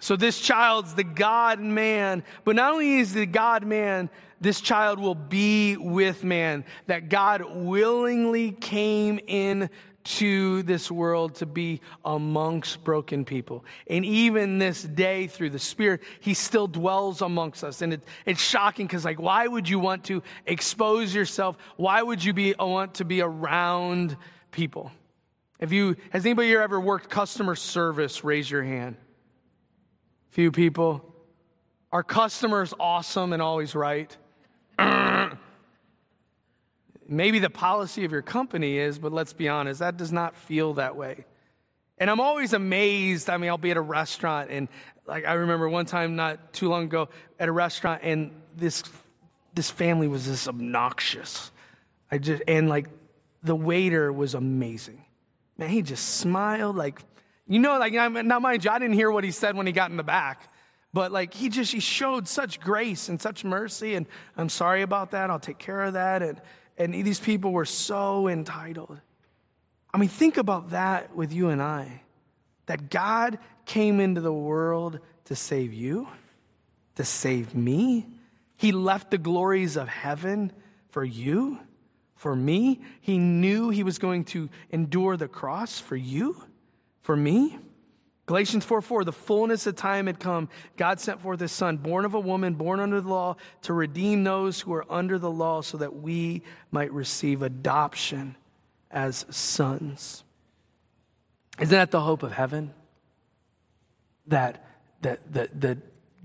So 0.00 0.16
this 0.16 0.40
child's 0.40 0.94
the 0.94 1.04
God 1.04 1.60
man, 1.60 2.24
but 2.44 2.56
not 2.56 2.72
only 2.72 2.96
is 2.96 3.12
the 3.12 3.26
God 3.26 3.66
man, 3.66 4.08
this 4.40 4.62
child 4.62 4.98
will 4.98 5.14
be 5.14 5.76
with 5.76 6.24
man, 6.24 6.64
that 6.86 7.10
God 7.10 7.42
willingly 7.54 8.52
came 8.52 9.20
in 9.26 9.68
to 10.02 10.62
this 10.62 10.90
world 10.90 11.34
to 11.36 11.46
be 11.46 11.80
amongst 12.04 12.82
broken 12.84 13.24
people. 13.24 13.64
And 13.88 14.04
even 14.04 14.58
this 14.58 14.82
day, 14.82 15.26
through 15.26 15.50
the 15.50 15.58
Spirit, 15.58 16.02
He 16.20 16.34
still 16.34 16.66
dwells 16.66 17.22
amongst 17.22 17.62
us. 17.64 17.82
And 17.82 17.94
it, 17.94 18.00
it's 18.24 18.40
shocking 18.40 18.86
because, 18.86 19.04
like, 19.04 19.20
why 19.20 19.46
would 19.46 19.68
you 19.68 19.78
want 19.78 20.04
to 20.04 20.22
expose 20.46 21.14
yourself? 21.14 21.56
Why 21.76 22.02
would 22.02 22.24
you 22.24 22.32
be, 22.32 22.54
uh, 22.54 22.66
want 22.66 22.94
to 22.94 23.04
be 23.04 23.20
around 23.20 24.16
people? 24.50 24.90
If 25.58 25.72
you, 25.72 25.96
has 26.10 26.24
anybody 26.24 26.48
here 26.48 26.62
ever 26.62 26.80
worked 26.80 27.10
customer 27.10 27.54
service? 27.54 28.24
Raise 28.24 28.50
your 28.50 28.62
hand. 28.62 28.96
Few 30.30 30.50
people. 30.50 31.04
Are 31.92 32.02
customers 32.02 32.72
awesome 32.80 33.32
and 33.32 33.42
always 33.42 33.74
right? 33.74 34.16
Maybe 37.12 37.40
the 37.40 37.50
policy 37.50 38.04
of 38.04 38.12
your 38.12 38.22
company 38.22 38.78
is, 38.78 39.00
but 39.00 39.12
let's 39.12 39.32
be 39.32 39.48
honest, 39.48 39.80
that 39.80 39.96
does 39.96 40.12
not 40.12 40.36
feel 40.36 40.74
that 40.74 40.94
way. 40.94 41.24
And 41.98 42.08
I'm 42.08 42.20
always 42.20 42.52
amazed. 42.52 43.28
I 43.28 43.36
mean, 43.36 43.50
I'll 43.50 43.58
be 43.58 43.72
at 43.72 43.76
a 43.76 43.82
restaurant, 43.82 44.50
and 44.50 44.68
like 45.06 45.26
I 45.26 45.32
remember 45.32 45.68
one 45.68 45.86
time 45.86 46.14
not 46.14 46.52
too 46.52 46.68
long 46.68 46.84
ago 46.84 47.08
at 47.40 47.48
a 47.48 47.52
restaurant, 47.52 48.02
and 48.04 48.30
this 48.56 48.84
this 49.54 49.70
family 49.70 50.06
was 50.06 50.26
just 50.26 50.46
obnoxious. 50.46 51.50
I 52.12 52.18
just 52.18 52.44
and 52.46 52.68
like 52.68 52.86
the 53.42 53.56
waiter 53.56 54.12
was 54.12 54.34
amazing. 54.34 55.04
Man, 55.58 55.68
he 55.68 55.82
just 55.82 56.16
smiled 56.16 56.76
like 56.76 57.00
you 57.48 57.58
know, 57.58 57.76
like 57.80 57.92
now 57.92 58.38
mind 58.38 58.64
you, 58.64 58.70
I 58.70 58.78
didn't 58.78 58.94
hear 58.94 59.10
what 59.10 59.24
he 59.24 59.32
said 59.32 59.56
when 59.56 59.66
he 59.66 59.72
got 59.72 59.90
in 59.90 59.96
the 59.96 60.04
back. 60.04 60.48
But 60.92 61.10
like 61.10 61.34
he 61.34 61.48
just 61.48 61.72
he 61.72 61.80
showed 61.80 62.28
such 62.28 62.60
grace 62.60 63.08
and 63.08 63.20
such 63.20 63.44
mercy, 63.44 63.96
and 63.96 64.06
I'm 64.36 64.48
sorry 64.48 64.82
about 64.82 65.10
that. 65.10 65.28
I'll 65.28 65.40
take 65.40 65.58
care 65.58 65.82
of 65.82 65.94
that. 65.94 66.22
And 66.22 66.40
and 66.80 66.94
these 66.94 67.20
people 67.20 67.52
were 67.52 67.66
so 67.66 68.26
entitled. 68.26 68.98
I 69.92 69.98
mean, 69.98 70.08
think 70.08 70.38
about 70.38 70.70
that 70.70 71.14
with 71.14 71.30
you 71.30 71.50
and 71.50 71.60
I. 71.60 72.00
That 72.66 72.88
God 72.88 73.38
came 73.66 74.00
into 74.00 74.22
the 74.22 74.32
world 74.32 74.98
to 75.26 75.36
save 75.36 75.74
you, 75.74 76.08
to 76.94 77.04
save 77.04 77.54
me. 77.54 78.06
He 78.56 78.72
left 78.72 79.10
the 79.10 79.18
glories 79.18 79.76
of 79.76 79.88
heaven 79.88 80.52
for 80.88 81.04
you, 81.04 81.58
for 82.14 82.34
me. 82.34 82.80
He 83.02 83.18
knew 83.18 83.68
he 83.68 83.82
was 83.82 83.98
going 83.98 84.24
to 84.26 84.48
endure 84.70 85.18
the 85.18 85.28
cross 85.28 85.78
for 85.78 85.96
you, 85.96 86.42
for 87.00 87.14
me. 87.14 87.58
Galatians 88.30 88.64
4 88.64 88.80
4, 88.80 89.02
the 89.02 89.12
fullness 89.12 89.66
of 89.66 89.74
time 89.74 90.06
had 90.06 90.20
come. 90.20 90.48
God 90.76 91.00
sent 91.00 91.20
forth 91.20 91.40
his 91.40 91.50
son, 91.50 91.78
born 91.78 92.04
of 92.04 92.14
a 92.14 92.20
woman, 92.20 92.54
born 92.54 92.78
under 92.78 93.00
the 93.00 93.08
law, 93.08 93.34
to 93.62 93.72
redeem 93.72 94.22
those 94.22 94.60
who 94.60 94.72
are 94.72 94.84
under 94.88 95.18
the 95.18 95.28
law 95.28 95.62
so 95.62 95.78
that 95.78 95.96
we 95.96 96.42
might 96.70 96.92
receive 96.92 97.42
adoption 97.42 98.36
as 98.88 99.26
sons. 99.30 100.22
Isn't 101.58 101.72
that 101.72 101.90
the 101.90 102.00
hope 102.00 102.22
of 102.22 102.30
heaven? 102.30 102.72
That, 104.28 104.64
that, 105.02 105.32
that, 105.32 105.60
that 105.62 105.78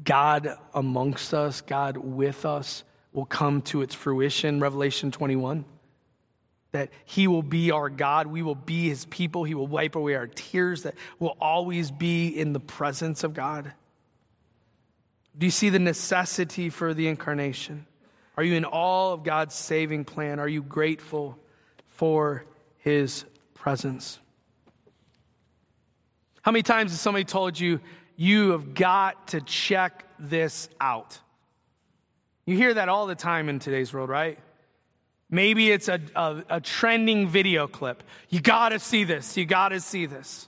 God 0.04 0.60
amongst 0.76 1.34
us, 1.34 1.62
God 1.62 1.98
with 1.98 2.46
us, 2.46 2.84
will 3.14 3.26
come 3.26 3.64
to 3.64 3.82
its 3.82 3.96
fruition, 3.96 4.60
Revelation 4.60 5.10
21 5.10 5.66
that 6.76 6.90
He 7.06 7.30
will 7.30 7.42
be 7.42 7.72
our 7.72 7.90
God. 7.90 8.28
We 8.28 8.42
will 8.42 8.54
be 8.54 8.90
His 8.90 9.06
people. 9.06 9.46
He 9.46 9.56
will 9.56 9.66
wipe 9.66 9.96
away 9.96 10.16
our 10.16 10.28
tears, 10.28 10.84
that 10.84 10.96
we'll 11.20 11.38
always 11.40 11.90
be 11.90 12.28
in 12.28 12.52
the 12.52 12.60
presence 12.60 13.24
of 13.24 13.34
God. 13.34 13.72
Do 15.38 15.46
you 15.46 15.52
see 15.52 15.70
the 15.70 15.80
necessity 15.80 16.70
for 16.70 16.94
the 16.94 17.08
incarnation? 17.08 17.86
Are 18.36 18.44
you 18.44 18.56
in 18.56 18.66
awe 18.66 19.14
of 19.14 19.24
God's 19.24 19.56
saving 19.56 20.04
plan? 20.04 20.38
Are 20.38 20.50
you 20.50 20.62
grateful 20.62 21.40
for 21.88 22.44
His 22.80 23.24
presence? 23.54 24.20
How 26.42 26.52
many 26.52 26.64
times 26.64 26.92
has 26.92 27.00
somebody 27.00 27.24
told 27.24 27.58
you, 27.58 27.80
you 28.18 28.52
have 28.52 28.74
got 28.74 29.30
to 29.30 29.40
check 29.40 30.04
this 30.20 30.68
out? 30.82 31.20
You 32.46 32.58
hear 32.58 32.74
that 32.74 32.90
all 32.90 33.08
the 33.08 33.16
time 33.16 33.48
in 33.48 33.60
today's 33.60 33.94
world, 33.94 34.10
right? 34.10 34.40
Maybe 35.30 35.72
it's 35.72 35.88
a, 35.88 36.00
a, 36.16 36.44
a 36.50 36.62
trending 36.62 37.28
video 37.28 37.68
clip. 37.68 38.04
You 38.30 38.42
got 38.42 38.70
to 38.70 38.80
see 38.80 39.04
this. 39.04 39.36
You 39.38 39.46
got 39.46 39.70
to 39.70 39.80
see 39.80 40.06
this. 40.06 40.48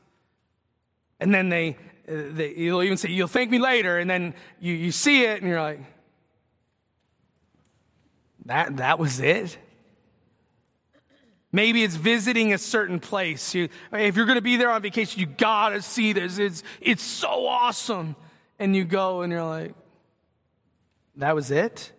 And 1.20 1.34
then 1.34 1.50
they, 1.50 1.78
they, 2.06 2.54
you'll 2.56 2.84
even 2.84 2.98
say, 2.98 3.10
You'll 3.10 3.28
thank 3.28 3.50
me 3.50 3.60
later. 3.60 3.98
And 3.98 4.10
then 4.10 4.36
you, 4.60 4.74
you 4.74 4.92
see 4.92 5.24
it 5.24 5.42
and 5.42 5.50
you're 5.50 5.62
like, 5.62 5.80
That, 8.46 8.78
that 8.78 9.00
was 9.00 9.20
it? 9.20 9.58
Maybe 11.52 11.84
it's 11.84 11.96
visiting 11.96 12.54
a 12.54 12.58
certain 12.58 13.00
place. 13.00 13.56
You, 13.56 13.70
if 13.92 14.16
you're 14.16 14.26
going 14.26 14.38
to 14.38 14.42
be 14.42 14.58
there 14.58 14.70
on 14.70 14.82
vacation, 14.82 15.22
you 15.22 15.26
got 15.26 15.70
to 15.70 15.82
see 15.82 16.14
this. 16.14 16.38
It's, 16.38 16.62
it's 16.82 17.04
so 17.04 17.48
awesome. 17.48 18.16
And 18.60 18.76
you 18.76 18.86
go 18.86 19.22
and 19.22 19.32
you're 19.32 19.44
like, 19.44 19.74
That 21.16 21.34
was 21.34 21.50
it? 21.50 21.92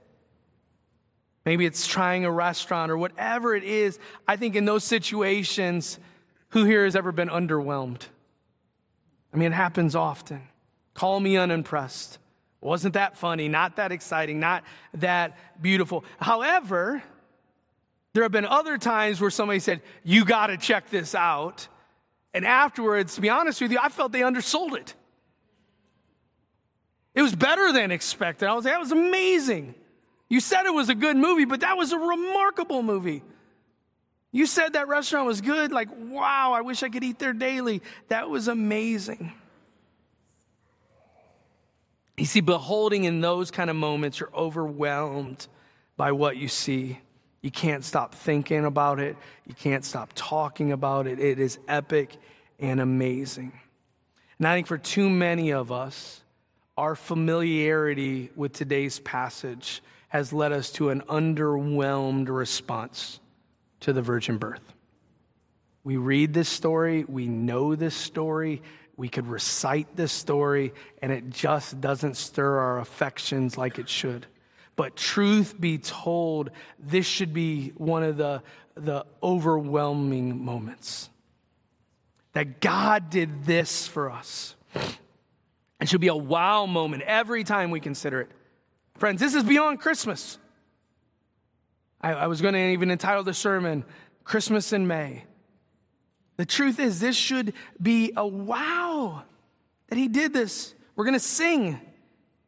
Maybe 1.49 1.64
it's 1.64 1.86
trying 1.86 2.26
a 2.26 2.30
restaurant 2.30 2.90
or 2.90 2.99
whatever 2.99 3.55
it 3.55 3.64
is. 3.64 3.99
I 4.26 4.36
think 4.36 4.55
in 4.55 4.66
those 4.66 4.84
situations, 4.84 5.99
who 6.51 6.64
here 6.64 6.84
has 6.84 6.94
ever 6.94 7.11
been 7.11 7.30
underwhelmed? 7.30 8.03
I 9.32 9.38
mean, 9.38 9.53
it 9.53 9.55
happens 9.55 9.96
often. 9.96 10.42
Call 10.92 11.18
me 11.20 11.38
unimpressed. 11.38 12.18
Wasn't 12.61 12.92
that 12.92 13.16
funny? 13.16 13.49
Not 13.49 13.76
that 13.76 13.92
exciting? 13.92 14.40
Not 14.40 14.62
that 14.92 15.38
beautiful? 15.62 16.05
However, 16.20 17.03
there 18.12 18.24
have 18.24 18.32
been 18.32 18.44
other 18.44 18.76
times 18.76 19.18
where 19.18 19.30
somebody 19.30 19.61
said, 19.61 19.80
You 20.05 20.26
got 20.26 20.49
to 20.49 20.59
check 20.59 20.90
this 20.90 21.14
out. 21.14 21.66
And 22.34 22.44
afterwards, 22.44 23.14
to 23.14 23.22
be 23.22 23.30
honest 23.30 23.62
with 23.62 23.72
you, 23.72 23.78
I 23.82 23.88
felt 23.88 24.12
they 24.12 24.22
undersold 24.22 24.74
it. 24.74 24.94
It 27.14 27.22
was 27.22 27.34
better 27.34 27.72
than 27.72 27.90
expected. 27.90 28.51
I 28.51 28.53
was 28.53 28.66
like, 28.66 28.74
That 28.74 28.80
was 28.80 28.92
amazing. 28.92 29.74
You 30.29 30.41
said 30.41 30.66
it 30.66 30.74
was 30.74 30.89
a 30.89 30.95
good 30.95 31.16
movie, 31.16 31.45
but 31.45 31.61
that 31.61 31.76
was 31.76 31.93
a 31.93 31.99
remarkable 31.99 32.83
movie. 32.83 33.22
You 34.31 34.45
said 34.47 34.74
that 34.74 34.89
restaurant 34.89 35.26
was 35.26 35.41
good. 35.41 35.72
Like, 35.72 35.89
wow, 35.91 36.53
I 36.53 36.61
wish 36.61 36.83
I 36.83 36.91
could 36.91 37.03
eat 37.03 37.18
there 37.18 37.33
daily. 37.33 37.83
That 38.09 38.29
was 38.29 38.49
amazing. 38.49 39.33
You 42.18 42.26
see, 42.26 42.41
beholding 42.41 43.05
in 43.05 43.20
those 43.20 43.51
kind 43.51 43.70
of 43.70 43.76
moments, 43.76 44.20
you're 44.20 44.35
overwhelmed 44.35 45.47
by 45.97 46.12
what 46.12 46.37
you 46.37 46.49
see. 46.49 46.99
You 47.41 47.51
can't 47.51 47.85
stop 47.85 48.14
thinking 48.14 48.64
about 48.64 48.99
it, 48.99 49.16
you 49.47 49.55
can't 49.55 49.85
stop 49.85 50.11
talking 50.14 50.72
about 50.72 51.07
it. 51.07 51.20
It 51.20 51.39
is 51.39 51.59
epic 51.68 52.16
and 52.59 52.81
amazing. 52.81 53.53
And 54.39 54.49
I 54.49 54.57
think 54.57 54.66
for 54.66 54.79
too 54.79 55.09
many 55.09 55.53
of 55.53 55.70
us, 55.72 56.22
our 56.76 56.95
familiarity 56.95 58.31
with 58.37 58.53
today's 58.53 58.99
passage 59.01 59.83
has 60.09 60.32
led 60.32 60.52
us 60.52 60.72
to 60.72 60.90
an 60.90 61.02
underwhelmed 61.02 62.28
response 62.28 63.20
to 63.80 63.92
the 63.92 64.02
virgin 64.02 64.38
birth. 64.38 64.74
We 65.84 65.96
read 65.96 66.34
this 66.34 66.48
story, 66.48 67.04
we 67.04 67.28
know 67.28 67.74
this 67.74 67.94
story, 67.94 68.62
we 68.96 69.09
could 69.09 69.28
recite 69.28 69.94
this 69.96 70.12
story, 70.12 70.74
and 71.00 71.12
it 71.12 71.30
just 71.30 71.80
doesn't 71.80 72.16
stir 72.16 72.59
our 72.59 72.80
affections 72.80 73.56
like 73.56 73.78
it 73.78 73.88
should. 73.88 74.26
But 74.74 74.96
truth 74.96 75.59
be 75.59 75.78
told, 75.78 76.50
this 76.78 77.06
should 77.06 77.32
be 77.32 77.70
one 77.76 78.02
of 78.02 78.16
the, 78.16 78.42
the 78.74 79.06
overwhelming 79.22 80.44
moments. 80.44 81.11
That 82.32 82.61
God 82.61 83.11
did 83.11 83.44
this 83.44 83.86
for 83.86 84.11
us. 84.11 84.54
It 85.80 85.88
should 85.88 86.00
be 86.00 86.09
a 86.09 86.16
wow 86.16 86.66
moment 86.66 87.02
every 87.02 87.44
time 87.44 87.70
we 87.70 87.80
consider 87.80 88.22
it. 88.22 88.30
Friends, 88.99 89.20
this 89.20 89.34
is 89.34 89.44
beyond 89.44 89.80
Christmas. 89.80 90.38
I, 92.01 92.12
I 92.12 92.26
was 92.26 92.40
going 92.40 92.55
to 92.55 92.61
even 92.70 92.90
entitle 92.90 93.22
the 93.22 93.34
sermon 93.34 93.84
Christmas 94.24 94.72
in 94.72 94.86
May. 94.86 95.24
The 96.36 96.44
truth 96.44 96.78
is, 96.78 97.01
this 97.01 97.16
should 97.16 97.55
be 97.80 98.12
a 98.16 98.26
wow 98.26 99.22
that 99.88 99.96
he 99.96 100.09
did 100.09 100.32
this. 100.32 100.74
We're 100.96 101.05
going 101.05 101.14
to 101.14 101.20
sing. 101.20 101.80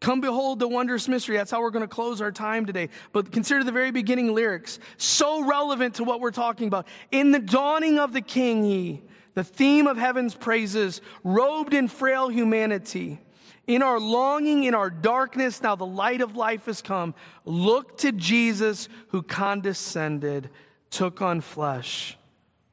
Come 0.01 0.20
behold 0.20 0.59
the 0.59 0.68
wondrous 0.68 1.09
mystery. 1.09 1.36
That's 1.36 1.51
how 1.51 1.61
we're 1.61 1.70
going 1.70 1.84
to 1.84 1.88
close 1.88 2.20
our 2.20 2.32
time 2.32 2.66
today. 2.66 2.88
But 3.12 3.30
consider 3.30 3.62
the 3.62 3.72
very 3.72 3.90
beginning 3.90 4.34
lyrics. 4.34 4.78
So 4.96 5.44
relevant 5.44 5.96
to 5.96 6.05
what 6.05 6.20
we're 6.20 6.30
talking 6.30 6.66
about. 6.66 6.88
In 7.12 7.32
the 7.32 7.38
dawning 7.38 7.98
of 7.98 8.12
the 8.12 8.20
king, 8.20 8.64
he, 8.64 9.03
the 9.34 9.44
theme 9.44 9.86
of 9.86 9.96
heaven's 9.96 10.34
praises, 10.34 11.01
robed 11.22 11.74
in 11.74 11.86
frail 11.86 12.28
humanity. 12.28 13.20
In 13.66 13.82
our 13.82 14.00
longing, 14.00 14.64
in 14.64 14.74
our 14.74 14.90
darkness, 14.90 15.62
now 15.62 15.76
the 15.76 15.86
light 15.86 16.20
of 16.20 16.36
life 16.36 16.66
has 16.66 16.82
come. 16.82 17.14
Look 17.44 17.98
to 17.98 18.12
Jesus 18.12 18.88
who 19.08 19.22
condescended, 19.22 20.50
took 20.90 21.22
on 21.22 21.40
flesh 21.40 22.16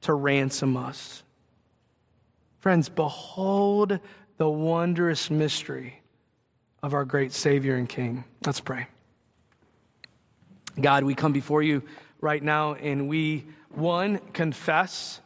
to 0.01 0.13
ransom 0.13 0.75
us. 0.75 1.23
Friends, 2.59 2.89
behold 2.89 3.99
the 4.38 4.49
wondrous 4.49 5.29
mystery 5.29 6.01
of 6.81 6.93
our 6.93 7.05
great 7.05 7.31
Savior 7.31 7.75
and 7.75 7.88
King. 7.88 8.23
Let's 8.45 8.59
pray. 8.59 8.88
God, 10.79 11.03
we 11.03 11.15
come 11.15 11.33
before 11.33 11.63
you 11.63 11.83
right 12.21 12.41
now 12.41 12.75
and 12.75 13.07
we, 13.07 13.45
one, 13.69 14.19
confess 14.33 15.21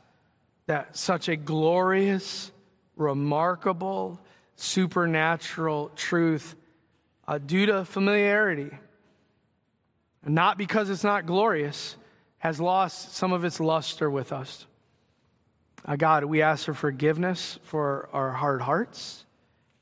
that 0.67 0.95
such 0.95 1.27
a 1.27 1.35
glorious, 1.35 2.51
remarkable, 2.95 4.19
supernatural 4.61 5.89
truth, 5.95 6.55
uh, 7.27 7.39
due 7.39 7.65
to 7.65 7.83
familiarity, 7.83 8.69
not 10.25 10.57
because 10.57 10.89
it's 10.89 11.03
not 11.03 11.25
glorious, 11.25 11.95
has 12.37 12.59
lost 12.59 13.15
some 13.15 13.33
of 13.33 13.43
its 13.43 13.59
luster 13.59 14.09
with 14.09 14.31
us. 14.31 14.67
Uh, 15.83 15.95
God, 15.95 16.25
we 16.25 16.43
ask 16.43 16.65
for 16.65 16.75
forgiveness 16.75 17.57
for 17.63 18.07
our 18.13 18.31
hard 18.31 18.61
hearts. 18.61 19.25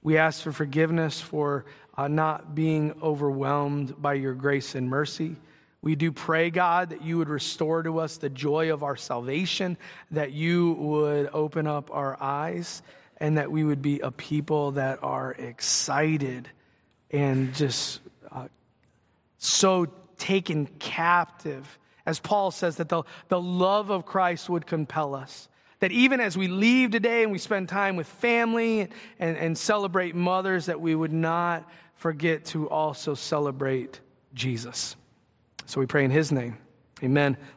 We 0.02 0.18
ask 0.18 0.42
for 0.44 0.54
forgiveness 0.54 1.20
for 1.20 1.66
uh, 1.98 2.08
not 2.08 2.56
being 2.56 2.94
overwhelmed 3.02 4.02
by 4.02 4.14
your 4.14 4.34
grace 4.34 4.76
and 4.76 4.90
mercy. 4.90 5.36
We 5.82 5.96
do 5.96 6.14
pray, 6.14 6.50
God, 6.52 6.92
that 6.92 7.04
you 7.04 7.18
would 7.18 7.30
restore 7.30 7.84
to 7.84 8.00
us 8.00 8.18
the 8.18 8.30
joy 8.30 8.72
of 8.72 8.84
our 8.84 8.96
salvation, 8.96 9.78
that 10.12 10.32
you 10.32 10.74
would 10.74 11.30
open 11.34 11.68
up 11.68 11.90
our 11.92 12.22
eyes, 12.22 12.82
and 13.20 13.38
that 13.38 13.52
we 13.52 13.64
would 13.64 13.82
be 13.82 14.00
a 14.00 14.12
people 14.12 14.72
that 14.72 15.00
are 15.04 15.34
excited 15.34 16.50
and 17.12 17.54
just 17.54 18.02
uh, 18.32 18.48
so 19.38 19.88
taken 20.18 20.68
captive. 20.80 21.78
As 22.06 22.20
Paul 22.20 22.52
says, 22.52 22.78
that 22.78 22.90
the, 22.90 23.04
the 23.28 23.42
love 23.42 23.90
of 23.90 24.06
Christ 24.06 24.50
would 24.50 24.66
compel 24.66 25.16
us. 25.16 25.48
That 25.80 25.92
even 25.92 26.20
as 26.20 26.38
we 26.38 26.48
leave 26.48 26.92
today 26.92 27.24
and 27.24 27.32
we 27.32 27.38
spend 27.38 27.70
time 27.70 27.96
with 27.96 28.08
family 28.08 28.82
and, 29.18 29.38
and 29.38 29.58
celebrate 29.58 30.14
mothers, 30.14 30.66
that 30.66 30.80
we 30.82 30.94
would 30.94 31.14
not 31.14 31.70
forget 31.96 32.46
to 32.46 32.70
also 32.70 33.14
celebrate 33.14 34.00
Jesus. 34.34 34.96
So 35.66 35.80
we 35.80 35.86
pray 35.86 36.04
in 36.04 36.12
his 36.12 36.32
name. 36.32 36.58
Amen. 37.04 37.38